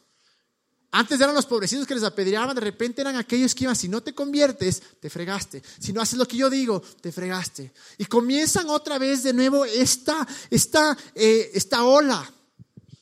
Antes 0.92 1.20
eran 1.20 1.35
los 1.35 1.46
pobrecitos 1.46 1.85
que 1.85 1.96
les 1.96 2.05
apedreaban, 2.05 2.55
de 2.55 2.61
repente 2.61 3.00
eran 3.00 3.16
aquellos 3.16 3.57
que 3.57 3.64
iban, 3.64 3.74
si 3.74 3.88
no 3.88 4.05
te 4.05 4.14
conviertes, 4.14 4.81
te 5.00 5.11
fregaste. 5.11 5.64
Si 5.81 5.92
no 5.92 6.00
haces 6.00 6.16
lo 6.16 6.29
que 6.29 6.37
yo 6.37 6.48
digo, 6.48 6.81
te 7.00 7.11
fregaste. 7.11 7.72
Y 7.98 8.05
comienzan 8.05 8.68
otra 8.68 8.98
vez 8.98 9.24
de 9.24 9.33
nuevo 9.33 9.64
esta, 9.64 10.29
esta, 10.48 10.96
eh, 11.16 11.50
esta 11.55 11.83
ola 11.83 12.35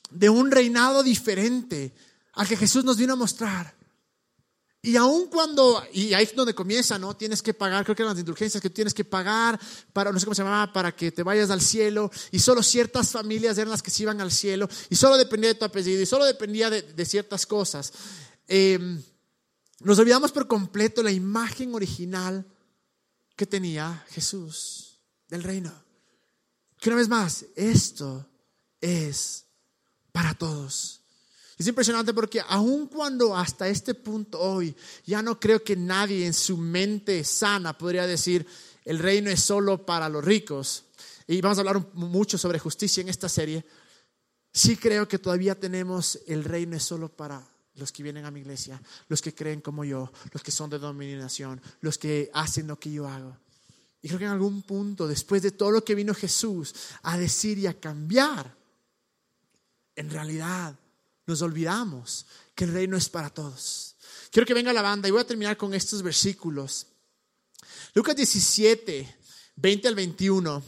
de 0.09 0.29
un 0.29 0.51
reinado 0.51 1.03
diferente 1.03 1.93
al 2.33 2.47
que 2.47 2.57
Jesús 2.57 2.83
nos 2.83 2.97
vino 2.97 3.13
a 3.13 3.17
mostrar. 3.17 3.79
Y 4.81 4.95
aun 4.95 5.27
cuando, 5.27 5.83
y 5.91 6.13
ahí 6.13 6.23
es 6.23 6.33
donde 6.33 6.55
comienza, 6.55 6.97
¿no? 6.97 7.13
Tienes 7.13 7.41
que 7.41 7.53
pagar, 7.53 7.83
creo 7.83 7.95
que 7.95 8.01
eran 8.01 8.13
las 8.13 8.19
indulgencias 8.19 8.61
que 8.61 8.69
tienes 8.69 8.93
que 8.93 9.03
pagar 9.03 9.59
para, 9.91 10.11
no 10.11 10.19
sé 10.19 10.25
cómo 10.25 10.35
se 10.35 10.41
llamaba, 10.41 10.71
para 10.71 10.95
que 10.95 11.11
te 11.11 11.21
vayas 11.21 11.49
al 11.49 11.59
cielo. 11.59 12.09
Y 12.31 12.39
solo 12.39 12.63
ciertas 12.63 13.11
familias 13.11 13.57
eran 13.57 13.71
las 13.71 13.83
que 13.83 13.91
se 13.91 14.03
iban 14.03 14.21
al 14.21 14.31
cielo. 14.31 14.69
Y 14.89 14.95
solo 14.95 15.17
dependía 15.17 15.49
de 15.49 15.59
tu 15.59 15.65
apellido. 15.65 16.01
Y 16.01 16.05
solo 16.05 16.23
dependía 16.23 16.69
de, 16.69 17.05
ciertas 17.05 17.45
cosas. 17.45 17.91
Em, 18.47 19.03
nos 19.81 19.99
olvidamos 19.99 20.31
por 20.31 20.47
completo 20.47 21.03
la 21.03 21.11
imagen 21.11 21.75
original 21.75 22.45
que 23.35 23.45
tenía 23.45 24.05
Jesús 24.11 25.01
del 25.27 25.43
reino. 25.43 25.73
Que 26.79 26.89
una 26.89 26.97
vez 26.99 27.09
más, 27.09 27.45
esto 27.57 28.25
es 28.79 29.45
para 30.19 30.33
todos. 30.33 30.99
Es 31.57 31.65
impresionante 31.65 32.13
porque 32.13 32.41
aun 32.45 32.87
cuando 32.87 33.37
hasta 33.37 33.69
este 33.69 33.93
punto 33.93 34.37
hoy 34.37 34.75
ya 35.05 35.21
no 35.21 35.39
creo 35.39 35.63
que 35.63 35.77
nadie 35.77 36.25
en 36.25 36.33
su 36.33 36.57
mente 36.57 37.23
sana 37.23 37.77
podría 37.77 38.05
decir 38.05 38.45
el 38.83 38.99
reino 38.99 39.29
es 39.29 39.39
solo 39.39 39.85
para 39.85 40.09
los 40.09 40.25
ricos, 40.25 40.83
y 41.25 41.39
vamos 41.39 41.57
a 41.57 41.61
hablar 41.61 41.87
mucho 41.93 42.37
sobre 42.37 42.59
justicia 42.59 42.99
en 42.99 43.07
esta 43.07 43.29
serie, 43.29 43.65
sí 44.51 44.75
creo 44.75 45.07
que 45.07 45.19
todavía 45.19 45.57
tenemos 45.57 46.19
el 46.27 46.43
reino 46.43 46.75
es 46.75 46.83
solo 46.83 47.07
para 47.07 47.41
los 47.75 47.93
que 47.93 48.03
vienen 48.03 48.25
a 48.25 48.31
mi 48.31 48.41
iglesia, 48.41 48.81
los 49.07 49.21
que 49.21 49.33
creen 49.33 49.61
como 49.61 49.85
yo, 49.85 50.11
los 50.33 50.43
que 50.43 50.51
son 50.51 50.69
de 50.69 50.79
dominación, 50.79 51.61
los 51.79 51.97
que 51.97 52.29
hacen 52.33 52.67
lo 52.67 52.77
que 52.77 52.91
yo 52.91 53.07
hago. 53.07 53.37
Y 54.01 54.09
creo 54.09 54.19
que 54.19 54.25
en 54.25 54.31
algún 54.31 54.63
punto, 54.63 55.07
después 55.07 55.41
de 55.43 55.51
todo 55.51 55.71
lo 55.71 55.85
que 55.85 55.95
vino 55.95 56.13
Jesús 56.13 56.75
a 57.03 57.17
decir 57.17 57.57
y 57.57 57.67
a 57.67 57.79
cambiar, 57.79 58.58
en 59.99 60.09
realidad 60.09 60.79
nos 61.25 61.41
olvidamos 61.41 62.25
que 62.55 62.63
el 62.63 62.71
reino 62.71 62.95
es 62.95 63.09
para 63.09 63.29
todos. 63.29 63.97
Quiero 64.31 64.47
que 64.47 64.53
venga 64.53 64.71
la 64.71 64.81
banda 64.81 65.09
y 65.09 65.11
voy 65.11 65.19
a 65.19 65.27
terminar 65.27 65.57
con 65.57 65.73
estos 65.73 66.01
versículos. 66.01 66.87
Lucas 67.93 68.15
17, 68.15 69.17
20 69.57 69.87
al 69.89 69.95
21. 69.95 70.63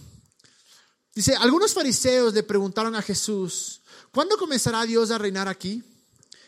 Dice, 1.15 1.34
algunos 1.36 1.74
fariseos 1.74 2.34
le 2.34 2.44
preguntaron 2.44 2.94
a 2.94 3.02
Jesús, 3.02 3.82
¿cuándo 4.12 4.38
comenzará 4.38 4.86
Dios 4.86 5.12
a 5.12 5.17
reinar 5.17 5.48
aquí? 5.48 5.82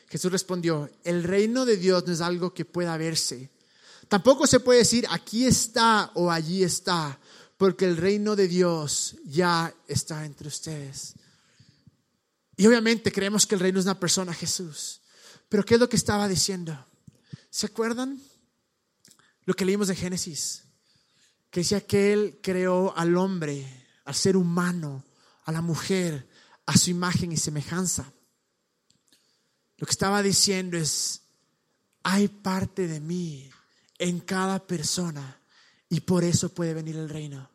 Jesús 0.09 0.31
respondió, 0.31 0.89
el 1.05 1.23
reino 1.23 1.65
de 1.65 1.77
Dios 1.77 2.05
no 2.05 2.11
es 2.11 2.19
algo 2.19 2.53
que 2.53 2.65
pueda 2.65 2.97
verse. 2.97 3.49
Tampoco 4.09 4.45
se 4.45 4.59
puede 4.59 4.79
decir, 4.79 5.05
aquí 5.09 5.45
está 5.45 6.11
o 6.15 6.29
allí 6.29 6.63
está, 6.63 7.17
porque 7.55 7.85
el 7.85 7.95
reino 7.95 8.35
de 8.35 8.49
Dios 8.49 9.15
ya 9.23 9.73
está 9.87 10.25
entre 10.25 10.49
ustedes. 10.49 11.15
Y 12.55 12.67
obviamente 12.67 13.11
creemos 13.11 13.47
que 13.47 13.55
el 13.55 13.61
reino 13.61 13.79
es 13.79 13.85
una 13.85 13.99
persona, 13.99 14.33
Jesús. 14.33 15.01
Pero 15.49 15.63
¿qué 15.63 15.75
es 15.75 15.79
lo 15.79 15.89
que 15.89 15.95
estaba 15.95 16.27
diciendo? 16.27 16.85
¿Se 17.49 17.65
acuerdan 17.65 18.21
lo 19.45 19.53
que 19.53 19.65
leímos 19.65 19.87
de 19.87 19.95
Génesis? 19.95 20.63
Que 21.49 21.61
decía 21.61 21.85
que 21.85 22.13
Él 22.13 22.39
creó 22.41 22.95
al 22.97 23.15
hombre, 23.17 23.87
al 24.05 24.15
ser 24.15 24.37
humano, 24.37 25.03
a 25.45 25.51
la 25.51 25.61
mujer, 25.61 26.27
a 26.65 26.77
su 26.77 26.91
imagen 26.91 27.31
y 27.31 27.37
semejanza. 27.37 28.11
Lo 29.77 29.85
que 29.85 29.91
estaba 29.91 30.21
diciendo 30.21 30.77
es, 30.77 31.21
hay 32.03 32.27
parte 32.27 32.87
de 32.87 32.99
mí 32.99 33.49
en 33.97 34.19
cada 34.19 34.65
persona 34.65 35.39
y 35.89 36.01
por 36.01 36.23
eso 36.23 36.49
puede 36.49 36.73
venir 36.73 36.95
el 36.95 37.09
reino. 37.09 37.49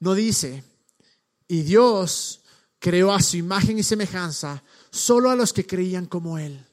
No 0.00 0.14
dice, 0.14 0.62
y 1.48 1.62
Dios 1.62 2.42
creó 2.86 3.12
a 3.12 3.20
su 3.20 3.36
imagen 3.36 3.80
y 3.80 3.82
semejanza 3.82 4.62
solo 4.92 5.28
a 5.28 5.34
los 5.34 5.52
que 5.52 5.66
creían 5.66 6.06
como 6.06 6.38
Él, 6.38 6.64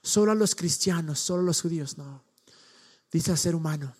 solo 0.00 0.30
a 0.30 0.36
los 0.36 0.54
cristianos, 0.54 1.18
solo 1.18 1.42
a 1.42 1.46
los 1.46 1.60
judíos, 1.60 1.98
no. 1.98 2.22
Dice 3.10 3.32
al 3.32 3.36
ser 3.36 3.56
humano. 3.56 3.92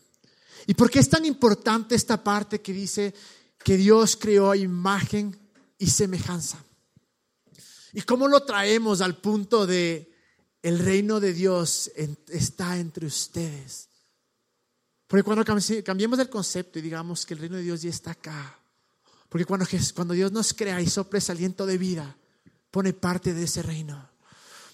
¿Y 0.69 0.75
por 0.75 0.89
qué 0.89 1.01
es 1.01 1.11
tan 1.11 1.25
importante 1.25 1.97
esta 1.97 2.23
parte 2.23 2.61
que 2.61 2.73
dice 2.73 3.13
que 3.65 3.77
Dios 3.77 4.15
creó 4.15 4.55
imagen 4.55 5.37
y 5.77 5.89
semejanza? 5.89 6.65
¿Y 7.95 8.03
cómo 8.03 8.29
lo 8.29 8.45
traemos 8.45 9.01
al 9.01 9.17
punto 9.17 9.67
de 9.67 10.15
el 10.63 10.79
reino 10.79 11.19
de 11.19 11.33
Dios 11.33 11.91
está 12.29 12.79
entre 12.79 13.07
ustedes? 13.07 13.89
Porque 15.09 15.25
cuando 15.25 15.45
cambiemos 15.45 16.21
el 16.21 16.31
concepto 16.31 16.79
y 16.79 16.83
digamos 16.83 17.27
que 17.27 17.35
el 17.35 17.41
reino 17.41 17.57
de 17.57 17.65
Dios 17.65 17.83
ya 17.83 17.91
está 17.91 18.13
acá, 18.13 18.60
porque 19.31 19.47
cuando, 19.47 20.12
Dios 20.12 20.33
nos 20.33 20.53
crea 20.53 20.83
y 20.83 20.88
sopla 20.88 21.21
ese 21.21 21.31
aliento 21.31 21.64
de 21.64 21.79
vida, 21.79 22.16
pone 22.73 22.93
parte 22.93 23.33
de 23.33 23.45
ese 23.45 23.62
reino. 23.62 24.11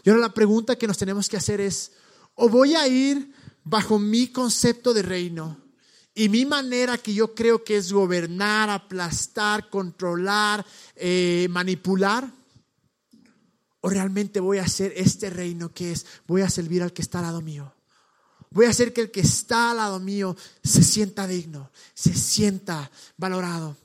Y 0.03 0.09
ahora 0.09 0.23
la 0.23 0.35
pregunta 0.35 0.77
que 0.77 0.87
nos 0.87 0.97
tenemos 0.97 1.29
que 1.29 1.37
hacer 1.37 1.61
es, 1.61 1.93
¿o 2.35 2.49
voy 2.49 2.75
a 2.75 2.89
ir 2.89 3.33
bajo 3.65 3.99
mi 3.99 4.29
concepto 4.29 4.95
de 4.95 5.03
reino 5.03 5.61
y 6.15 6.31
mi 6.31 6.47
manera 6.47 6.97
que 6.97 7.13
yo 7.13 7.35
creo 7.35 7.65
que 7.65 7.77
es 7.77 7.93
gobernar, 7.93 8.71
aplastar, 8.71 9.69
controlar, 9.69 10.65
eh, 10.95 11.49
manipular? 11.51 12.33
¿O 13.83 13.91
realmente 13.91 14.41
voy 14.41 14.57
a 14.57 14.65
hacer 14.65 14.95
este 14.97 15.29
reino 15.29 15.71
que 15.75 15.93
es, 15.93 16.07
voy 16.27 16.41
a 16.41 16.49
servir 16.49 16.83
al 16.83 16.95
que 16.95 17.03
está 17.03 17.19
al 17.19 17.27
lado 17.27 17.43
mío? 17.43 17.75
Voy 18.51 18.65
a 18.65 18.71
hacer 18.71 18.95
que 18.95 19.03
el 19.03 19.11
que 19.11 19.21
está 19.21 19.73
al 19.73 19.77
lado 19.77 20.01
mío 20.01 20.35
se 20.65 20.83
sienta 20.83 21.27
digno, 21.27 21.71
se 21.93 22.15
sienta 22.15 22.91
valorado. 23.19 23.77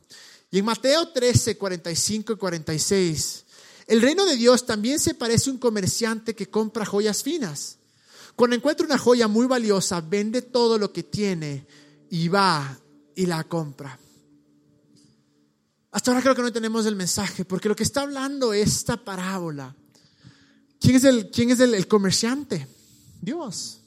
Y 0.52 0.60
en 0.60 0.66
Mateo 0.66 1.08
13, 1.08 1.58
45 1.58 2.34
y 2.34 2.36
46, 2.36 3.46
el 3.88 4.02
reino 4.02 4.26
de 4.26 4.36
Dios 4.36 4.66
también 4.66 5.00
se 5.00 5.14
parece 5.14 5.50
a 5.50 5.54
un 5.54 5.60
comerciante 5.60 6.36
que 6.36 6.50
compra 6.50 6.86
joyas 6.86 7.24
finas. 7.24 7.78
Cuando 8.36 8.58
encuentra 8.58 8.86
una 8.86 8.98
joya 8.98 9.30
muy 9.30 9.48
valiosa, 9.48 10.02
vende 10.02 10.42
todo 10.42 10.78
lo 10.78 10.92
que 10.92 11.04
tiene 11.04 11.66
y 12.10 12.28
va 12.28 12.78
y 13.16 13.26
la 13.28 13.46
compra. 13.46 13.98
Hasta 15.92 16.12
ahora 16.12 16.22
creo 16.22 16.36
que 16.36 16.42
no 16.42 16.52
tenemos 16.52 16.86
el 16.86 16.98
mensaje, 16.98 17.46
porque 17.46 17.70
lo 17.70 17.76
que 17.76 17.84
está 17.84 18.02
hablando 18.02 18.52
esta 18.52 18.98
parábola, 18.98 19.74
¿quién 20.82 20.98
es 20.98 21.06
el, 21.06 21.32
quién 21.32 21.52
es 21.52 21.62
el, 21.62 21.74
el 21.74 21.88
comerciante? 21.88 22.68
Dios. 23.22 23.80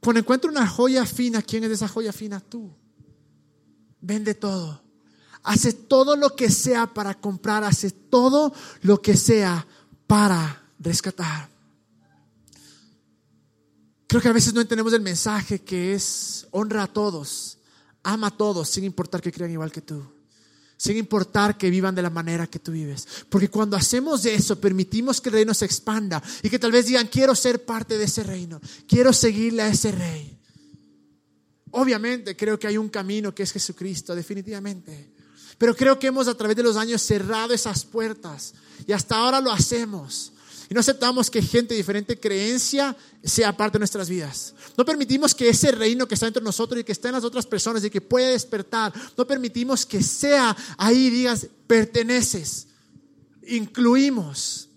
Cuando 0.00 0.20
encuentra 0.20 0.50
una 0.50 0.66
joya 0.66 1.04
fina, 1.04 1.42
¿quién 1.42 1.64
es 1.64 1.72
esa 1.72 1.88
joya 1.88 2.14
fina? 2.14 2.40
Tú. 2.40 2.70
Vende 4.00 4.34
todo 4.34 4.87
hace 5.48 5.72
todo 5.72 6.14
lo 6.14 6.36
que 6.36 6.50
sea 6.50 6.92
para 6.92 7.14
comprar, 7.14 7.64
hace 7.64 7.90
todo 7.90 8.52
lo 8.82 9.00
que 9.00 9.16
sea 9.16 9.66
para 10.06 10.62
rescatar. 10.78 11.48
Creo 14.06 14.20
que 14.20 14.28
a 14.28 14.34
veces 14.34 14.52
no 14.52 14.60
entendemos 14.60 14.92
el 14.92 15.00
mensaje 15.00 15.60
que 15.60 15.94
es 15.94 16.46
honra 16.50 16.82
a 16.82 16.92
todos, 16.92 17.56
ama 18.02 18.26
a 18.26 18.36
todos 18.36 18.68
sin 18.68 18.84
importar 18.84 19.22
que 19.22 19.32
crean 19.32 19.50
igual 19.50 19.72
que 19.72 19.80
tú, 19.80 20.02
sin 20.76 20.98
importar 20.98 21.56
que 21.56 21.70
vivan 21.70 21.94
de 21.94 22.02
la 22.02 22.10
manera 22.10 22.46
que 22.46 22.58
tú 22.58 22.72
vives. 22.72 23.08
Porque 23.30 23.48
cuando 23.48 23.74
hacemos 23.74 24.26
eso, 24.26 24.60
permitimos 24.60 25.18
que 25.18 25.30
el 25.30 25.34
reino 25.36 25.54
se 25.54 25.64
expanda 25.64 26.22
y 26.42 26.50
que 26.50 26.58
tal 26.58 26.72
vez 26.72 26.84
digan, 26.84 27.06
quiero 27.06 27.34
ser 27.34 27.64
parte 27.64 27.96
de 27.96 28.04
ese 28.04 28.22
reino, 28.22 28.60
quiero 28.86 29.14
seguirle 29.14 29.62
a 29.62 29.68
ese 29.68 29.92
rey. 29.92 30.38
Obviamente 31.70 32.36
creo 32.36 32.58
que 32.58 32.66
hay 32.66 32.76
un 32.76 32.90
camino 32.90 33.34
que 33.34 33.44
es 33.44 33.52
Jesucristo, 33.52 34.14
definitivamente. 34.14 35.17
Pero 35.58 35.74
creo 35.74 35.98
que 35.98 36.06
hemos 36.06 36.28
a 36.28 36.36
través 36.36 36.56
de 36.56 36.62
los 36.62 36.76
años 36.76 37.02
cerrado 37.02 37.52
esas 37.52 37.84
puertas 37.84 38.54
y 38.86 38.92
hasta 38.92 39.16
ahora 39.16 39.40
lo 39.40 39.50
hacemos. 39.50 40.32
Y 40.70 40.74
no 40.74 40.80
aceptamos 40.80 41.30
que 41.30 41.42
gente 41.42 41.74
de 41.74 41.78
diferente 41.78 42.20
creencia 42.20 42.94
sea 43.24 43.56
parte 43.56 43.76
de 43.76 43.80
nuestras 43.80 44.08
vidas. 44.08 44.54
No 44.76 44.84
permitimos 44.84 45.34
que 45.34 45.48
ese 45.48 45.72
reino 45.72 46.06
que 46.06 46.14
está 46.14 46.26
entre 46.26 46.42
nosotros 46.42 46.80
y 46.80 46.84
que 46.84 46.92
está 46.92 47.08
en 47.08 47.14
las 47.14 47.24
otras 47.24 47.46
personas 47.46 47.82
y 47.84 47.90
que 47.90 48.02
puede 48.02 48.32
despertar, 48.32 48.92
no 49.16 49.26
permitimos 49.26 49.86
que 49.86 50.02
sea 50.02 50.54
ahí 50.76 51.08
digas, 51.08 51.48
perteneces, 51.66 52.68
incluimos. 53.46 54.68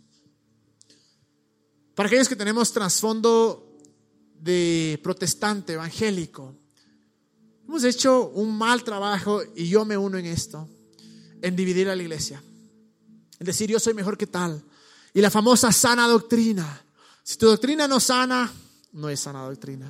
Para 1.93 2.07
aquellos 2.07 2.29
que 2.29 2.37
tenemos 2.37 2.71
trasfondo 2.71 3.77
de 4.39 4.97
protestante, 5.03 5.73
evangélico, 5.73 6.55
Hemos 7.71 7.85
hecho 7.85 8.31
un 8.31 8.57
mal 8.57 8.83
trabajo 8.83 9.41
y 9.55 9.69
yo 9.69 9.85
me 9.85 9.95
uno 9.95 10.17
en 10.17 10.25
esto, 10.25 10.67
en 11.41 11.55
dividir 11.55 11.87
a 11.87 11.95
la 11.95 12.03
iglesia, 12.03 12.43
en 13.39 13.45
decir 13.45 13.69
yo 13.69 13.79
soy 13.79 13.93
mejor 13.93 14.17
que 14.17 14.27
tal. 14.27 14.61
Y 15.13 15.21
la 15.21 15.31
famosa 15.31 15.71
sana 15.71 16.05
doctrina. 16.05 16.83
Si 17.23 17.37
tu 17.37 17.45
doctrina 17.45 17.87
no 17.87 18.01
sana, 18.01 18.51
no 18.91 19.07
es 19.07 19.21
sana 19.21 19.45
doctrina. 19.45 19.89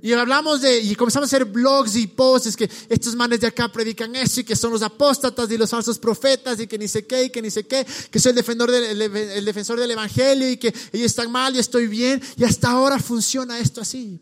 Y 0.00 0.12
hablamos 0.12 0.60
de, 0.60 0.78
y 0.78 0.94
comenzamos 0.94 1.26
a 1.26 1.34
hacer 1.34 1.44
blogs 1.44 1.96
y 1.96 2.06
posts, 2.06 2.56
que 2.56 2.70
estos 2.88 3.16
manes 3.16 3.40
de 3.40 3.48
acá 3.48 3.66
predican 3.66 4.14
eso 4.14 4.38
y 4.38 4.44
que 4.44 4.54
son 4.54 4.70
los 4.70 4.82
apóstatas 4.82 5.50
y 5.50 5.58
los 5.58 5.70
falsos 5.70 5.98
profetas 5.98 6.60
y 6.60 6.68
que 6.68 6.78
ni 6.78 6.86
sé 6.86 7.04
qué 7.04 7.24
y 7.24 7.30
que 7.30 7.42
ni 7.42 7.50
sé 7.50 7.66
qué, 7.66 7.84
que 8.12 8.20
soy 8.20 8.30
el 8.30 8.36
defensor 8.36 8.70
del, 8.70 9.02
el 9.02 9.44
defensor 9.44 9.80
del 9.80 9.90
evangelio 9.90 10.48
y 10.48 10.56
que 10.56 10.68
ellos 10.92 11.06
están 11.06 11.32
mal, 11.32 11.52
yo 11.52 11.58
estoy 11.58 11.88
bien. 11.88 12.22
Y 12.36 12.44
hasta 12.44 12.70
ahora 12.70 13.00
funciona 13.00 13.58
esto 13.58 13.80
así. 13.80 14.20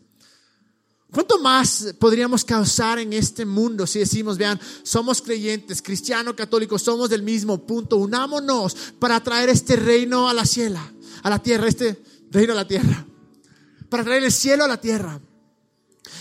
¿Cuánto 1.11 1.39
más 1.39 1.93
podríamos 1.99 2.45
causar 2.45 2.99
en 2.99 3.11
este 3.13 3.45
mundo 3.45 3.85
si 3.85 3.99
decimos, 3.99 4.37
vean, 4.37 4.59
somos 4.83 5.21
creyentes, 5.21 5.81
cristianos, 5.81 6.35
católicos, 6.35 6.81
somos 6.81 7.09
del 7.09 7.21
mismo 7.21 7.65
punto, 7.65 7.97
unámonos 7.97 8.75
para 8.97 9.21
traer 9.21 9.49
este 9.49 9.75
reino 9.75 10.29
a 10.29 10.33
la 10.33 10.45
ciela, 10.45 10.93
a 11.21 11.29
la 11.29 11.39
tierra, 11.39 11.67
este 11.67 12.01
reino 12.31 12.53
a 12.53 12.55
la 12.55 12.67
tierra? 12.67 13.05
para 13.91 14.05
traer 14.05 14.23
el 14.23 14.31
cielo 14.31 14.63
a 14.63 14.69
la 14.69 14.79
tierra. 14.79 15.19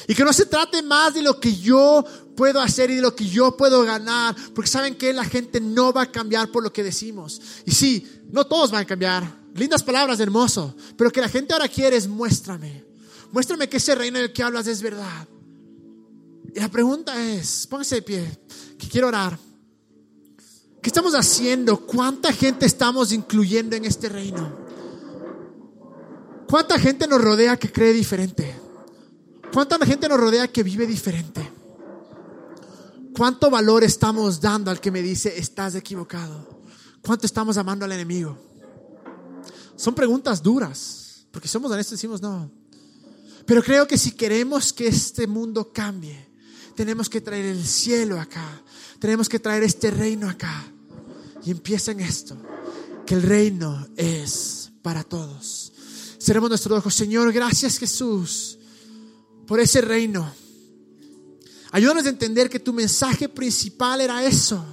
Y 0.08 0.14
que 0.16 0.24
no 0.24 0.32
se 0.32 0.46
trate 0.46 0.82
más 0.82 1.14
de 1.14 1.22
lo 1.22 1.38
que 1.38 1.54
yo 1.54 2.04
puedo 2.36 2.60
hacer 2.60 2.90
y 2.90 2.96
de 2.96 3.00
lo 3.00 3.14
que 3.14 3.28
yo 3.28 3.56
puedo 3.56 3.84
ganar, 3.84 4.34
porque 4.56 4.68
saben 4.68 4.96
que 4.96 5.12
la 5.12 5.24
gente 5.24 5.60
no 5.60 5.92
va 5.92 6.02
a 6.02 6.10
cambiar 6.10 6.50
por 6.50 6.64
lo 6.64 6.72
que 6.72 6.82
decimos. 6.82 7.40
Y 7.64 7.70
sí, 7.70 8.24
no 8.32 8.44
todos 8.44 8.72
van 8.72 8.82
a 8.82 8.86
cambiar. 8.86 9.22
Lindas 9.54 9.84
palabras, 9.84 10.18
hermoso. 10.18 10.74
Pero 10.96 11.12
que 11.12 11.20
la 11.20 11.28
gente 11.28 11.52
ahora 11.52 11.68
quiere 11.68 11.96
es 11.96 12.08
muéstrame. 12.08 12.89
Muéstrame 13.32 13.68
que 13.68 13.76
ese 13.76 13.94
reino 13.94 14.18
del 14.18 14.32
que 14.32 14.42
hablas 14.42 14.66
es 14.66 14.82
verdad. 14.82 15.28
Y 16.54 16.58
la 16.58 16.68
pregunta 16.68 17.22
es, 17.22 17.66
póngase 17.66 17.96
de 17.96 18.02
pie, 18.02 18.40
que 18.78 18.88
quiero 18.88 19.08
orar. 19.08 19.38
¿Qué 20.82 20.88
estamos 20.88 21.14
haciendo? 21.14 21.86
¿Cuánta 21.86 22.32
gente 22.32 22.66
estamos 22.66 23.12
incluyendo 23.12 23.76
en 23.76 23.84
este 23.84 24.08
reino? 24.08 24.58
¿Cuánta 26.48 26.78
gente 26.78 27.06
nos 27.06 27.20
rodea 27.20 27.56
que 27.56 27.70
cree 27.70 27.92
diferente? 27.92 28.56
¿Cuánta 29.52 29.78
gente 29.84 30.08
nos 30.08 30.18
rodea 30.18 30.48
que 30.48 30.62
vive 30.62 30.86
diferente? 30.86 31.48
¿Cuánto 33.16 33.50
valor 33.50 33.84
estamos 33.84 34.40
dando 34.40 34.70
al 34.70 34.80
que 34.80 34.90
me 34.90 35.02
dice 35.02 35.38
estás 35.38 35.74
equivocado? 35.74 36.62
¿Cuánto 37.02 37.26
estamos 37.26 37.56
amando 37.56 37.84
al 37.84 37.92
enemigo? 37.92 38.36
Son 39.76 39.94
preguntas 39.94 40.42
duras, 40.42 41.26
porque 41.30 41.48
somos 41.48 41.70
honestos 41.70 41.92
y 41.92 41.96
decimos 41.96 42.22
no. 42.22 42.59
Pero 43.50 43.64
creo 43.64 43.84
que 43.84 43.98
si 43.98 44.12
queremos 44.12 44.72
que 44.72 44.86
este 44.86 45.26
mundo 45.26 45.72
cambie, 45.72 46.24
tenemos 46.76 47.10
que 47.10 47.20
traer 47.20 47.46
el 47.46 47.66
cielo 47.66 48.20
acá, 48.20 48.62
tenemos 49.00 49.28
que 49.28 49.40
traer 49.40 49.64
este 49.64 49.90
reino 49.90 50.30
acá. 50.30 50.72
Y 51.44 51.50
empieza 51.50 51.90
en 51.90 51.98
esto, 51.98 52.36
que 53.04 53.14
el 53.14 53.22
reino 53.22 53.88
es 53.96 54.70
para 54.82 55.02
todos. 55.02 55.72
Seremos 56.16 56.48
nuestro 56.48 56.76
ojo, 56.76 56.92
Señor, 56.92 57.32
gracias 57.32 57.76
Jesús 57.76 58.56
por 59.48 59.58
ese 59.58 59.80
reino. 59.80 60.32
Ayúdanos 61.72 62.06
a 62.06 62.10
entender 62.10 62.48
que 62.48 62.60
tu 62.60 62.72
mensaje 62.72 63.28
principal 63.28 64.00
era 64.00 64.24
eso. 64.24 64.64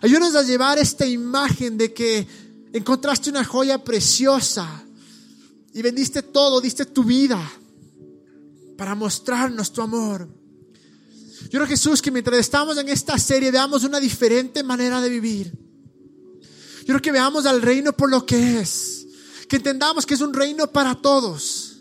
Ayúdanos 0.00 0.36
a 0.36 0.44
llevar 0.44 0.78
esta 0.78 1.06
imagen 1.06 1.76
de 1.76 1.92
que 1.92 2.24
encontraste 2.72 3.30
una 3.30 3.42
joya 3.42 3.82
preciosa 3.82 4.84
y 5.72 5.82
vendiste 5.82 6.22
todo, 6.22 6.60
diste 6.60 6.84
tu 6.84 7.02
vida 7.02 7.44
para 8.76 8.94
mostrarnos 8.94 9.72
tu 9.72 9.82
amor. 9.82 10.28
Yo 11.44 11.50
creo 11.50 11.66
Jesús 11.66 12.00
que 12.00 12.10
mientras 12.10 12.38
estamos 12.38 12.76
en 12.78 12.88
esta 12.88 13.18
serie 13.18 13.50
veamos 13.50 13.84
una 13.84 14.00
diferente 14.00 14.62
manera 14.62 15.00
de 15.00 15.08
vivir. 15.08 15.52
Yo 16.80 16.86
creo 16.86 17.02
que 17.02 17.12
veamos 17.12 17.46
al 17.46 17.62
reino 17.62 17.92
por 17.92 18.10
lo 18.10 18.24
que 18.26 18.60
es. 18.60 19.06
Que 19.48 19.56
entendamos 19.56 20.06
que 20.06 20.14
es 20.14 20.20
un 20.20 20.32
reino 20.32 20.70
para 20.70 20.94
todos 20.94 21.74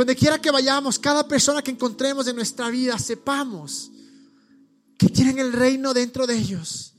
donde 0.00 0.16
quiera 0.16 0.40
que 0.40 0.50
vayamos, 0.50 0.98
cada 0.98 1.28
persona 1.28 1.60
que 1.60 1.70
encontremos 1.70 2.26
en 2.26 2.34
nuestra 2.34 2.70
vida, 2.70 2.98
sepamos 2.98 3.90
que 4.96 5.08
tienen 5.08 5.38
el 5.38 5.52
reino 5.52 5.92
dentro 5.92 6.26
de 6.26 6.36
ellos, 6.36 6.94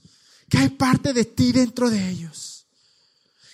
que 0.48 0.60
hay 0.60 0.70
parte 0.70 1.12
de 1.12 1.26
ti 1.26 1.52
dentro 1.52 1.90
de 1.90 2.12
ellos, 2.12 2.51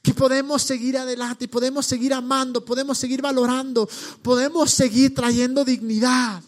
que 0.08 0.14
podemos 0.14 0.64
seguir 0.64 0.98
adelante 0.98 1.44
y 1.44 1.48
podemos 1.50 1.86
seguir 1.86 2.14
amando, 2.14 2.64
podemos 2.64 2.98
seguir 2.98 3.22
valorando, 3.22 3.90
podemos 4.22 4.72
seguir 4.72 5.14
trayendo 5.14 5.66
dignidad. 5.66 6.42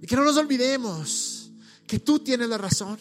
Y 0.00 0.06
que 0.06 0.16
no 0.16 0.24
nos 0.24 0.38
olvidemos 0.38 1.50
que 1.86 1.98
tú 1.98 2.18
tienes 2.20 2.48
la 2.48 2.56
razón 2.56 2.96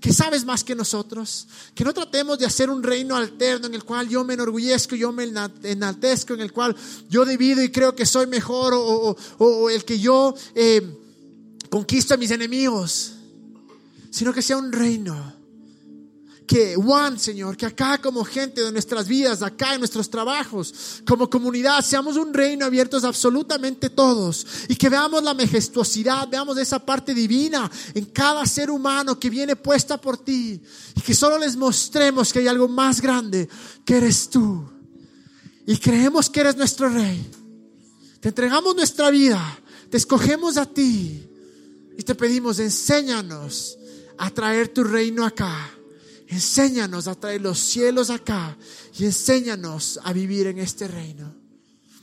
que 0.00 0.12
sabes 0.12 0.44
más 0.44 0.64
que 0.64 0.74
nosotros, 0.74 1.46
que 1.72 1.84
no 1.84 1.94
tratemos 1.94 2.36
de 2.40 2.46
hacer 2.46 2.68
un 2.68 2.82
reino 2.82 3.14
alterno 3.14 3.68
en 3.68 3.74
el 3.74 3.84
cual 3.84 4.08
yo 4.08 4.24
me 4.24 4.34
enorgullezco, 4.34 4.96
yo 4.96 5.12
me 5.12 5.32
enaltezco, 5.62 6.34
en 6.34 6.40
el 6.40 6.52
cual 6.52 6.74
yo 7.08 7.24
divido 7.24 7.62
y 7.62 7.70
creo 7.70 7.94
que 7.94 8.06
soy 8.06 8.26
mejor 8.26 8.72
o, 8.74 9.70
el 9.70 9.84
que 9.84 10.00
yo 10.00 10.34
eh, 10.56 10.82
conquisto 11.70 12.14
a 12.14 12.16
mis 12.16 12.32
enemigos, 12.32 13.12
sino 14.10 14.32
que 14.32 14.42
sea 14.42 14.56
un 14.56 14.72
reino 14.72 15.35
que 16.46 16.76
Juan, 16.76 17.18
Señor, 17.18 17.56
que 17.56 17.66
acá 17.66 17.98
como 17.98 18.24
gente 18.24 18.62
de 18.62 18.72
nuestras 18.72 19.08
vidas, 19.08 19.42
acá 19.42 19.74
en 19.74 19.80
nuestros 19.80 20.08
trabajos, 20.08 21.02
como 21.06 21.28
comunidad, 21.28 21.80
seamos 21.82 22.16
un 22.16 22.32
reino 22.32 22.64
abiertos 22.64 23.04
absolutamente 23.04 23.90
todos 23.90 24.46
y 24.68 24.76
que 24.76 24.88
veamos 24.88 25.22
la 25.22 25.34
majestuosidad, 25.34 26.28
veamos 26.28 26.56
esa 26.58 26.78
parte 26.78 27.12
divina 27.12 27.70
en 27.94 28.06
cada 28.06 28.46
ser 28.46 28.70
humano 28.70 29.18
que 29.18 29.28
viene 29.28 29.56
puesta 29.56 30.00
por 30.00 30.18
ti 30.18 30.60
y 30.94 31.00
que 31.00 31.14
solo 31.14 31.38
les 31.38 31.56
mostremos 31.56 32.32
que 32.32 32.38
hay 32.38 32.48
algo 32.48 32.68
más 32.68 33.00
grande 33.00 33.48
que 33.84 33.96
eres 33.96 34.30
tú 34.30 34.64
y 35.66 35.76
creemos 35.78 36.30
que 36.30 36.40
eres 36.40 36.56
nuestro 36.56 36.88
rey. 36.88 37.28
Te 38.20 38.28
entregamos 38.28 38.74
nuestra 38.76 39.10
vida, 39.10 39.58
te 39.90 39.96
escogemos 39.96 40.56
a 40.56 40.66
ti 40.66 41.28
y 41.98 42.02
te 42.02 42.14
pedimos, 42.14 42.58
enséñanos 42.58 43.76
a 44.18 44.30
traer 44.30 44.68
tu 44.68 44.84
reino 44.84 45.24
acá 45.24 45.75
Enséñanos 46.28 47.06
a 47.06 47.14
traer 47.14 47.40
los 47.40 47.58
cielos 47.58 48.10
acá 48.10 48.56
y 48.98 49.04
enséñanos 49.04 50.00
a 50.02 50.12
vivir 50.12 50.48
en 50.48 50.58
este 50.58 50.88
reino. 50.88 51.34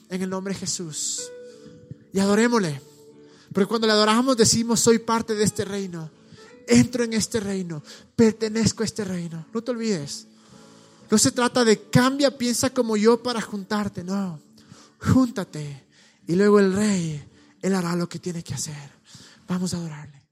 En 0.09 0.21
el 0.21 0.29
nombre 0.29 0.53
de 0.53 0.61
Jesús. 0.61 1.23
Y 2.13 2.19
adorémosle. 2.19 2.81
Porque 3.51 3.67
cuando 3.67 3.87
le 3.87 3.93
adoramos 3.93 4.37
decimos, 4.37 4.79
soy 4.79 4.99
parte 4.99 5.35
de 5.35 5.43
este 5.43 5.65
reino. 5.65 6.09
Entro 6.67 7.03
en 7.03 7.13
este 7.13 7.39
reino. 7.39 7.83
Pertenezco 8.15 8.83
a 8.83 8.85
este 8.85 9.03
reino. 9.03 9.45
No 9.53 9.61
te 9.61 9.71
olvides. 9.71 10.27
No 11.11 11.17
se 11.17 11.31
trata 11.31 11.65
de 11.65 11.89
cambia, 11.89 12.35
piensa 12.37 12.69
como 12.69 12.95
yo 12.95 13.21
para 13.21 13.41
juntarte. 13.41 14.03
No. 14.03 14.39
Júntate. 14.99 15.83
Y 16.27 16.35
luego 16.35 16.59
el 16.59 16.73
rey, 16.73 17.23
él 17.61 17.75
hará 17.75 17.95
lo 17.95 18.07
que 18.07 18.19
tiene 18.19 18.43
que 18.43 18.53
hacer. 18.53 18.91
Vamos 19.47 19.73
a 19.73 19.77
adorarle. 19.77 20.22